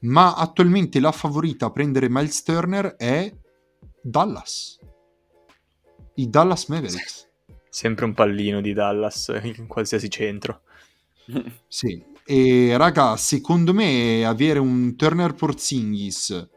ma 0.00 0.34
attualmente 0.34 1.00
la 1.00 1.12
favorita 1.12 1.66
a 1.66 1.70
prendere 1.70 2.08
Miles 2.08 2.42
Turner 2.42 2.94
è 2.96 3.34
Dallas. 4.00 4.78
I 6.14 6.30
Dallas 6.30 6.66
Mavericks. 6.66 7.28
Sempre 7.68 8.04
un 8.04 8.14
pallino 8.14 8.60
di 8.60 8.72
Dallas 8.72 9.32
in 9.42 9.66
qualsiasi 9.66 10.08
centro. 10.08 10.62
Sì, 11.66 12.02
e 12.26 12.76
raga, 12.76 13.16
secondo 13.16 13.72
me 13.72 14.24
avere 14.26 14.58
un 14.58 14.96
Turner 14.96 15.34
Porzingis 15.34 16.48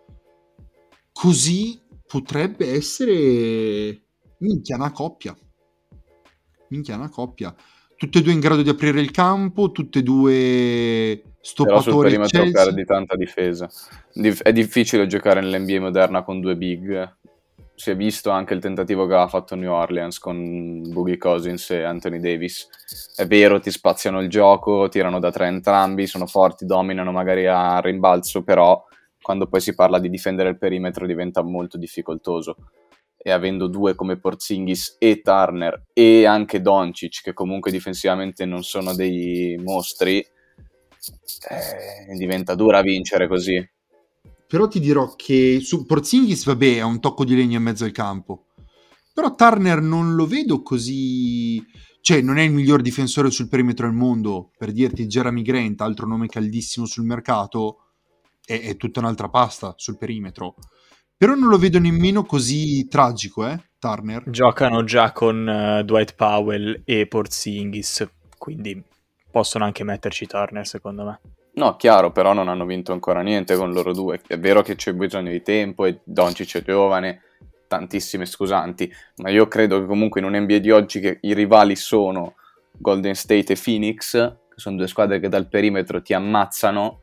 così 1.12 1.80
potrebbe 2.08 2.72
essere 2.72 4.02
minchia 4.38 4.78
una 4.78 4.92
coppia. 4.92 5.36
Minchia 6.70 6.96
una 6.96 7.10
coppia. 7.10 7.54
Tutte 7.98 8.20
e 8.20 8.22
due 8.22 8.32
in 8.32 8.40
grado 8.40 8.62
di 8.62 8.70
aprire 8.70 9.02
il 9.02 9.12
campo, 9.12 9.72
tutte 9.72 10.00
e 10.00 10.04
due 10.04 11.20
Però 11.22 11.34
sul 11.42 11.66
stoppatori 11.66 12.10
perimetro 12.10 12.50
perdi 12.50 12.86
tanta 12.86 13.18
difesa. 13.18 13.70
Dif- 14.14 14.42
è 14.42 14.54
difficile 14.54 15.08
giocare 15.08 15.42
nell'NBA 15.42 15.82
moderna 15.82 16.24
con 16.24 16.40
due 16.40 16.56
big. 16.56 17.18
Si 17.80 17.92
è 17.92 17.96
visto 17.96 18.30
anche 18.30 18.54
il 18.54 18.60
tentativo 18.60 19.06
che 19.08 19.14
aveva 19.14 19.30
fatto 19.30 19.56
New 19.56 19.72
Orleans 19.72 20.20
con 20.20 20.82
Boogie 20.92 21.16
Cousins 21.16 21.70
e 21.70 21.84
Anthony 21.84 22.20
Davis. 22.20 22.68
È 23.16 23.26
vero, 23.26 23.62
ti 23.62 23.72
spaziano 23.72 24.20
il 24.20 24.28
gioco, 24.28 24.90
tirano 24.90 25.18
da 25.18 25.32
tre 25.32 25.48
entrambi, 25.48 26.06
sono 26.06 26.28
forti, 26.28 26.66
dominano 26.66 27.14
magari 27.14 27.48
a 27.48 27.80
rimbalzo, 27.80 28.44
però 28.44 28.86
quando 29.22 29.48
poi 29.48 29.62
si 29.62 29.76
parla 29.76 29.98
di 29.98 30.10
difendere 30.10 30.50
il 30.50 30.58
perimetro 30.58 31.06
diventa 31.06 31.42
molto 31.42 31.78
difficoltoso. 31.78 32.58
E 33.16 33.32
avendo 33.32 33.68
due 33.68 33.96
come 33.96 34.20
Porzingis 34.20 34.98
e 35.00 35.22
Turner 35.22 35.86
e 35.94 36.26
anche 36.26 36.60
Doncic, 36.60 37.22
che 37.24 37.34
comunque 37.34 37.72
difensivamente 37.72 38.44
non 38.44 38.62
sono 38.62 38.94
dei 38.94 39.58
mostri, 39.58 40.18
eh, 40.18 42.14
diventa 42.18 42.56
dura 42.56 42.82
vincere 42.82 43.30
così. 43.30 43.66
Però 44.50 44.68
ti 44.68 44.80
dirò 44.80 45.14
che 45.16 45.60
su 45.62 45.86
Porzingis, 45.86 46.44
vabbè, 46.46 46.80
ha 46.80 46.86
un 46.88 47.00
tocco 47.00 47.24
di 47.24 47.36
legno 47.36 47.58
in 47.58 47.64
mezzo 47.64 47.84
al 47.84 47.92
campo. 47.92 48.48
Però 49.14 49.36
Turner 49.36 49.80
non 49.80 50.16
lo 50.16 50.26
vedo 50.26 50.64
così... 50.64 51.64
Cioè, 52.02 52.22
non 52.22 52.40
è 52.40 52.42
il 52.42 52.52
miglior 52.52 52.82
difensore 52.82 53.30
sul 53.30 53.48
perimetro 53.48 53.86
del 53.86 53.96
mondo. 53.96 54.50
Per 54.58 54.72
dirti, 54.72 55.06
Jeremy 55.06 55.44
Grant, 55.44 55.82
altro 55.82 56.08
nome 56.08 56.26
caldissimo 56.26 56.88
sul 56.88 57.06
mercato, 57.06 57.92
è, 58.44 58.60
è 58.60 58.76
tutta 58.76 59.02
un'altra 59.02 59.30
pasta 59.30 59.76
sul 59.78 60.00
perimetro. 60.00 60.56
Però 61.16 61.36
non 61.36 61.50
lo 61.50 61.60
vedo 61.60 61.78
nemmeno 61.78 62.24
così 62.24 62.88
tragico, 62.88 63.46
eh, 63.46 63.72
Turner. 63.78 64.24
Giocano 64.32 64.84
già 64.84 65.12
con 65.12 65.46
uh, 65.46 65.84
Dwight 65.84 66.16
Powell 66.16 66.82
e 66.86 67.06
Porzingis, 67.06 68.10
quindi 68.36 68.82
possono 69.30 69.66
anche 69.66 69.84
metterci 69.84 70.26
Turner, 70.26 70.66
secondo 70.66 71.04
me. 71.04 71.20
No, 71.54 71.76
chiaro, 71.76 72.12
però 72.12 72.34
non 72.34 72.48
hanno 72.48 72.66
vinto 72.66 72.94
ancora 72.94 73.22
niente 73.22 73.56
con 73.56 73.72
loro 73.72 73.94
due. 73.94 74.22
È 74.26 74.40
vero 74.40 74.62
che 74.62 74.76
c'è 74.76 74.94
bisogno 74.94 75.32
di 75.32 75.42
tempo 75.42 75.86
e 75.86 76.00
Doncic 76.04 76.58
è 76.58 76.64
giovane, 76.64 77.22
tantissime 77.68 78.26
scusanti, 78.26 78.92
ma 79.18 79.30
io 79.30 79.48
credo 79.48 79.80
che 79.80 79.86
comunque 79.86 80.20
in 80.20 80.26
un 80.26 80.38
NBA 80.38 80.58
di 80.58 80.72
oggi 80.72 81.00
che 81.00 81.20
i 81.22 81.34
rivali 81.34 81.76
sono 81.76 82.36
Golden 82.72 83.16
State 83.16 83.54
e 83.54 83.60
Phoenix, 83.62 84.12
che 84.12 84.56
sono 84.56 84.78
due 84.78 84.88
squadre 84.88 85.20
che 85.20 85.30
dal 85.30 85.48
perimetro 85.48 86.02
ti 86.02 86.14
ammazzano, 86.14 87.02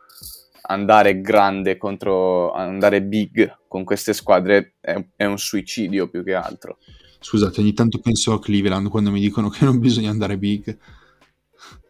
andare 0.68 1.20
grande 1.20 1.76
contro 1.76 2.52
andare 2.52 3.02
big 3.02 3.58
con 3.68 3.84
queste 3.84 4.12
squadre 4.12 4.74
è, 4.80 5.00
è, 5.14 5.24
un 5.24 5.38
suicidio 5.38 6.08
più 6.08 6.24
che 6.24 6.34
altro. 6.34 6.78
Scusate, 7.20 7.60
ogni 7.60 7.72
tanto 7.72 8.00
penso 8.00 8.32
a 8.32 8.40
Cleveland 8.40 8.88
quando 8.88 9.10
mi 9.10 9.20
dicono 9.20 9.48
che 9.48 9.64
non 9.64 9.78
bisogna 9.78 10.10
andare 10.10 10.38
big. 10.38 10.76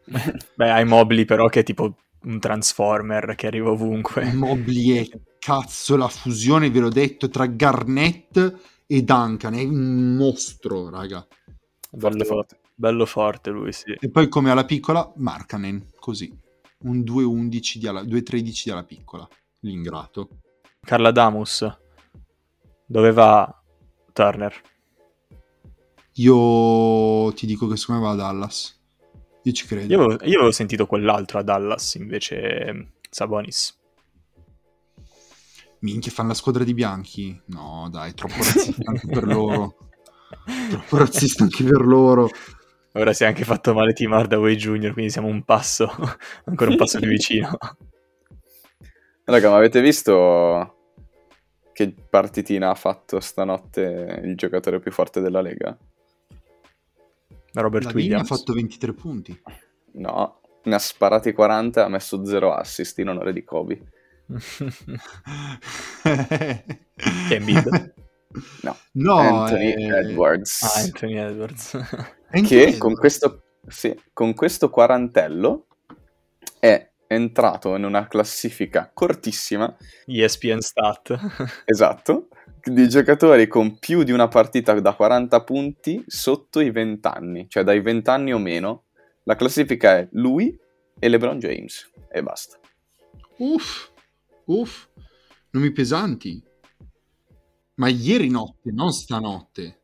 Beh, 0.54 0.70
hai 0.70 0.84
Mobili 0.84 1.24
però 1.24 1.48
che 1.48 1.62
tipo 1.62 1.94
un 2.26 2.38
Transformer 2.38 3.34
che 3.34 3.46
arriva 3.46 3.70
ovunque. 3.70 4.32
Mobili 4.32 4.98
è 4.98 5.08
cazzo 5.38 5.96
la 5.96 6.08
fusione, 6.08 6.70
ve 6.70 6.80
l'ho 6.80 6.88
detto, 6.88 7.28
tra 7.28 7.46
Garnett 7.46 8.54
e 8.86 9.02
Duncan, 9.02 9.54
è 9.54 9.64
un 9.64 10.16
mostro, 10.16 10.90
raga. 10.90 11.26
Bello 11.90 12.24
forte, 12.24 12.58
bello 12.74 13.06
forte 13.06 13.50
lui, 13.50 13.72
sì. 13.72 13.96
E 13.98 14.10
poi 14.10 14.28
come 14.28 14.50
alla 14.50 14.64
piccola, 14.64 15.10
Markanen, 15.16 15.92
così 15.98 16.44
un 16.78 16.98
2-11 16.98 17.76
di 17.78 17.86
alla, 17.86 18.02
2-13 18.02 18.62
di 18.64 18.70
alla 18.70 18.84
piccola, 18.84 19.26
l'ingrato. 19.60 20.28
Carla 20.80 21.10
Damus, 21.10 21.78
dove 22.84 23.12
va 23.12 23.62
Turner? 24.12 24.54
Io 26.18 27.32
ti 27.34 27.46
dico 27.46 27.66
che 27.66 27.76
secondo 27.76 28.02
me 28.02 28.06
va 28.08 28.12
a 28.12 28.16
Dallas. 28.16 28.75
Io 29.46 29.52
ci 29.52 29.64
credo. 29.64 29.92
Io 29.92 30.02
avevo, 30.02 30.24
io 30.24 30.36
avevo 30.38 30.50
sentito 30.50 30.86
quell'altro 30.86 31.38
a 31.38 31.42
Dallas, 31.42 31.94
invece 31.94 32.94
Sabonis. 33.08 33.78
Minchia, 35.80 36.10
fanno 36.10 36.30
la 36.30 36.34
squadra 36.34 36.64
di 36.64 36.74
bianchi? 36.74 37.40
No, 37.46 37.88
dai, 37.88 38.12
troppo 38.14 38.34
razzista 38.38 38.90
anche 38.90 39.06
per 39.06 39.24
loro. 39.24 39.76
Troppo 40.68 40.96
razzista 40.96 41.44
anche 41.44 41.62
per 41.62 41.86
loro. 41.86 42.28
Ora 42.94 43.12
si 43.12 43.22
è 43.22 43.26
anche 43.26 43.44
fatto 43.44 43.72
male 43.72 43.92
Team 43.92 44.12
Hardaway 44.12 44.56
Jr., 44.56 44.92
quindi 44.92 45.12
siamo 45.12 45.28
un 45.28 45.44
passo, 45.44 45.88
ancora 46.46 46.70
un 46.70 46.76
passo 46.76 46.98
più 46.98 47.08
vicino. 47.08 47.56
Raga, 49.24 49.50
ma 49.50 49.56
avete 49.56 49.80
visto 49.80 50.74
che 51.72 51.94
partitina 52.10 52.70
ha 52.70 52.74
fatto 52.74 53.20
stanotte 53.20 54.22
il 54.24 54.34
giocatore 54.34 54.80
più 54.80 54.90
forte 54.90 55.20
della 55.20 55.40
Lega? 55.40 55.76
Robert 57.62 57.86
La 57.86 57.92
Williams. 57.92 58.30
ha 58.30 58.36
fatto 58.36 58.52
23 58.52 58.92
punti. 58.92 59.42
No, 59.92 60.40
ne 60.64 60.74
ha 60.74 60.78
sparati 60.78 61.32
40 61.32 61.80
e 61.80 61.84
ha 61.84 61.88
messo 61.88 62.24
0 62.24 62.52
assist 62.52 62.98
in 62.98 63.08
onore 63.08 63.32
di 63.32 63.44
Kobe. 63.44 63.80
mid. 67.40 67.94
No, 68.62 68.76
no 68.92 69.16
Anthony 69.16 69.72
è... 69.72 69.92
Edwards. 70.00 70.62
Ah, 70.62 70.80
Anthony 70.80 71.16
Edwards. 71.16 71.78
che 72.46 72.76
con 72.76 72.94
questo, 72.94 73.42
sì, 73.66 73.98
con 74.12 74.34
questo 74.34 74.68
quarantello 74.68 75.66
è 76.58 76.90
entrato 77.06 77.74
in 77.76 77.84
una 77.84 78.06
classifica 78.08 78.90
cortissima. 78.92 79.74
ESPN 80.06 80.60
Stat. 80.60 81.62
esatto. 81.64 82.28
Di 82.68 82.88
giocatori 82.88 83.46
con 83.46 83.78
più 83.78 84.02
di 84.02 84.10
una 84.10 84.26
partita 84.26 84.78
da 84.80 84.94
40 84.94 85.44
punti 85.44 86.02
sotto 86.06 86.58
i 86.58 86.70
20 86.72 87.06
anni, 87.06 87.46
cioè 87.48 87.62
dai 87.62 87.80
20 87.80 88.10
anni 88.10 88.32
o 88.34 88.38
meno. 88.38 88.84
La 89.22 89.36
classifica 89.36 89.98
è 89.98 90.08
lui 90.12 90.58
e 90.98 91.08
LeBron 91.08 91.38
James 91.38 91.88
e 92.10 92.22
basta. 92.24 92.58
Uff, 93.38 93.90
uff, 94.46 94.88
nomi 95.50 95.70
pesanti. 95.70 96.42
Ma 97.74 97.88
ieri 97.88 98.30
notte, 98.30 98.72
non 98.72 98.90
stanotte. 98.90 99.80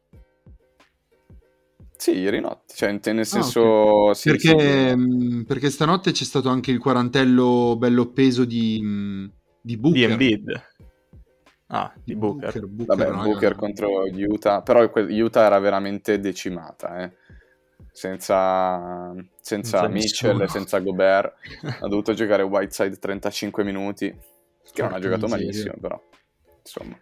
Sì, 1.96 2.18
ieri 2.18 2.40
notte, 2.40 2.74
cioè 2.74 2.90
nel 3.12 3.20
Ah, 3.20 3.24
senso... 3.24 3.60
ok. 3.60 4.16
sì, 4.16 4.30
perché, 4.30 4.88
sì. 4.88 4.96
mh, 4.96 5.44
perché 5.46 5.70
stanotte 5.70 6.10
c'è 6.10 6.24
stato 6.24 6.48
anche 6.48 6.72
il 6.72 6.78
quarantello 6.78 7.76
bello 7.78 8.10
peso 8.10 8.44
di, 8.44 8.80
mh, 8.82 9.24
di 9.60 9.74
Di 9.74 9.76
Booker. 9.76 10.10
Embiid. 10.10 10.62
Ah, 11.74 11.90
di 12.04 12.14
Booker. 12.14 12.66
Booker, 12.66 12.96
Vabbè, 12.96 13.10
raga. 13.10 13.22
Booker 13.22 13.54
contro 13.56 14.02
Utah, 14.06 14.60
però 14.62 14.82
Utah 14.94 15.44
era 15.44 15.58
veramente 15.58 16.20
decimata, 16.20 17.02
eh. 17.02 17.16
senza, 17.90 19.12
senza 19.40 19.78
Senza 19.80 19.88
Mitchell 19.88 20.36
nessuno. 20.36 20.46
senza 20.48 20.78
Gobert. 20.80 21.34
ha 21.80 21.88
dovuto 21.88 22.12
giocare 22.12 22.42
Whiteside 22.42 22.98
35 22.98 23.64
minuti, 23.64 24.08
che 24.72 24.82
non 24.82 24.92
ha 24.92 24.98
Porca 24.98 25.00
giocato 25.00 25.26
miseria. 25.26 25.46
malissimo, 25.46 25.74
però 25.80 26.02
insomma. 26.62 26.98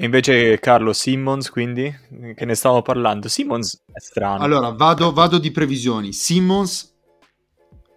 E 0.00 0.04
invece 0.04 0.58
Carlo 0.60 0.92
Simmons, 0.92 1.50
quindi, 1.50 1.92
che 2.34 2.44
ne 2.44 2.54
stavamo 2.54 2.82
parlando. 2.82 3.28
Simmons 3.28 3.82
è 3.90 3.98
strano. 3.98 4.42
Allora, 4.44 4.70
vado, 4.70 5.12
vado 5.12 5.38
di 5.38 5.50
previsioni. 5.50 6.12
Simmons, 6.12 6.94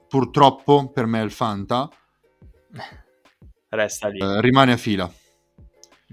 purtroppo 0.07 0.89
per 0.91 1.05
me 1.05 1.19
è 1.21 1.23
il 1.23 1.31
Fanta, 1.31 1.89
Resta 3.69 4.07
lì. 4.07 4.19
eh, 4.19 4.41
rimane 4.41 4.71
a 4.73 4.77
fila. 4.77 5.11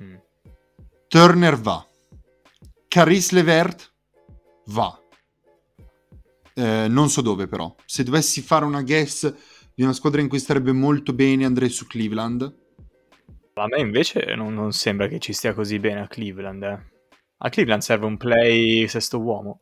Mm. 0.01 0.15
Turner 1.09 1.57
va. 1.59 1.87
Caris 2.89 3.31
Levert 3.31 3.93
va. 4.67 4.99
Eh, 6.55 6.87
non 6.89 7.09
so 7.09 7.21
dove 7.21 7.47
però. 7.47 7.75
Se 7.85 8.03
dovessi 8.03 8.43
fare 8.43 8.65
una 8.65 8.83
guess 8.83 9.33
di 9.75 9.83
una 9.83 9.93
squadra 9.93 10.21
in 10.21 10.29
cui 10.29 10.39
starebbe 10.39 10.73
molto 10.73 11.13
bene 11.13 11.45
andrei 11.45 11.69
su 11.69 11.87
Cleveland. 11.87 12.43
A 13.55 13.67
me 13.67 13.81
invece 13.81 14.35
non, 14.37 14.55
non 14.55 14.73
sembra 14.73 15.09
che 15.09 15.19
ci 15.19 15.33
stia 15.33 15.53
così 15.55 15.79
bene 15.79 16.01
a 16.01 16.09
Cleveland. 16.09 16.63
eh. 16.63 16.79
A 17.39 17.49
Cleveland 17.49 17.83
serve 17.83 18.07
un 18.07 18.17
play 18.17 18.89
sesto 18.89 19.19
uomo. 19.19 19.61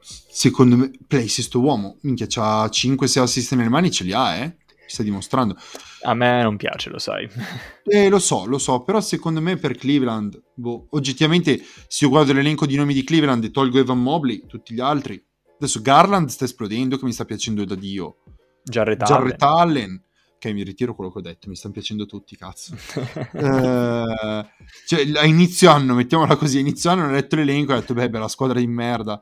Secondo 0.00 0.76
me, 0.76 0.90
play 1.06 1.28
sesto 1.28 1.60
uomo. 1.60 1.98
Minchia, 2.02 2.26
c'ha 2.28 2.66
5-6 2.66 3.18
assist 3.20 3.54
nelle 3.54 3.68
mani, 3.68 3.90
ce 3.90 4.04
li 4.04 4.12
ha, 4.12 4.36
eh. 4.36 4.56
Ci 4.66 4.94
sta 4.94 5.02
dimostrando. 5.02 5.56
A 6.02 6.14
me 6.14 6.42
non 6.42 6.56
piace, 6.56 6.90
lo 6.90 6.98
sai. 6.98 7.28
Eh, 7.90 8.08
lo 8.08 8.20
so, 8.20 8.46
lo 8.46 8.58
so, 8.58 8.82
però 8.82 9.00
secondo 9.00 9.40
me 9.40 9.56
per 9.56 9.74
Cleveland, 9.76 10.40
boh, 10.54 10.86
oggettivamente, 10.90 11.60
se 11.88 12.04
io 12.04 12.10
guardo 12.10 12.32
l'elenco 12.32 12.64
di 12.64 12.76
nomi 12.76 12.94
di 12.94 13.02
Cleveland 13.02 13.42
e 13.42 13.50
tolgo 13.50 13.80
Evan 13.80 14.00
Mobley, 14.00 14.46
tutti 14.46 14.72
gli 14.74 14.78
altri. 14.80 15.20
Adesso 15.56 15.82
Garland 15.82 16.28
sta 16.28 16.44
esplodendo, 16.44 16.96
che 16.98 17.04
mi 17.04 17.12
sta 17.12 17.24
piacendo 17.24 17.64
da 17.64 17.74
Dio. 17.74 18.18
Jarrett 18.62 19.02
Jarrett 19.02 19.42
Allen. 19.42 19.76
Allen, 19.76 20.02
che 20.38 20.52
mi 20.52 20.62
ritiro 20.62 20.94
quello 20.94 21.10
che 21.10 21.18
ho 21.18 21.22
detto, 21.22 21.48
mi 21.48 21.56
stanno 21.56 21.72
piacendo 21.74 22.06
tutti, 22.06 22.36
cazzo. 22.36 22.76
Eh, 23.32 24.46
cioè, 24.86 25.10
a 25.16 25.24
inizio 25.26 25.70
anno, 25.70 25.94
mettiamola 25.94 26.36
così, 26.36 26.58
a 26.58 26.60
inizio 26.60 26.90
anno 26.90 27.06
ho 27.06 27.10
letto 27.10 27.34
l'elenco 27.34 27.72
e 27.72 27.76
ho 27.76 27.80
detto, 27.80 27.94
beh, 27.94 28.08
bella 28.08 28.28
squadra 28.28 28.60
di 28.60 28.66
merda. 28.68 29.20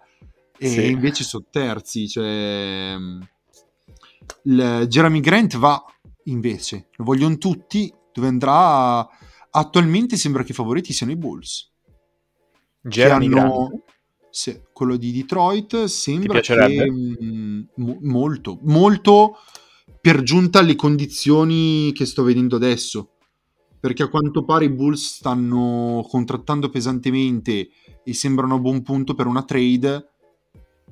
E 0.58 0.68
Sì. 0.68 0.90
invece 0.90 1.24
sono 1.24 1.46
terzi, 1.50 2.06
cioè... 2.06 2.96
il- 4.42 4.84
Jeremy 4.88 5.20
Grant 5.20 5.56
va 5.56 5.82
invece, 6.30 6.88
lo 6.96 7.04
vogliono 7.04 7.38
tutti, 7.38 7.92
dove 8.12 8.28
andrà... 8.28 9.08
Attualmente 9.50 10.16
sembra 10.16 10.42
che 10.42 10.52
i 10.52 10.54
favoriti 10.54 10.92
siano 10.92 11.12
i 11.12 11.16
Bulls. 11.16 11.72
Jeremy 12.82 13.28
che 13.28 13.38
hanno-. 13.38 13.82
Sì, 14.30 14.60
quello 14.72 14.96
di 14.96 15.10
Detroit 15.10 15.84
sembra 15.84 16.40
che 16.40 16.90
mm, 16.90 17.62
mo- 17.76 17.98
molto, 18.02 18.58
molto 18.62 19.38
per 20.00 20.22
giunta 20.22 20.58
alle 20.58 20.76
condizioni 20.76 21.92
che 21.92 22.04
sto 22.04 22.22
vedendo 22.22 22.56
adesso. 22.56 23.14
Perché 23.80 24.02
a 24.02 24.08
quanto 24.08 24.44
pare 24.44 24.66
i 24.66 24.70
Bulls 24.70 25.16
stanno 25.16 26.06
contrattando 26.08 26.68
pesantemente 26.68 27.70
e 28.04 28.14
sembrano 28.14 28.56
a 28.56 28.60
buon 28.60 28.82
punto 28.82 29.14
per 29.14 29.26
una 29.26 29.44
trade 29.44 30.10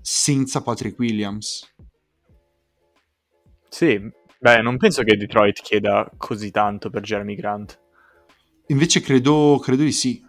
senza 0.01 0.63
Patrick 0.63 0.99
Williams. 0.99 1.75
Sì, 3.69 4.01
beh, 4.47 4.63
non 4.63 4.77
penso 4.77 5.03
che 5.03 5.17
Detroit 5.17 5.61
chieda 5.61 6.09
così 6.17 6.53
tanto 6.53 6.89
per 6.89 7.03
Jeremy 7.03 7.35
Grant. 7.35 7.81
Invece 8.69 9.01
credo, 9.01 9.59
credo 9.61 9.83
di 9.83 9.91
sì. 9.91 10.25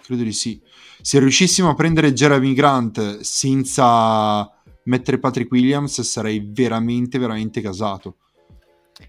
Credo 0.00 0.22
di 0.22 0.32
sì. 0.32 0.62
Se 1.00 1.18
riuscissimo 1.18 1.68
a 1.68 1.74
prendere 1.74 2.12
Jeremy 2.12 2.52
Grant 2.52 3.18
senza 3.20 4.48
mettere 4.84 5.18
Patrick 5.18 5.50
Williams 5.50 6.00
sarei 6.02 6.48
veramente, 6.52 7.18
veramente 7.18 7.60
casato. 7.60 8.18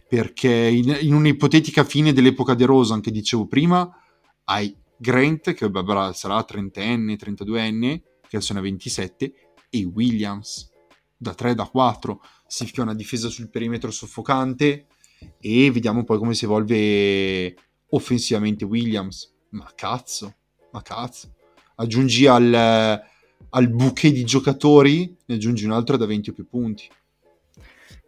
Perché 0.08 0.50
in, 0.50 0.98
in 1.02 1.14
un'ipotetica 1.14 1.84
fine 1.84 2.12
dell'epoca 2.12 2.56
De 2.56 2.66
Rosa, 2.66 3.00
che 3.00 3.12
dicevo 3.12 3.46
prima, 3.46 3.88
hai 4.46 4.76
Grant, 4.98 5.54
che 5.54 5.70
vabbè, 5.70 6.14
sarà 6.14 6.44
trentenne, 6.44 7.16
32enne, 7.16 8.02
che 8.28 8.38
adesso 8.38 8.54
ne 8.54 8.60
ha 8.60 8.64
27, 8.64 9.34
e 9.70 9.84
Williams, 9.84 10.72
da 11.16 11.36
3, 11.36 11.54
da 11.54 11.66
4. 11.66 12.22
Si 12.52 12.66
fia 12.66 12.84
una 12.84 12.94
difesa 12.94 13.30
sul 13.30 13.50
perimetro 13.50 13.92
soffocante 13.92 14.88
e 15.40 15.72
vediamo 15.72 16.04
poi 16.04 16.18
come 16.18 16.34
si 16.34 16.44
evolve 16.44 17.56
offensivamente 17.92 18.66
Williams. 18.66 19.34
Ma 19.52 19.72
cazzo, 19.74 20.36
ma 20.74 20.82
cazzo. 20.82 21.34
Aggiungi 21.76 22.28
al, 22.28 22.54
al 22.54 23.70
bouquet 23.70 24.12
di 24.12 24.26
giocatori, 24.26 25.16
ne 25.28 25.36
aggiungi 25.36 25.64
un 25.64 25.72
altro 25.72 25.96
da 25.96 26.06
20 26.06 26.32
o 26.32 26.34
più 26.34 26.46
punti. 26.46 26.90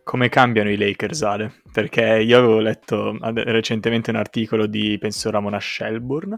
Come 0.03 0.27
cambiano 0.27 0.69
i 0.69 0.75
Lakers, 0.75 1.21
Ale? 1.21 1.61
Perché 1.71 2.21
io 2.21 2.37
avevo 2.37 2.59
letto 2.59 3.17
recentemente 3.21 4.09
un 4.09 4.17
articolo 4.17 4.65
di, 4.65 4.97
penso, 4.99 5.31
Ramona 5.31 5.61
Shelburne, 5.61 6.37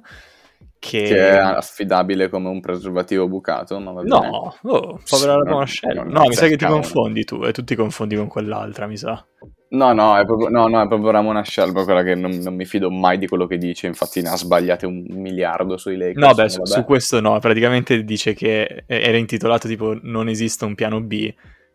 che... 0.80 1.04
che... 1.04 1.30
è 1.30 1.38
affidabile 1.38 2.30
come 2.30 2.50
un 2.50 2.60
preservativo 2.60 3.28
bucato, 3.28 3.80
ma 3.80 3.92
va 3.92 4.02
no, 4.04 4.20
bene. 4.20 4.38
Oh, 4.64 5.02
povera 5.10 5.36
Ramona 5.36 5.66
Shelburne. 5.66 6.12
No, 6.12 6.22
mi 6.28 6.34
sa 6.34 6.48
che 6.48 6.58
ti 6.58 6.66
confondi 6.66 7.24
tu, 7.24 7.44
e 7.44 7.52
tu 7.52 7.64
ti 7.64 7.76
confondi 7.76 8.16
con 8.16 8.28
quell'altra, 8.28 8.88
mi 8.88 8.98
sa. 8.98 9.26
No, 9.68 9.94
no, 9.94 10.18
è 10.18 10.26
proprio, 10.26 10.50
no, 10.50 10.68
no, 10.68 10.82
è 10.82 10.88
proprio 10.88 11.12
Ramona 11.12 11.44
Shelburne 11.44 11.84
quella 11.84 12.04
che 12.04 12.16
non, 12.16 12.32
non, 12.32 12.56
mi 12.56 12.66
fido 12.66 12.92
mai 12.92 13.18
di 13.18 13.28
quello 13.28 13.48
che 13.48 13.58
dice, 13.58 13.88
infatti 13.88 14.22
ne 14.22 14.30
ha 14.30 14.38
sbagliate 14.38 14.86
un 14.86 15.06
miliardo 15.10 15.78
sui 15.78 15.98
Lakers. 15.98 16.26
No, 16.26 16.34
beh, 16.34 16.50
su, 16.50 16.64
su 16.64 16.84
questo 16.84 17.20
no, 17.20 17.40
praticamente 17.40 18.04
dice 18.04 18.34
che 18.34 18.84
era 18.86 19.18
intitolato 19.18 19.68
tipo 19.68 19.98
Non 20.02 20.30
esiste 20.30 20.66
un 20.66 20.76
piano 20.76 21.02
B, 21.02 21.34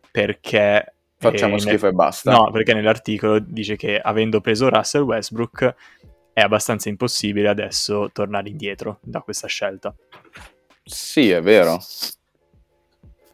perché 0.09 0.93
Facciamo 1.21 1.59
schifo 1.59 1.85
nel... 1.85 1.93
e 1.93 1.95
basta. 1.95 2.31
No, 2.31 2.49
perché 2.49 2.73
nell'articolo 2.73 3.37
dice 3.39 3.75
che 3.75 3.99
avendo 3.99 4.41
preso 4.41 4.69
Russell 4.69 5.03
Westbrook 5.03 5.75
è 6.33 6.41
abbastanza 6.41 6.89
impossibile 6.89 7.49
adesso 7.49 8.09
tornare 8.11 8.49
indietro 8.49 8.99
da 9.01 9.21
questa 9.21 9.47
scelta. 9.47 9.93
Sì, 10.83 11.29
è 11.29 11.41
vero. 11.41 11.79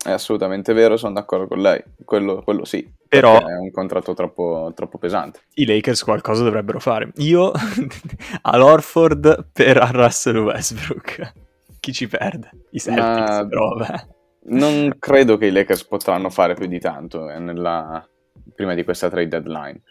È 0.03 0.11
assolutamente 0.11 0.73
vero, 0.73 0.97
sono 0.97 1.13
d'accordo 1.13 1.47
con 1.47 1.61
lei. 1.61 1.83
Quello, 2.05 2.41
quello 2.43 2.65
sì. 2.65 2.95
Però 3.07 3.37
è 3.45 3.57
un 3.57 3.71
contratto 3.71 4.13
troppo, 4.13 4.71
troppo, 4.75 4.97
pesante. 4.97 5.41
I 5.55 5.65
Lakers 5.65 6.03
qualcosa 6.03 6.43
dovrebbero 6.43 6.79
fare. 6.79 7.11
Io 7.17 7.51
all'Orford 8.43 9.47
per 9.51 9.77
Russell 9.77 10.37
Westbrook. 10.37 11.33
Chi 11.79 11.93
ci 11.93 12.07
perde? 12.07 12.49
I 12.71 12.79
Celtics, 12.79 13.29
Ma... 13.29 13.47
però 13.47 13.69
vabbè 13.69 14.15
non 14.47 14.95
credo 14.99 15.37
che 15.37 15.47
i 15.47 15.51
Lakers 15.51 15.85
potranno 15.85 16.29
fare 16.29 16.53
più 16.53 16.67
di 16.67 16.79
tanto 16.79 17.29
eh, 17.29 17.39
nella... 17.39 18.07
prima 18.53 18.73
di 18.73 18.83
questa 18.83 19.09
trade 19.09 19.27
deadline. 19.27 19.81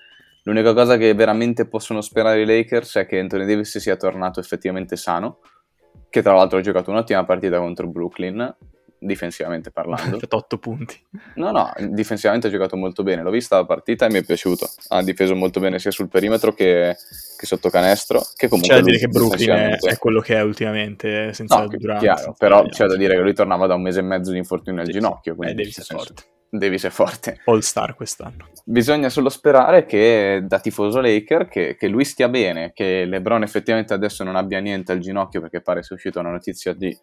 L'unica 0.46 0.72
cosa 0.74 0.96
che 0.96 1.12
veramente 1.12 1.66
possono 1.66 2.00
sperare 2.00 2.42
i 2.42 2.46
Lakers 2.46 2.98
è 2.98 3.06
che 3.06 3.18
Anthony 3.18 3.44
Davis 3.46 3.78
sia 3.78 3.96
tornato 3.96 4.38
effettivamente 4.38 4.94
sano, 4.96 5.40
che 6.08 6.22
tra 6.22 6.34
l'altro 6.34 6.58
ha 6.58 6.60
giocato 6.60 6.92
un'ottima 6.92 7.24
partita 7.24 7.58
contro 7.58 7.88
Brooklyn, 7.88 8.54
difensivamente 8.96 9.72
parlando. 9.72 10.20
8 10.28 10.58
punti. 10.58 11.04
No, 11.34 11.50
no, 11.50 11.72
difensivamente 11.88 12.46
ha 12.46 12.50
giocato 12.50 12.76
molto 12.76 13.02
bene. 13.02 13.22
L'ho 13.22 13.30
vista 13.30 13.56
la 13.56 13.66
partita 13.66 14.06
e 14.06 14.10
mi 14.10 14.18
è 14.18 14.24
piaciuto. 14.24 14.68
Ha 14.88 15.02
difeso 15.02 15.34
molto 15.34 15.58
bene 15.58 15.80
sia 15.80 15.90
sul 15.90 16.08
perimetro 16.08 16.52
che, 16.52 16.94
che 17.36 17.46
sotto 17.46 17.68
canestro. 17.68 18.22
Che 18.36 18.46
comunque 18.46 18.76
c'è 18.76 18.80
da 18.80 18.86
dire 18.86 18.98
che 18.98 19.08
Brooklyn 19.08 19.50
è, 19.50 19.78
è, 19.78 19.98
quello 19.98 20.20
che 20.20 20.36
è 20.36 20.42
ultimamente, 20.42 21.32
senza 21.32 21.58
no, 21.58 21.66
Durant. 21.66 22.00
Chiaro, 22.00 22.36
però 22.38 22.64
c'è 22.68 22.86
da 22.86 22.96
dire 22.96 23.14
che 23.14 23.20
lui 23.20 23.34
tornava 23.34 23.66
da 23.66 23.74
un 23.74 23.82
mese 23.82 23.98
e 23.98 24.04
mezzo 24.04 24.30
di 24.30 24.38
infortunio 24.38 24.80
al 24.80 24.86
sì, 24.86 24.92
ginocchio. 24.92 25.34
Quindi 25.34 25.54
eh, 25.54 25.56
Davis 25.56 25.80
è 25.80 25.92
forte. 25.92 26.22
Davis 26.50 26.84
è 26.84 26.90
forte. 26.90 27.40
All 27.44 27.60
star 27.60 27.94
quest'anno. 27.94 28.48
Bisogna 28.64 29.08
solo 29.08 29.28
sperare 29.28 29.84
che 29.84 30.42
da 30.46 30.60
tifoso 30.60 31.00
Laker 31.00 31.48
che, 31.48 31.76
che, 31.76 31.88
lui 31.88 32.04
stia 32.04 32.28
bene, 32.28 32.72
che 32.72 33.04
LeBron 33.04 33.42
effettivamente 33.42 33.94
adesso 33.94 34.24
non 34.24 34.36
abbia 34.36 34.58
niente 34.60 34.92
al 34.92 34.98
ginocchio 34.98 35.40
perché 35.40 35.60
pare 35.60 35.82
sia 35.82 35.96
uscita 35.96 36.20
una 36.20 36.30
notizia 36.30 36.72
di 36.72 36.96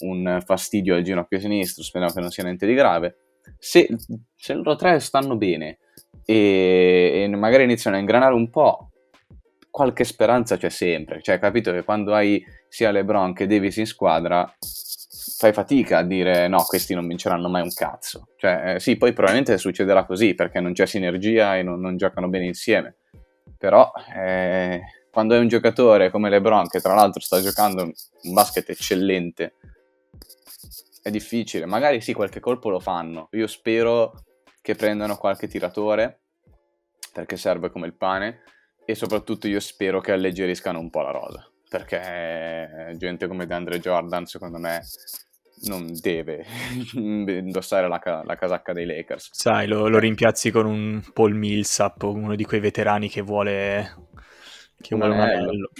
un 0.00 0.40
fastidio 0.44 0.94
al 0.94 1.02
ginocchio 1.02 1.38
sinistro, 1.38 1.82
speriamo 1.82 2.12
che 2.12 2.20
non 2.20 2.30
sia 2.30 2.44
niente 2.44 2.66
di 2.66 2.74
grave. 2.74 3.16
Se, 3.58 3.88
se 4.34 4.54
loro 4.54 4.76
tre 4.76 5.00
stanno 5.00 5.36
bene 5.36 5.78
e, 6.24 7.22
e, 7.24 7.36
magari 7.36 7.64
iniziano 7.64 7.96
a 7.96 8.00
ingranare 8.00 8.34
un 8.34 8.50
po', 8.50 8.90
qualche 9.70 10.04
speranza 10.04 10.56
c'è 10.56 10.68
sempre. 10.68 11.22
Cioè, 11.22 11.38
capito 11.38 11.72
che 11.72 11.82
quando 11.82 12.14
hai 12.14 12.44
sia 12.68 12.90
LeBron 12.90 13.32
che 13.32 13.46
Davis 13.46 13.76
in 13.76 13.86
squadra, 13.86 14.50
fai 15.42 15.52
fatica 15.52 15.98
a 15.98 16.02
dire 16.04 16.46
no, 16.46 16.62
questi 16.62 16.94
non 16.94 17.08
vinceranno 17.08 17.48
mai 17.48 17.62
un 17.62 17.72
cazzo. 17.74 18.28
Cioè, 18.36 18.74
eh, 18.74 18.80
sì, 18.80 18.96
poi 18.96 19.12
probabilmente 19.12 19.58
succederà 19.58 20.04
così 20.04 20.34
perché 20.34 20.60
non 20.60 20.72
c'è 20.72 20.86
sinergia 20.86 21.56
e 21.56 21.64
non, 21.64 21.80
non 21.80 21.96
giocano 21.96 22.28
bene 22.28 22.46
insieme. 22.46 22.98
Però 23.58 23.90
eh, 24.14 24.80
quando 25.10 25.34
hai 25.34 25.40
un 25.40 25.48
giocatore 25.48 26.10
come 26.10 26.30
LeBron, 26.30 26.68
che 26.68 26.80
tra 26.80 26.94
l'altro 26.94 27.20
sta 27.20 27.40
giocando 27.40 27.82
un 27.82 28.32
basket 28.32 28.70
eccellente, 28.70 29.54
è 31.02 31.10
difficile. 31.10 31.66
Magari 31.66 32.00
sì, 32.00 32.12
qualche 32.12 32.38
colpo 32.38 32.70
lo 32.70 32.78
fanno. 32.78 33.26
Io 33.32 33.48
spero 33.48 34.22
che 34.60 34.76
prendano 34.76 35.16
qualche 35.16 35.48
tiratore, 35.48 36.20
perché 37.12 37.36
serve 37.36 37.70
come 37.70 37.86
il 37.88 37.94
pane, 37.94 38.42
e 38.84 38.94
soprattutto 38.94 39.48
io 39.48 39.58
spero 39.58 40.00
che 40.00 40.12
alleggeriscano 40.12 40.78
un 40.78 40.88
po' 40.88 41.02
la 41.02 41.10
rosa, 41.10 41.50
perché 41.68 42.94
gente 42.96 43.26
come 43.26 43.46
DeAndre 43.46 43.80
Jordan, 43.80 44.24
secondo 44.26 44.58
me, 44.58 44.82
non 45.64 45.92
deve 46.00 46.44
indossare 46.94 47.88
la, 47.88 48.22
la, 48.24 48.36
casacca 48.36 48.72
dei 48.72 48.86
Lakers. 48.86 49.30
Sai, 49.32 49.66
lo, 49.66 49.88
lo, 49.88 49.98
rimpiazzi 49.98 50.50
con 50.50 50.66
un 50.66 51.02
Paul 51.12 51.34
Millsap, 51.34 52.02
uno 52.02 52.34
di 52.34 52.44
quei 52.44 52.60
veterani 52.60 53.08
che 53.08 53.20
vuole, 53.20 53.94
che 54.80 54.96
vuole 54.96 55.14
un 55.14 55.20
anello. 55.20 55.70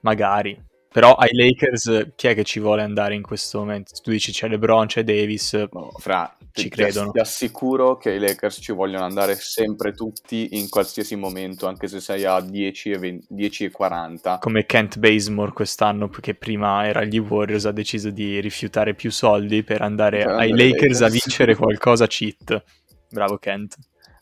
Magari. 0.00 0.68
Però 0.92 1.14
ai 1.14 1.30
Lakers 1.32 2.14
chi 2.16 2.26
è 2.26 2.34
che 2.34 2.42
ci 2.42 2.58
vuole 2.58 2.82
andare 2.82 3.14
in 3.14 3.22
questo 3.22 3.58
momento? 3.58 3.92
Tu 4.02 4.10
dici 4.10 4.32
c'è 4.32 4.48
LeBron, 4.48 4.86
c'è 4.86 5.04
Davis, 5.04 5.52
no, 5.70 5.92
fra, 5.96 6.36
ci 6.52 6.64
ti, 6.64 6.68
credono. 6.68 7.12
Ti 7.12 7.20
assicuro 7.20 7.96
che 7.96 8.10
i 8.10 8.18
Lakers 8.18 8.58
ci 8.60 8.72
vogliono 8.72 9.04
andare 9.04 9.36
sempre 9.36 9.92
tutti 9.92 10.48
in 10.58 10.68
qualsiasi 10.68 11.14
momento, 11.14 11.68
anche 11.68 11.86
se 11.86 12.00
sei 12.00 12.24
a 12.24 12.40
10 12.40 12.90
e, 12.90 12.98
20, 12.98 13.26
10 13.28 13.64
e 13.66 13.70
40. 13.70 14.38
Come 14.38 14.66
Kent 14.66 14.98
Bazemore 14.98 15.52
quest'anno, 15.52 16.08
che 16.08 16.34
prima 16.34 16.84
era 16.84 17.00
agli 17.00 17.18
Warriors, 17.18 17.66
ha 17.66 17.72
deciso 17.72 18.10
di 18.10 18.40
rifiutare 18.40 18.94
più 18.94 19.12
soldi 19.12 19.62
per 19.62 19.82
andare 19.82 20.24
per 20.24 20.30
ai 20.30 20.50
Lakers, 20.50 20.72
Lakers 20.72 21.00
a 21.02 21.08
vincere 21.08 21.54
qualcosa 21.54 22.08
cheat. 22.08 22.64
Bravo 23.08 23.38
Kent. 23.38 23.76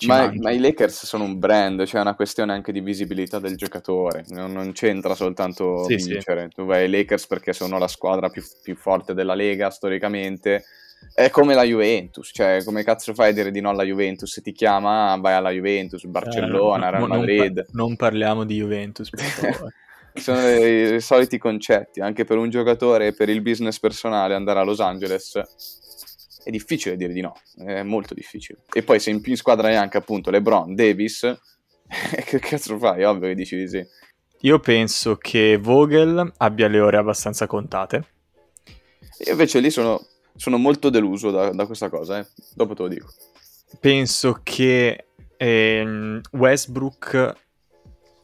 Ma, 0.06 0.32
ma, 0.36 0.52
i 0.52 0.60
Lakers 0.60 1.06
sono 1.06 1.24
un 1.24 1.38
brand, 1.38 1.84
cioè 1.84 1.98
è 1.98 2.02
una 2.02 2.14
questione 2.14 2.52
anche 2.52 2.70
di 2.70 2.80
visibilità 2.80 3.40
del 3.40 3.56
giocatore, 3.56 4.24
non, 4.28 4.52
non 4.52 4.70
c'entra 4.70 5.14
soltanto 5.16 5.84
sì, 5.84 5.96
vincere. 5.96 6.44
Sì. 6.44 6.54
Tu 6.54 6.64
vai 6.64 6.84
ai 6.84 6.90
Lakers 6.90 7.26
perché 7.26 7.52
sono 7.52 7.78
la 7.78 7.88
squadra 7.88 8.28
più, 8.28 8.42
più, 8.62 8.76
forte 8.76 9.12
della 9.12 9.34
Lega 9.34 9.70
storicamente. 9.70 10.64
È 11.12 11.30
come 11.30 11.54
la 11.54 11.64
Juventus, 11.64 12.30
cioè 12.32 12.62
come 12.64 12.84
cazzo 12.84 13.12
fai 13.12 13.30
a 13.30 13.32
dire 13.32 13.50
di 13.50 13.60
no 13.60 13.70
alla 13.70 13.84
Juventus? 13.84 14.30
Se 14.30 14.40
ti 14.40 14.52
chiama 14.52 15.16
vai 15.16 15.34
alla 15.34 15.50
Juventus, 15.50 16.04
Barcellona, 16.04 16.88
eh, 16.88 16.90
Real 16.90 17.08
Madrid. 17.08 17.66
Non, 17.70 17.86
non, 17.88 17.96
parliamo 17.96 18.44
di 18.44 18.56
Juventus, 18.56 19.10
per 19.10 19.24
favore. 19.26 19.74
sono 20.14 20.48
i, 20.48 20.94
i 20.94 21.00
soliti 21.00 21.38
concetti, 21.38 22.00
anche 22.00 22.24
per 22.24 22.36
un 22.36 22.50
giocatore 22.50 23.08
e 23.08 23.12
per 23.14 23.28
il 23.28 23.42
business 23.42 23.80
personale 23.80 24.34
andare 24.34 24.60
a 24.60 24.62
Los 24.62 24.80
Angeles 24.80 25.40
è 26.48 26.50
difficile 26.50 26.96
dire 26.96 27.12
di 27.12 27.20
no, 27.20 27.34
è 27.58 27.82
molto 27.82 28.14
difficile. 28.14 28.60
E 28.72 28.82
poi 28.82 28.98
se 29.00 29.10
in 29.10 29.20
più 29.20 29.32
in 29.32 29.36
squadra 29.36 29.68
hai 29.68 29.76
anche 29.76 29.98
appunto 29.98 30.30
LeBron, 30.30 30.74
Davis, 30.74 31.38
che 32.24 32.38
cazzo 32.38 32.78
fai? 32.78 33.04
Ovvio 33.04 33.28
che 33.28 33.34
dici 33.34 33.54
di 33.54 33.68
sì. 33.68 33.86
Io 34.40 34.58
penso 34.58 35.16
che 35.16 35.58
Vogel 35.58 36.32
abbia 36.38 36.68
le 36.68 36.80
ore 36.80 36.96
abbastanza 36.96 37.46
contate. 37.46 38.04
Io 39.26 39.32
invece 39.32 39.60
lì 39.60 39.68
sono, 39.68 40.02
sono 40.36 40.56
molto 40.56 40.88
deluso 40.88 41.30
da, 41.30 41.50
da 41.50 41.66
questa 41.66 41.90
cosa, 41.90 42.18
eh. 42.18 42.26
dopo 42.54 42.72
te 42.72 42.82
lo 42.82 42.88
dico. 42.88 43.08
Penso 43.78 44.40
che 44.42 45.08
ehm, 45.36 46.22
Westbrook 46.32 47.34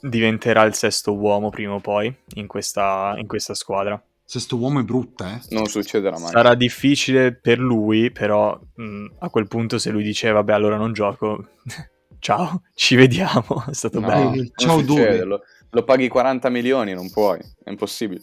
diventerà 0.01 0.63
il 0.63 0.73
sesto 0.73 1.13
uomo 1.13 1.51
prima 1.51 1.75
o 1.75 1.81
poi 1.81 2.15
in 2.37 2.47
questa, 2.47 3.17
in 3.19 3.27
questa 3.27 3.53
squadra. 3.53 4.03
Sesto 4.27 4.57
uomo 4.57 4.81
è 4.81 4.85
brutta, 4.85 5.35
eh? 5.35 5.41
Non 5.51 5.67
succederà 5.67 6.19
mai. 6.19 6.31
Sarà 6.31 6.55
difficile 6.55 7.35
per 7.35 7.59
lui, 7.59 8.11
però 8.11 8.59
mh, 8.75 9.07
a 9.19 9.29
quel 9.29 9.47
punto 9.47 9.79
se 9.79 9.91
lui 9.91 10.03
dice 10.03 10.31
vabbè 10.31 10.53
allora 10.53 10.77
non 10.77 10.95
gioco, 10.95 11.51
ciao, 12.19 12.63
ci 12.75 12.97
vediamo, 12.97 13.65
è 13.69 13.75
stato 13.75 14.01
no, 14.01 14.07
bello. 14.07 14.45
Ciao 14.57 14.81
dove? 14.81 15.25
Lo, 15.25 15.43
lo, 15.69 15.85
paghi 15.85 16.09
40 16.09 16.49
milioni, 16.49 16.95
non 16.95 17.11
puoi, 17.11 17.39
è 17.63 17.69
impossibile. 17.69 18.23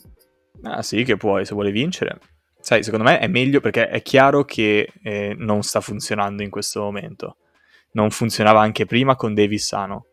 Ah 0.64 0.82
sì 0.82 1.04
che 1.04 1.18
puoi, 1.18 1.46
se 1.46 1.54
vuole 1.54 1.72
vincere. 1.72 2.20
Sai, 2.60 2.84
secondo 2.84 3.06
me 3.06 3.20
è 3.20 3.28
meglio 3.28 3.60
perché 3.60 3.88
è 3.88 4.02
chiaro 4.02 4.44
che 4.44 4.92
eh, 5.04 5.36
non 5.38 5.62
sta 5.62 5.82
funzionando 5.82 6.42
in 6.42 6.50
questo 6.50 6.82
momento. 6.82 7.38
Non 7.92 8.10
funzionava 8.10 8.60
anche 8.62 8.86
prima 8.88 9.16
con 9.16 9.36
Davis 9.36 9.68
sano. 9.68 10.06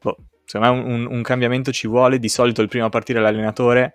Boh, 0.00 0.16
secondo 0.46 0.74
me 0.74 0.80
un, 0.80 1.06
un 1.06 1.22
cambiamento 1.22 1.70
ci 1.70 1.86
vuole, 1.86 2.18
di 2.18 2.28
solito 2.30 2.62
il 2.62 2.68
primo 2.68 2.86
a 2.86 2.90
partire 2.90 3.20
l'allenatore 3.20 3.92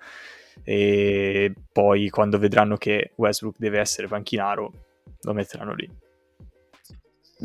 e 0.64 1.54
poi 1.72 2.10
quando 2.10 2.38
vedranno 2.38 2.78
che 2.78 3.12
Westbrook 3.16 3.56
deve 3.58 3.80
essere 3.80 4.08
panchinaro 4.08 4.72
lo 5.22 5.34
metteranno 5.34 5.74
lì. 5.74 5.89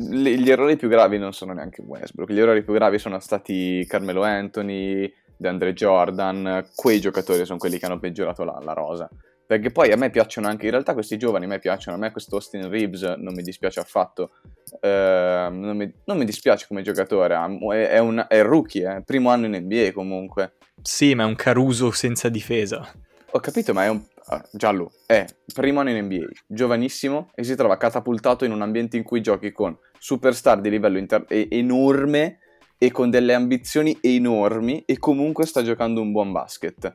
Gli 0.00 0.50
errori 0.50 0.76
più 0.76 0.88
gravi 0.88 1.18
non 1.18 1.32
sono 1.32 1.52
neanche 1.52 1.82
Westbrook, 1.82 2.30
gli 2.30 2.38
errori 2.38 2.62
più 2.62 2.72
gravi 2.72 2.98
sono 2.98 3.18
stati 3.18 3.84
Carmelo 3.88 4.22
Anthony, 4.22 5.12
DeAndre 5.36 5.72
Jordan, 5.72 6.66
quei 6.74 7.00
giocatori 7.00 7.44
sono 7.44 7.58
quelli 7.58 7.78
che 7.78 7.86
hanno 7.86 7.98
peggiorato 7.98 8.44
la, 8.44 8.60
la 8.62 8.72
rosa. 8.74 9.08
Perché 9.48 9.70
poi 9.70 9.90
a 9.90 9.96
me 9.96 10.10
piacciono 10.10 10.46
anche, 10.46 10.66
in 10.66 10.72
realtà 10.72 10.92
questi 10.92 11.16
giovani 11.16 11.46
a 11.46 11.48
me 11.48 11.58
piacciono, 11.58 11.96
a 11.96 11.98
me 11.98 12.12
questo 12.12 12.34
Austin 12.34 12.68
Reeves 12.68 13.02
non 13.16 13.32
mi 13.32 13.42
dispiace 13.42 13.80
affatto, 13.80 14.32
eh, 14.78 15.48
non, 15.50 15.74
mi, 15.74 15.90
non, 16.04 16.18
mi, 16.18 16.26
dispiace 16.26 16.66
come 16.68 16.82
giocatore, 16.82 17.34
è, 17.34 17.98
un 17.98 18.26
è 18.28 18.42
rookie, 18.42 18.96
è 18.96 19.02
primo 19.02 19.30
anno 19.30 19.46
in 19.46 19.56
NBA 19.64 19.92
comunque. 19.92 20.57
Sì, 20.82 21.14
ma 21.14 21.24
è 21.24 21.26
un 21.26 21.34
Caruso 21.34 21.90
senza 21.90 22.28
difesa. 22.28 22.90
Ho 23.30 23.40
capito, 23.40 23.72
ma 23.72 23.84
è 23.84 23.88
un... 23.88 24.02
Ah, 24.30 24.46
giallo, 24.52 24.92
è 25.06 25.24
primo 25.54 25.80
anno 25.80 25.88
in 25.88 26.04
NBA, 26.04 26.26
giovanissimo 26.46 27.30
e 27.34 27.44
si 27.44 27.54
trova 27.54 27.78
catapultato 27.78 28.44
in 28.44 28.52
un 28.52 28.60
ambiente 28.60 28.98
in 28.98 29.02
cui 29.02 29.22
giochi 29.22 29.52
con 29.52 29.74
superstar 29.98 30.60
di 30.60 30.68
livello 30.68 30.98
inter- 30.98 31.24
enorme 31.28 32.40
e 32.76 32.90
con 32.90 33.08
delle 33.08 33.32
ambizioni 33.32 33.96
enormi 34.02 34.82
e 34.84 34.98
comunque 34.98 35.46
sta 35.46 35.62
giocando 35.62 36.02
un 36.02 36.12
buon 36.12 36.32
basket. 36.32 36.94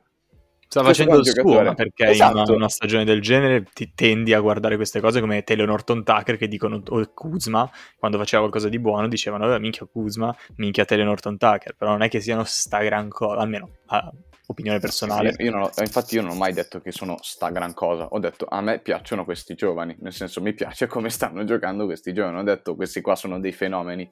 Sta 0.73 0.83
facendo 0.83 1.19
il 1.19 1.27
suo, 1.27 1.73
perché 1.75 2.09
esatto. 2.09 2.51
in 2.51 2.55
una, 2.55 2.67
stagione 2.67 3.05
del 3.05 3.21
genere 3.21 3.63
ti 3.71 3.91
tendi 3.93 4.33
a 4.33 4.39
guardare 4.39 4.75
queste 4.75 4.99
cose 4.99 5.19
come 5.19 5.43
Taylor 5.43 5.67
Norton 5.67 6.03
Tucker 6.03 6.35
che 6.35 6.47
dicono, 6.47 6.81
o 6.87 7.11
Kuzma, 7.13 7.69
quando 7.95 8.17
faceva 8.17 8.41
qualcosa 8.41 8.69
di 8.69 8.79
buono 8.79 9.07
dicevano, 9.07 9.45
vabbè, 9.45 9.59
minchia 9.59 9.85
Kuzma, 9.85 10.35
minchia 10.55 10.83
Taylor 10.83 11.05
Norton 11.05 11.37
Tucker, 11.37 11.75
però 11.75 11.91
non 11.91 12.01
è 12.01 12.09
che 12.09 12.21
siano 12.21 12.43
sta 12.43 12.79
gran 12.79 13.07
cosa, 13.09 13.41
almeno 13.41 13.69
a 13.85 14.11
opinione 14.47 14.79
personale. 14.79 15.35
Io, 15.37 15.51
io 15.51 15.59
ho, 15.59 15.71
infatti 15.77 16.15
io 16.15 16.23
non 16.23 16.31
ho 16.31 16.35
mai 16.35 16.53
detto 16.53 16.81
che 16.81 16.91
sono 16.91 17.17
sta 17.21 17.49
gran 17.49 17.75
cosa, 17.75 18.07
ho 18.07 18.17
detto 18.17 18.47
a 18.49 18.59
me 18.61 18.79
piacciono 18.79 19.25
questi 19.25 19.53
giovani, 19.53 19.95
nel 19.99 20.13
senso 20.13 20.41
mi 20.41 20.55
piace 20.55 20.87
come 20.87 21.11
stanno 21.11 21.43
giocando 21.43 21.85
questi 21.85 22.13
giovani, 22.13 22.39
ho 22.39 22.43
detto 22.43 22.75
questi 22.75 22.99
qua 23.01 23.15
sono 23.15 23.39
dei 23.39 23.51
fenomeni. 23.51 24.11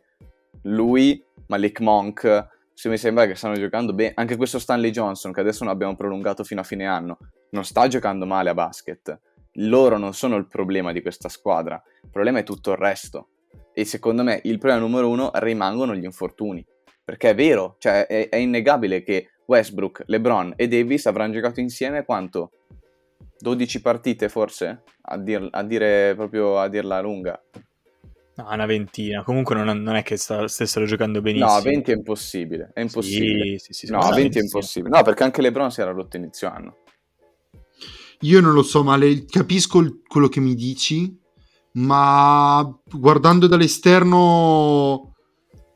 Lui, 0.65 1.25
Malik 1.47 1.79
Monk 1.79 2.59
se 2.73 2.89
mi 2.89 2.97
sembra 2.97 3.27
che 3.27 3.35
stanno 3.35 3.55
giocando 3.55 3.93
bene. 3.93 4.13
Anche 4.15 4.35
questo 4.35 4.59
Stanley 4.59 4.91
Johnson, 4.91 5.31
che 5.31 5.39
adesso 5.39 5.63
non 5.63 5.73
abbiamo 5.73 5.95
prolungato 5.95 6.43
fino 6.43 6.61
a 6.61 6.63
fine 6.63 6.85
anno, 6.85 7.17
non 7.51 7.63
sta 7.63 7.87
giocando 7.87 8.25
male 8.25 8.49
a 8.49 8.53
basket. 8.53 9.19
Loro 9.55 9.97
non 9.97 10.13
sono 10.13 10.37
il 10.37 10.47
problema 10.47 10.91
di 10.91 11.01
questa 11.01 11.29
squadra, 11.29 11.81
il 12.03 12.09
problema 12.09 12.39
è 12.39 12.43
tutto 12.43 12.71
il 12.71 12.77
resto. 12.77 13.29
E 13.73 13.85
secondo 13.85 14.23
me 14.23 14.39
il 14.43 14.57
problema 14.57 14.85
numero 14.85 15.09
uno 15.09 15.31
rimangono 15.35 15.95
gli 15.95 16.03
infortuni. 16.03 16.65
Perché 17.03 17.31
è 17.31 17.35
vero, 17.35 17.75
cioè 17.79 18.05
è, 18.05 18.29
è 18.29 18.35
innegabile 18.37 19.03
che 19.03 19.31
Westbrook, 19.45 20.03
LeBron 20.05 20.53
e 20.55 20.67
Davis 20.67 21.05
avranno 21.07 21.33
giocato 21.33 21.59
insieme 21.59 22.05
quanto? 22.05 22.51
12 23.37 23.81
partite 23.81 24.29
forse? 24.29 24.83
A, 25.01 25.17
dir, 25.17 25.47
a 25.51 25.63
dire 25.63 26.13
proprio 26.15 26.59
a 26.59 26.67
dirla 26.69 27.01
lunga. 27.01 27.41
No, 28.35 28.47
una 28.49 28.65
ventina. 28.65 29.23
Comunque 29.23 29.55
non, 29.55 29.81
non 29.81 29.95
è 29.95 30.03
che 30.03 30.17
sta, 30.17 30.47
stessero 30.47 30.85
giocando 30.85 31.21
benissimo. 31.21 31.53
No, 31.53 31.61
20 31.61 31.91
è 31.91 31.95
impossibile. 31.95 32.71
È 32.73 32.79
impossibile. 32.79 33.59
Sì, 33.59 33.73
sì, 33.73 33.85
sì, 33.87 33.91
no, 33.91 34.09
20 34.09 34.37
è 34.37 34.41
impossibile. 34.41 34.95
No, 34.95 35.03
perché 35.03 35.23
anche 35.23 35.41
LeBron 35.41 35.71
si 35.71 35.81
era 35.81 35.91
rotto 35.91 36.17
inizio 36.17 36.49
anno. 36.49 36.77
Io 38.21 38.39
non 38.39 38.53
lo 38.53 38.63
so, 38.63 38.83
ma 38.83 38.95
le, 38.95 39.25
capisco 39.25 39.79
il, 39.79 40.01
quello 40.07 40.27
che 40.27 40.39
mi 40.39 40.53
dici, 40.53 41.19
ma 41.73 42.79
guardando 42.85 43.47
dall'esterno 43.47 45.13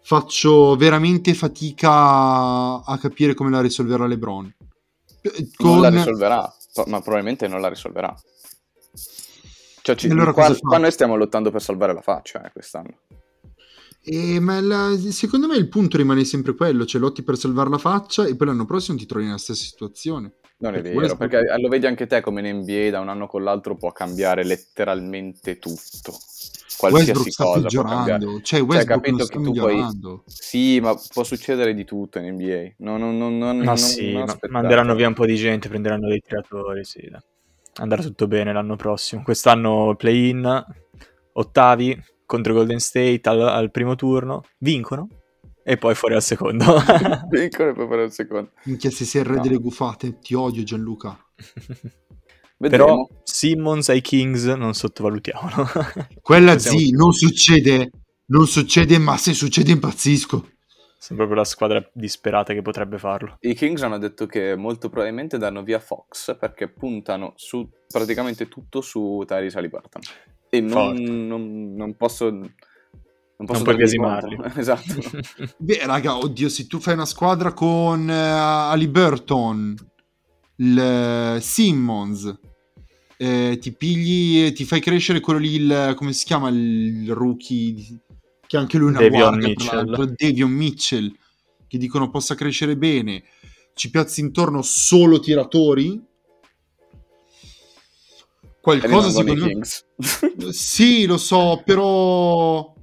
faccio 0.02 0.76
veramente 0.76 1.34
fatica 1.34 2.84
a 2.84 2.98
capire 3.00 3.34
come 3.34 3.50
la 3.50 3.62
risolverà 3.62 4.06
LeBron. 4.06 4.56
Con... 5.56 5.72
Non 5.72 5.82
la 5.82 5.90
risolverà, 5.90 6.56
ma 6.86 7.02
probabilmente 7.02 7.48
non 7.48 7.60
la 7.60 7.70
risolverà. 7.70 8.16
Cioè, 9.86 9.94
ci, 9.94 10.10
allora 10.10 10.34
qua, 10.34 10.52
qua 10.60 10.80
noi 10.80 10.90
stiamo 10.90 11.16
lottando 11.16 11.52
per 11.52 11.62
salvare 11.62 11.94
la 11.94 12.02
faccia 12.02 12.44
eh, 12.44 12.52
quest'anno. 12.52 13.02
E, 14.02 14.40
ma 14.40 14.60
la, 14.60 14.98
secondo 15.12 15.46
me 15.46 15.58
il 15.58 15.70
punto 15.70 15.98
rimane 15.98 16.24
sempre 16.24 16.56
quello, 16.56 16.86
cioè 16.86 17.00
lotti 17.00 17.22
per 17.22 17.38
salvare 17.38 17.70
la 17.70 17.78
faccia 17.78 18.26
e 18.26 18.36
poi 18.36 18.48
l'anno 18.48 18.66
prossimo 18.66 18.98
ti 18.98 19.06
trovi 19.06 19.26
nella 19.26 19.38
stessa 19.38 19.64
situazione. 19.64 20.38
Non 20.58 20.74
è 20.74 20.82
perché 20.82 20.98
vero, 20.98 21.16
perché 21.16 21.44
lo 21.60 21.68
vedi 21.68 21.86
anche 21.86 22.08
te 22.08 22.22
come 22.22 22.50
in 22.50 22.62
NBA 22.62 22.90
da 22.90 23.00
un 23.00 23.10
anno 23.10 23.28
con 23.28 23.44
l'altro 23.44 23.76
può 23.76 23.92
cambiare 23.92 24.44
letteralmente 24.44 25.60
tutto. 25.60 26.18
Qualsiasi 26.78 27.12
Westbrook 27.12 27.36
cosa 27.36 27.62
peggiorando, 27.62 28.26
può 28.26 28.40
cioè 28.42 28.62
Westbrook 28.62 29.06
cioè, 29.06 29.14
capito 29.14 29.26
che 29.28 29.44
tu 29.44 29.52
puoi... 29.54 29.86
Sì, 30.26 30.80
ma 30.80 31.00
può 31.14 31.24
succedere 31.24 31.76
di 31.76 31.86
tutto 31.86 32.18
in 32.18 32.34
NBA. 32.34 32.74
Non, 32.78 33.00
non, 33.00 33.16
non, 33.20 33.38
non, 33.38 33.60
ma 33.60 33.76
sì, 33.76 34.14
ma 34.14 34.26
manderanno 34.50 34.96
via 34.96 35.08
un 35.08 35.14
po' 35.14 35.28
di 35.28 35.36
gente, 35.36 35.70
prenderanno 35.70 36.08
dei 36.08 36.22
tiratori, 36.22 36.84
sì. 36.84 37.08
Dai 37.08 37.22
andrà 37.76 38.02
tutto 38.02 38.28
bene 38.28 38.54
l'anno 38.54 38.76
prossimo. 38.76 39.24
Quest'anno 39.24 39.96
play-in, 39.98 40.64
ottavi 41.34 42.04
contro 42.26 42.54
Golden 42.54 42.80
State 42.80 43.22
al, 43.24 43.42
al 43.42 43.72
primo 43.72 43.96
turno, 43.96 44.44
vincono 44.60 45.08
e 45.64 45.78
poi 45.78 45.96
fuori 45.96 46.16
al 46.16 46.22
secondo. 46.22 46.66
vincono 47.30 47.70
e 47.70 47.74
poi 47.74 47.86
fuori 47.88 48.04
al 48.04 48.12
secondo. 48.12 48.52
Minchia, 48.66 48.92
se 48.92 49.06
sei 49.06 49.22
il 49.22 49.28
re 49.28 49.36
no. 49.38 49.42
delle 49.42 49.58
gufate, 49.58 50.20
ti 50.20 50.34
odio 50.34 50.64
Gianluca. 50.64 51.18
Però 52.58 53.08
Simmons 53.24 53.90
ai 53.90 54.02
Kings 54.02 54.46
non 54.46 54.74
sottovalutiamolo. 54.74 55.68
Quella 56.22 56.58
sì, 56.58 56.92
non 56.92 57.12
succede, 57.12 57.90
non 58.28 58.48
succede, 58.48 58.98
ma 58.98 59.18
se 59.18 59.34
succede 59.34 59.72
impazzisco. 59.72 60.50
Sono 61.06 61.20
proprio 61.20 61.38
la 61.38 61.46
squadra 61.46 61.88
disperata 61.94 62.52
che 62.52 62.64
potrebbe 62.64 62.98
farlo. 62.98 63.38
I 63.42 63.54
Kings 63.54 63.84
hanno 63.84 64.00
detto 64.00 64.26
che 64.26 64.56
molto 64.56 64.90
probabilmente 64.90 65.38
danno 65.38 65.62
via 65.62 65.78
Fox 65.78 66.36
perché 66.36 66.68
puntano 66.68 67.34
su 67.36 67.70
praticamente 67.88 68.48
tutto 68.48 68.82
su 68.82 69.22
Tyrese 69.24 69.60
Halliburton. 69.60 70.02
E 70.50 70.62
non, 70.62 70.96
non, 70.96 71.76
non, 71.76 71.96
posso... 71.96 72.32
Non, 72.32 72.52
posso 73.36 73.54
non 73.54 73.62
puoi 73.62 73.76
biasimarli. 73.76 74.36
esatto. 74.58 74.96
Beh, 75.58 75.86
raga, 75.86 76.18
oddio, 76.18 76.50
se 76.50 76.66
tu 76.66 76.80
fai 76.80 76.96
una 76.96 77.06
squadra 77.06 77.54
con 77.54 78.08
uh, 78.08 78.72
Halliburton, 78.72 79.76
il 80.56 81.38
Simmons, 81.40 82.40
eh, 83.18 83.60
ti 83.62 83.72
pigli, 83.74 84.54
ti 84.54 84.66
fai 84.66 84.80
crescere 84.80 85.20
quello 85.20 85.38
lì, 85.38 85.54
il, 85.54 85.94
come 85.96 86.14
si 86.14 86.26
chiama 86.26 86.50
il 86.50 87.14
rookie 87.14 88.02
che 88.56 88.62
anche 88.62 88.78
lui 88.78 88.88
è 88.88 88.92
una 88.92 89.00
Davion 89.02 89.38
Mitchell. 89.38 90.16
Davion 90.16 90.52
Mitchell, 90.52 91.16
che 91.68 91.78
dicono 91.78 92.10
possa 92.10 92.36
crescere 92.36 92.78
bene, 92.78 93.24
ci 93.74 93.90
piazzi 93.90 94.22
intorno 94.22 94.62
solo 94.62 95.20
tiratori. 95.20 96.02
Qualcosa 98.62 99.12
secondo 99.12 99.46
me... 99.46 99.60
sì, 100.52 101.06
lo 101.06 101.18
so, 101.18 101.62
però... 101.64 102.74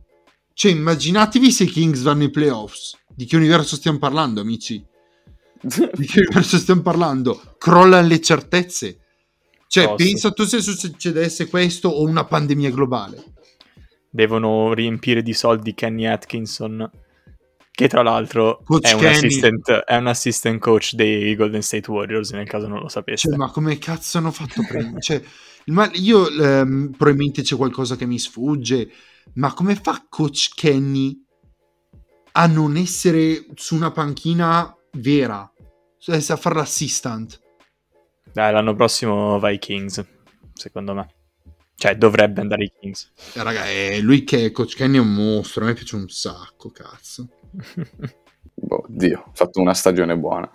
Cioè, 0.55 0.70
immaginatevi 0.70 1.51
se 1.51 1.64
i 1.64 1.68
Kings 1.68 2.03
vanno 2.03 2.25
ai 2.25 2.31
playoffs. 2.31 2.97
Di 3.09 3.25
che 3.25 3.37
universo 3.37 3.75
stiamo 3.77 3.99
parlando, 3.99 4.41
amici? 4.41 4.85
Di 5.61 6.07
che 6.07 6.20
universo 6.20 6.59
stiamo 6.59 6.83
parlando? 6.83 7.55
Crollano 7.59 8.07
le 8.07 8.20
certezze. 8.20 8.99
Cioè, 9.66 9.85
Posso. 9.85 9.97
pensa 9.97 10.31
tu 10.33 10.45
se 10.45 10.61
succedesse 10.61 11.49
questo 11.49 11.89
o 11.89 12.03
una 12.03 12.25
pandemia 12.25 12.70
globale 12.70 13.33
devono 14.13 14.75
riempire 14.75 15.23
di 15.23 15.33
soldi 15.33 15.73
Kenny 15.73 16.05
Atkinson, 16.07 16.89
che 17.71 17.89
tra 17.89 18.03
l'altro 18.03 18.63
è 18.81 18.93
un, 18.93 19.07
assistant, 19.07 19.71
è 19.71 19.97
un, 19.97 20.07
assistant, 20.07 20.61
coach 20.61 20.93
dei 20.93 21.35
Golden 21.35 21.63
State 21.63 21.91
Warriors, 21.91 22.31
nel 22.33 22.47
caso 22.47 22.69
non 22.69 22.81
lo 22.81 22.89
sapesse. 22.89 23.29
Cioè, 23.29 23.39
ma 23.39 23.51
come 23.51 23.79
cazzo 23.79 24.19
hanno 24.19 24.31
fatto 24.31 24.63
prendere? 24.69 25.01
cioè, 25.01 25.23
ma 25.67 25.91
io 25.95 26.29
ehm, 26.29 26.91
probabilmente 26.91 27.41
c'è 27.41 27.57
qualcosa 27.57 27.97
che 27.97 28.05
mi 28.05 28.19
sfugge, 28.19 28.91
ma 29.35 29.55
come 29.55 29.75
fa 29.77 30.05
coach 30.07 30.51
Kenny 30.55 31.25
a 32.33 32.47
non 32.47 32.77
essere 32.77 33.47
su 33.55 33.75
una 33.75 33.91
panchina 33.91 34.77
vera? 34.99 35.51
Cioè, 35.99 36.23
a 36.29 36.37
fare 36.37 36.57
l'assistant? 36.57 37.41
Dai, 38.31 38.53
l'anno 38.53 38.75
prossimo 38.75 39.39
vai 39.39 39.59
Kings, 39.59 40.05
secondo 40.53 40.93
me. 40.93 41.22
Cioè, 41.83 41.97
dovrebbe 41.97 42.41
andare 42.41 42.62
ai 42.62 42.72
Kings. 42.78 43.11
Eh, 43.35 43.43
raga, 43.43 43.64
è 43.68 43.99
lui 43.99 44.22
che 44.22 44.45
è 44.45 44.51
Coach 44.53 44.76
Kenny 44.76 44.99
è 44.99 45.01
un 45.01 45.12
mostro. 45.12 45.64
A 45.64 45.66
me 45.66 45.74
piace 45.74 45.97
un 45.97 46.09
sacco, 46.09 46.70
cazzo. 46.70 47.26
boh, 48.55 48.85
Dio, 48.87 49.24
ha 49.26 49.30
fatto 49.35 49.61
una 49.61 49.74
stagione 49.74 50.16
buona. 50.16 50.49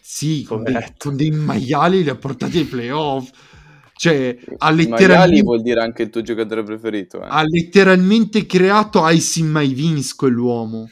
Sì, 0.00 0.44
con 0.44 0.62
dei, 0.62 0.76
con 0.96 1.16
dei, 1.16 1.32
maiali 1.32 2.04
li 2.04 2.08
ha 2.08 2.14
portati 2.14 2.58
ai 2.58 2.66
playoff. 2.66 3.32
Cioè, 3.94 4.38
ha 4.58 4.70
letteralmente... 4.70 5.06
Maiali 5.08 5.42
vuol 5.42 5.62
dire 5.62 5.80
anche 5.80 6.02
il 6.02 6.10
tuo 6.10 6.22
giocatore 6.22 6.62
preferito. 6.62 7.20
Eh. 7.20 7.26
Ha 7.28 7.42
letteralmente 7.42 8.46
creato 8.46 9.08
Ice 9.08 9.40
in 9.40 9.50
My 9.50 9.74
Vins 9.74 10.14
quell'uomo. 10.14 10.88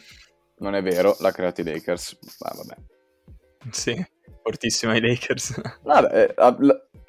Non 0.59 0.75
è 0.75 0.83
vero, 0.83 1.17
l'ha 1.21 1.31
creato 1.31 1.61
i 1.61 1.65
Lakers. 1.65 2.19
Ah, 2.41 2.55
vabbè. 2.57 2.75
Sì, 3.71 3.95
fortissimo 4.43 4.91
ai 4.91 5.01
Lakers. 5.01 5.61
Vabbè, 5.85 6.35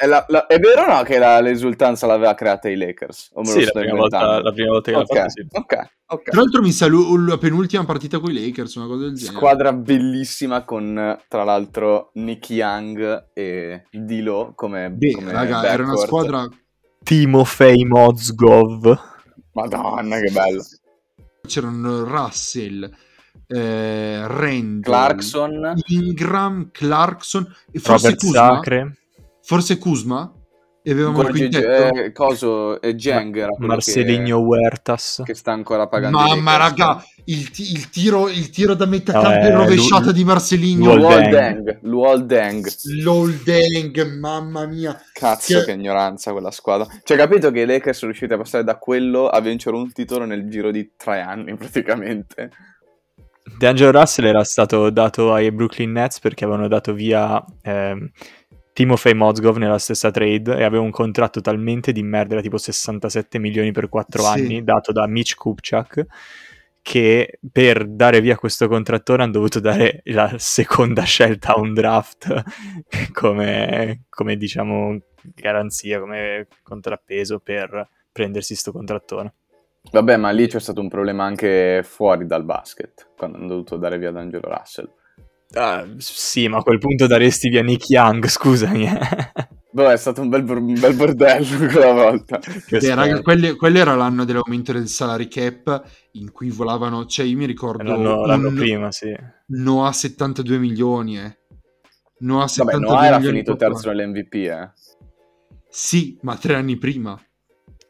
è, 0.01 0.07
la, 0.07 0.25
la, 0.29 0.47
è, 0.47 0.57
vero 0.57 0.81
o 0.81 0.87
no 0.87 1.03
che 1.03 1.19
la, 1.19 1.39
l'esultanza 1.41 2.07
l'aveva 2.07 2.33
creata 2.33 2.67
i 2.67 2.75
Lakers? 2.75 3.29
O 3.33 3.41
me 3.41 3.47
sì, 3.47 3.63
la 3.65 3.71
prima, 3.71 3.95
volta, 3.95 4.41
la 4.41 4.51
prima, 4.51 4.71
volta, 4.71 4.91
che 4.91 4.97
okay. 4.97 5.15
l'ha 5.15 5.21
fatta, 5.21 5.29
sì. 5.29 5.47
Ok, 5.51 5.89
ok. 6.07 6.23
Tra 6.23 6.41
l'altro 6.41 6.61
mi 6.63 6.71
sa 6.71 6.87
la 6.89 7.37
penultima 7.37 7.85
partita 7.85 8.17
con 8.17 8.31
i 8.31 8.33
Lakers, 8.33 8.75
una 8.75 8.87
cosa 8.87 9.03
del 9.03 9.13
genere. 9.13 9.37
Squadra 9.37 9.73
bellissima 9.73 10.63
con, 10.63 11.19
tra 11.27 11.43
l'altro, 11.43 12.09
Nick 12.15 12.49
Young 12.49 13.29
e 13.33 13.85
Dilo 13.91 14.53
come, 14.55 14.89
Beh, 14.89 15.11
come 15.11 15.31
raga, 15.31 15.61
backcourt. 15.61 15.73
era 15.73 15.83
una 15.83 15.95
squadra... 15.97 16.49
Timofei 17.03 17.85
Mozgov. 17.85 18.99
Madonna, 19.53 20.19
che 20.19 20.31
bello. 20.31 20.63
C'erano 21.47 22.03
Russell, 22.05 22.91
eh, 23.45 24.27
Randall, 24.27 24.81
Clarkson. 24.81 25.73
Ingram, 25.87 26.69
Clarkson 26.71 27.55
e 27.71 27.79
forse 27.79 28.09
Robert 28.09 28.19
Kuzma. 28.19 28.55
Sacre, 28.55 28.95
Forse 29.43 29.77
Kuzma? 29.77 30.33
E 30.83 30.91
avevamo 30.93 31.21
il 31.21 31.29
quintetto? 31.29 31.93
eh, 31.95 32.11
coso 32.11 32.81
e 32.81 32.95
Jeng 32.95 33.37
era 33.37 33.49
quello 33.49 33.67
Marcelinho 33.67 34.39
Huertas. 34.39 35.17
che, 35.17 35.33
che 35.33 35.37
sta 35.37 35.51
ancora 35.51 35.87
pagando 35.87 36.17
Mamma 36.17 36.57
raga, 36.57 37.03
il, 37.25 37.51
ti- 37.51 37.71
il 37.71 37.91
tiro, 37.91 38.27
il 38.27 38.49
tiro 38.49 38.73
da 38.73 38.87
metà 38.87 39.13
No, 39.13 39.21
campo 39.21 39.45
eh, 39.45 39.51
rovesciata 39.51 40.05
Lu- 40.05 40.11
di 40.13 40.23
Marcelinho. 40.23 40.95
Luol 40.95 40.99
Luol 41.01 41.29
Deng. 41.29 41.61
Deng, 41.61 41.79
Luol 41.83 42.25
Deng. 42.25 42.67
L'Oldeng, 43.03 44.17
mamma 44.17 44.65
mia. 44.65 44.99
Cazzo, 45.13 45.59
Che- 45.59 45.65
che 45.65 45.71
ignoranza 45.73 46.31
quella 46.31 46.49
squadra. 46.49 46.87
Cioè, 47.03 47.15
capito 47.15 47.51
che 47.51 47.59
i 47.61 47.65
Lakers 47.67 47.97
sono 47.99 48.09
riusciti 48.09 48.33
a 48.33 48.37
passare 48.37 48.63
da 48.63 48.77
quello 48.79 49.27
a 49.27 49.39
vincere 49.39 49.75
un 49.75 49.91
titolo 49.91 50.25
nel 50.25 50.49
giro 50.49 50.71
di 50.71 50.93
tre 50.97 51.21
anni, 51.21 51.53
praticamente. 51.57 52.49
D'Angelo 53.57 53.91
Russell 53.91 54.25
era 54.25 54.43
stato 54.43 54.89
dato 54.89 55.31
ai 55.31 55.51
Brooklyn 55.51 55.91
Nets 55.91 56.19
perché 56.19 56.43
avevano 56.45 56.67
dato 56.67 56.93
via 56.93 57.43
ehm, 57.61 58.09
Timofey 58.73 59.13
Mozgov 59.13 59.57
nella 59.57 59.77
stessa 59.79 60.11
trade 60.11 60.55
e 60.57 60.63
aveva 60.63 60.81
un 60.83 60.91
contratto 60.91 61.41
talmente 61.41 61.91
di 61.91 62.03
merda, 62.03 62.33
era 62.33 62.41
tipo 62.41 62.57
67 62.57 63.37
milioni 63.39 63.71
per 63.71 63.89
4 63.89 64.21
Sì. 64.21 64.27
anni, 64.27 64.63
dato 64.63 64.91
da 64.91 65.05
Mitch 65.07 65.35
Kupchak, 65.35 66.05
che 66.81 67.39
per 67.51 67.85
dare 67.87 68.21
via 68.21 68.37
questo 68.37 68.67
contrattore 68.67 69.23
hanno 69.23 69.33
dovuto 69.33 69.59
dare 69.59 70.01
la 70.05 70.33
seconda 70.37 71.03
scelta 71.03 71.53
a 71.53 71.59
un 71.59 71.73
draft 71.73 72.43
come, 73.13 74.03
come 74.09 74.35
diciamo 74.37 74.97
garanzia, 75.35 75.99
come 75.99 76.47
contrappeso 76.63 77.39
per 77.39 77.87
prendersi 78.11 78.55
sto 78.55 78.71
contrattone. 78.71 79.33
Vabbè, 79.91 80.15
ma 80.17 80.29
lì 80.31 80.47
c'è 80.47 80.59
stato 80.59 80.79
un 80.79 80.89
problema 80.89 81.23
anche 81.23 81.81
fuori 81.83 82.25
dal 82.25 82.43
basket, 82.45 83.09
quando 83.17 83.37
hanno 83.37 83.47
dovuto 83.47 83.77
dare 83.77 83.97
via 83.97 84.11
D'Angelo 84.11 84.47
Russell. 84.47 84.89
Ah, 85.53 85.85
sì, 85.97 86.47
ma 86.47 86.57
a 86.57 86.63
quel 86.63 86.77
punto 86.79 87.07
daresti 87.07 87.49
via 87.49 87.61
Nick 87.61 87.89
Young, 87.89 88.25
scusami. 88.27 88.85
eh. 88.85 88.99
Beh, 89.73 89.93
è 89.93 89.97
stato 89.97 90.21
un 90.21 90.29
bel, 90.29 90.43
bor- 90.43 90.57
un 90.59 90.79
bel 90.79 90.95
bordello 90.95 91.57
quella 91.71 91.91
volta. 91.93 92.39
Che 92.39 92.77
Eh, 92.77 92.93
raga, 92.95 93.21
quelli- 93.21 93.55
quello 93.55 93.77
era 93.79 93.95
l'anno 93.95 94.25
dell'aumento 94.25 94.71
del 94.73 94.87
salary 94.87 95.27
cap 95.27 95.81
in 96.13 96.31
cui 96.31 96.49
volavano, 96.49 97.05
cioè 97.05 97.25
io 97.25 97.37
mi 97.37 97.45
ricordo 97.45 97.83
L'anno, 97.83 98.25
l'anno 98.25 98.47
un 98.49 98.55
prima, 98.55 98.91
sì. 98.91 99.13
Noah 99.47 99.91
72 99.93 100.57
milioni, 100.57 101.19
eh. 101.19 101.37
Noah 102.19 102.47
Vabbè, 102.55 102.71
72 102.71 102.87
Noah 102.89 103.05
era 103.05 103.19
finito 103.19 103.55
terzo 103.55 103.91
nell'MVP, 103.91 104.33
eh. 104.35 104.69
Sì, 105.69 106.17
ma 106.21 106.35
tre 106.35 106.55
anni 106.55 106.77
prima. 106.77 107.17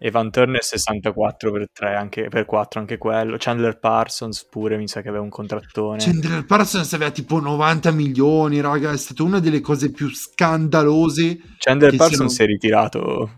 Evan 0.04 0.32
Turner 0.32 0.64
64 0.64 1.52
per 1.52 1.70
3, 1.72 1.96
anche, 1.96 2.28
per 2.28 2.46
4 2.46 2.80
anche 2.80 2.98
quello. 2.98 3.36
Chandler 3.38 3.78
Parsons 3.78 4.46
pure 4.46 4.76
mi 4.78 4.88
sa 4.88 5.02
che 5.02 5.10
aveva 5.10 5.24
un 5.24 5.30
contrattone. 5.30 6.00
Chandler 6.00 6.44
Parsons 6.44 6.92
aveva 6.94 7.12
tipo 7.12 7.40
90 7.40 7.92
milioni, 7.92 8.60
raga, 8.62 8.92
è 8.92 8.98
stata 8.98 9.22
una 9.22 9.40
delle 9.40 9.62
cose 9.62 9.92
più 9.92 10.10
scandalose. 10.10 11.38
Chandler 11.60 11.92
Parsons 11.96 12.16
siano- 12.16 12.30
si 12.30 12.42
è 12.42 12.46
ritirato. 12.48 13.32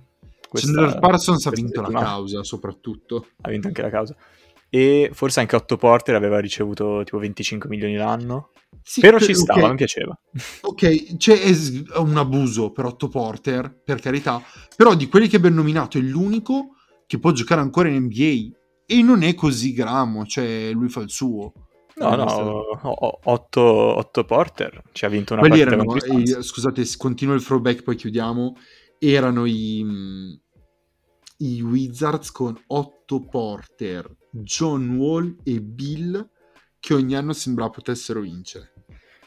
questa- 0.48 0.72
Chandler 0.72 1.00
Parsons 1.00 1.46
ha 1.48 1.50
vinto 1.50 1.82
la 1.82 2.00
causa, 2.00 2.44
soprattutto. 2.44 3.28
Ha 3.42 3.50
vinto 3.50 3.68
anche 3.68 3.82
la 3.82 3.90
causa. 3.90 4.16
E 4.76 5.12
forse 5.14 5.40
anche 5.40 5.56
Otto 5.56 5.78
Porter 5.78 6.16
aveva 6.16 6.40
ricevuto 6.40 7.02
tipo 7.04 7.20
25 7.20 7.70
milioni 7.70 7.96
l'anno. 7.96 8.50
Sì, 8.82 9.02
Però 9.02 9.18
per- 9.18 9.28
ci 9.28 9.36
stava, 9.36 9.66
ok. 9.66 9.70
mi 9.70 9.76
piaceva. 9.76 10.20
Ok, 10.62 11.18
c'è 11.18 11.40
un 11.98 12.18
abuso 12.18 12.72
per 12.72 12.86
Otto 12.86 13.08
Porter, 13.08 13.82
per 13.84 14.00
carità, 14.02 14.42
però 14.76 14.96
di 14.96 15.08
quelli 15.08 15.28
che 15.28 15.36
abbiamo 15.36 15.58
nominato 15.58 16.00
è 16.00 16.02
l'unico 16.02 16.70
che 17.06 17.20
può 17.20 17.32
giocare 17.32 17.62
ancora 17.62 17.88
in 17.90 18.06
NBA 18.06 18.58
e 18.88 19.02
non 19.04 19.22
è 19.22 19.36
così 19.36 19.74
gramo, 19.74 20.26
cioè 20.26 20.72
lui 20.74 20.90
fa 20.90 21.02
il 21.02 21.12
suo. 21.12 21.54
No, 21.96 22.16
no, 22.16 22.24
o- 22.24 22.80
o- 22.82 23.20
Otto, 23.26 23.62
Otto 23.62 24.24
Porter 24.26 24.82
ci 24.92 25.06
ha 25.06 25.10
vinto 25.10 25.34
una 25.34 25.44
Quelli 25.48 25.64
partita 25.64 25.84
erano, 26.02 26.20
eh, 26.40 26.42
scusate, 26.42 26.84
continuo 26.98 27.36
il 27.36 27.44
throwback, 27.44 27.84
poi 27.84 27.96
chiudiamo. 27.96 28.56
Erano 28.98 29.46
i, 29.46 29.84
mh, 29.84 30.42
i 31.44 31.62
Wizards 31.62 32.32
con 32.32 32.58
Otto 32.68 33.26
Porter, 33.26 34.10
John 34.32 34.96
Wall 34.96 35.36
e 35.44 35.62
Bill 35.62 36.30
che 36.80 36.94
ogni 36.94 37.16
anno 37.16 37.34
sembrava 37.34 37.70
potessero 37.70 38.22
vincere. 38.22 38.72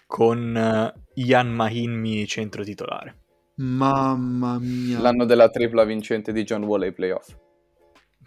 con 0.06 0.56
eh, 0.56 0.94
Ian 1.14 1.52
Mahinmi 1.52 2.26
centro 2.26 2.62
titolare. 2.62 3.22
Mamma 3.56 4.58
mia. 4.58 5.00
L'anno 5.00 5.24
della 5.24 5.48
tripla 5.48 5.84
vincente 5.84 6.32
di 6.32 6.44
John 6.44 6.62
Wall 6.64 6.82
ai 6.82 6.92
playoff. 6.92 7.34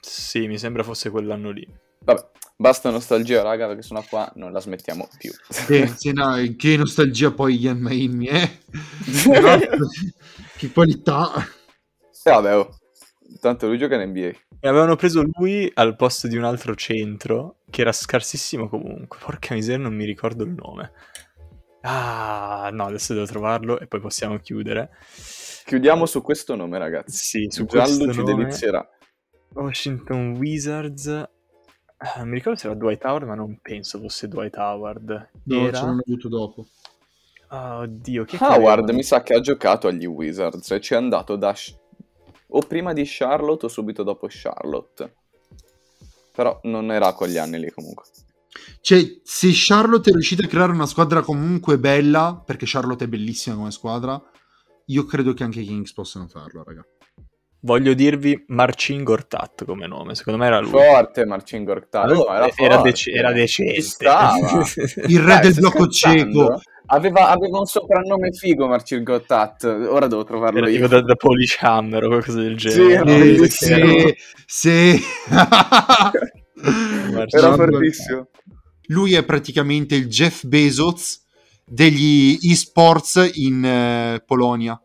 Sì, 0.02 0.48
mi 0.48 0.58
sembra 0.58 0.84
fosse 0.84 1.10
quell'anno 1.10 1.52
lì. 1.52 1.68
Vabbè, 2.04 2.30
basta 2.58 2.90
nostalgia, 2.90 3.42
raga, 3.44 3.68
perché 3.68 3.82
sennò 3.82 4.04
qua 4.10 4.32
non 4.36 4.52
la 4.52 4.60
smettiamo 4.60 5.08
più. 5.18 5.32
Eh, 5.70 5.88
sì, 5.88 6.12
no, 6.12 6.36
che 6.58 6.78
nostalgia 6.78 7.32
poi 7.32 7.60
Ian 7.60 7.80
Mahinmi, 7.80 8.28
eh? 8.28 8.60
Però, 9.24 9.58
che 10.58 10.72
qualità. 10.72 11.32
E 12.24 12.32
vabbè, 12.32 12.58
oh. 12.58 12.79
Tanto 13.40 13.68
lui 13.68 13.78
gioca 13.78 13.96
in 13.96 14.10
NBA. 14.10 14.32
E 14.60 14.68
avevano 14.68 14.96
preso 14.96 15.24
lui 15.38 15.72
al 15.76 15.96
posto 15.96 16.28
di 16.28 16.36
un 16.36 16.44
altro 16.44 16.76
centro 16.76 17.60
che 17.70 17.82
era 17.82 17.92
scarsissimo 17.92 18.68
comunque. 18.68 19.18
Porca 19.22 19.54
miseria, 19.54 19.82
non 19.82 19.96
mi 19.96 20.06
ricordo 20.06 20.44
il 20.44 20.52
nome. 20.52 20.92
Ah, 21.82 22.70
no, 22.74 22.86
adesso 22.86 23.14
devo 23.14 23.26
trovarlo 23.26 23.80
e 23.80 23.88
poi 23.88 24.02
possiamo 24.02 24.38
chiudere. 24.40 24.90
Chiudiamo 25.66 26.06
su 26.06 26.22
questo 26.22 26.56
nome, 26.56 26.78
ragazzi. 26.78 27.16
Sì, 27.16 27.46
su 27.50 27.66
Giallo 27.66 27.96
questo 27.96 28.12
ci 28.12 28.20
nome, 28.20 28.34
delizierà. 28.36 28.90
Washington 29.54 30.36
Wizards. 30.38 31.08
Ah, 31.98 32.26
mi 32.26 32.34
ricordo 32.34 32.60
se 32.60 32.68
era 32.68 32.76
Dwight 32.76 33.04
Howard, 33.06 33.28
ma 33.28 33.36
non 33.36 33.60
penso 33.62 34.00
fosse 34.00 34.28
Dwight 34.28 34.58
Howard. 34.58 35.30
No, 35.44 35.66
ce 35.66 35.72
l'hanno 35.72 36.02
avuto 36.06 36.28
dopo. 36.28 36.66
Ah, 37.48 37.80
oddio, 37.80 38.26
che 38.26 38.38
Howard 38.40 38.90
mi 38.90 39.04
sa 39.04 39.24
che 39.24 39.34
ha 39.34 39.40
giocato 39.40 39.88
agli 39.88 40.06
Wizards 40.06 40.72
e 40.72 40.82
ci 40.82 40.94
è 40.94 40.98
andato 40.98 41.36
da... 41.36 41.56
O 42.52 42.62
prima 42.62 42.94
di 42.94 43.04
Charlotte 43.06 43.66
o 43.66 43.70
subito 43.70 44.04
dopo 44.04 44.28
Charlotte. 44.30 45.16
Però 46.34 46.60
non 46.64 46.92
era 46.92 47.14
con 47.14 47.28
gli 47.28 47.38
anni 47.38 47.60
lì 47.60 47.72
comunque. 47.72 48.06
Cioè, 48.82 49.20
se 49.24 49.50
Charlotte 49.54 50.10
è 50.10 50.14
riuscita 50.14 50.44
a 50.44 50.48
creare 50.48 50.72
una 50.72 50.86
squadra 50.86 51.22
comunque 51.22 51.78
bella, 51.78 52.42
perché 52.44 52.66
Charlotte 52.68 53.06
è 53.06 53.08
bellissima 53.08 53.56
come 53.56 53.72
squadra, 53.72 54.22
io 54.86 55.06
credo 55.06 55.34
che 55.34 55.44
anche 55.44 55.62
i 55.62 55.66
Kings 55.66 55.94
possano 55.94 56.28
farlo, 56.28 56.64
raga. 56.64 56.86
Voglio 57.62 57.94
dirvi 57.94 58.46
Marcin 58.48 59.04
Gortat 59.04 59.66
come 59.66 59.86
nome, 59.86 60.16
secondo 60.16 60.40
me 60.40 60.48
era 60.48 60.60
lui. 60.60 60.70
Forte 60.70 61.26
Marcin 61.26 61.66
Gortat. 61.66 62.06
Allora, 62.06 62.40
no, 62.40 62.46
era, 62.46 62.54
era, 62.56 62.82
dec- 62.82 63.08
era 63.08 63.32
decente. 63.34 63.82
Il 65.08 65.20
re 65.20 65.26
Dai, 65.26 65.42
del 65.42 65.54
blocco 65.56 65.88
cieco. 65.90 66.62
Aveva, 66.92 67.30
aveva 67.30 67.60
un 67.60 67.66
soprannome 67.66 68.32
figo 68.32 68.66
Marcin 68.68 69.04
Gortat. 69.04 69.64
Ora 69.66 70.08
devo 70.08 70.24
trovarlo 70.24 70.60
Era 70.60 70.70
io. 70.70 70.88
da, 70.88 71.02
da 71.02 71.16
Polish 71.16 71.58
Hammer 71.60 72.06
o 72.06 72.08
qualcosa 72.08 72.40
del 72.42 72.60
Sì, 72.60 72.70
genere. 72.70 72.94
era 72.94 73.04
no? 73.04 73.12
Eh, 73.12 73.20
bellissimo. 73.20 73.88
se, 74.46 74.48
se... 74.48 75.00
Era 77.30 77.54
fortissimo. 77.54 78.28
Lui 78.88 79.14
è 79.14 79.24
praticamente 79.24 79.96
il 79.96 80.08
Jeff 80.08 80.46
Bezos 80.46 81.24
degli 81.66 82.38
esports 82.42 83.30
in 83.34 83.64
eh, 83.64 84.24
Polonia. 84.26 84.80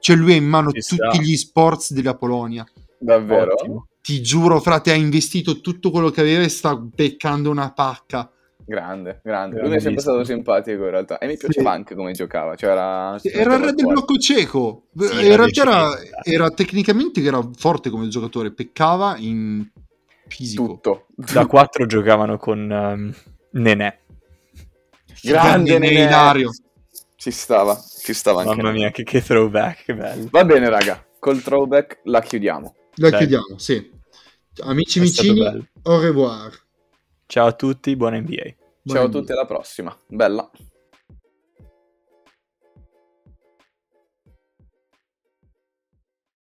Cioè 0.00 0.16
lui 0.16 0.32
ha 0.32 0.36
in 0.36 0.46
mano 0.46 0.70
Ci 0.70 0.80
sta. 0.80 0.96
tutti 0.96 1.24
gli 1.24 1.32
esports 1.32 1.92
della 1.92 2.16
Polonia. 2.16 2.66
Davvero? 2.98 3.52
Ottimo. 3.52 3.88
Ti 4.00 4.22
giuro, 4.22 4.60
frate, 4.60 4.90
ha 4.90 4.94
investito 4.94 5.60
tutto 5.60 5.90
quello 5.90 6.10
che 6.10 6.20
aveva 6.20 6.42
e 6.42 6.48
sta 6.48 6.76
beccando 6.76 7.50
una 7.50 7.72
pacca. 7.72 8.30
Grande, 8.64 9.20
grande. 9.24 9.60
Lui 9.60 9.70
mi 9.70 9.76
è 9.76 9.80
sempre 9.80 10.02
stato 10.02 10.24
simpatico 10.24 10.84
in 10.84 10.90
realtà. 10.90 11.18
E 11.18 11.26
mi 11.26 11.38
piaceva 11.38 11.72
anche 11.72 11.94
come 11.94 12.12
giocava. 12.12 12.54
Cioè 12.54 12.70
era... 12.70 13.18
Era 13.22 13.54
il 13.56 13.64
re 13.64 13.72
del 13.72 13.86
blocco 13.86 14.16
cieco. 14.16 14.88
Sì, 14.94 15.14
in 15.14 15.32
era 15.32 15.36
realtà 15.36 15.62
era, 15.62 15.98
era 16.22 16.50
tecnicamente 16.50 17.22
era 17.22 17.40
forte 17.56 17.88
come 17.88 18.08
giocatore, 18.08 18.52
peccava 18.52 19.16
in 19.16 19.66
fisico. 20.26 20.66
Tutto. 20.66 21.06
Da 21.14 21.46
4 21.46 21.86
giocavano 21.86 22.36
con 22.36 22.70
ehm, 22.70 23.14
Nenè. 23.52 23.98
Grande 25.22 25.78
Nenè. 25.78 26.02
Ilario. 26.04 26.50
Ci 27.20 27.32
stava, 27.32 27.76
ci 27.76 28.14
stava 28.14 28.42
anche. 28.42 28.54
Mamma 28.54 28.70
mia, 28.70 28.92
che, 28.92 29.02
che 29.02 29.20
throwback, 29.20 29.86
che 29.86 29.94
bello. 29.96 30.28
Va 30.30 30.44
bene, 30.44 30.68
raga. 30.68 31.04
Col 31.18 31.42
throwback 31.42 32.02
la 32.04 32.20
chiudiamo. 32.20 32.76
La 32.94 33.10
Dai. 33.10 33.18
chiudiamo, 33.18 33.58
sì. 33.58 33.90
Amici 34.60 35.00
È 35.00 35.02
vicini, 35.02 35.68
au 35.82 35.98
revoir. 35.98 36.56
Ciao 37.26 37.48
a 37.48 37.52
tutti, 37.54 37.96
buona 37.96 38.20
NBA. 38.20 38.34
Ciao 38.84 39.02
a 39.04 39.08
Buon 39.08 39.10
tutti, 39.10 39.32
alla 39.32 39.46
prossima. 39.46 39.96
Bella. 40.06 40.48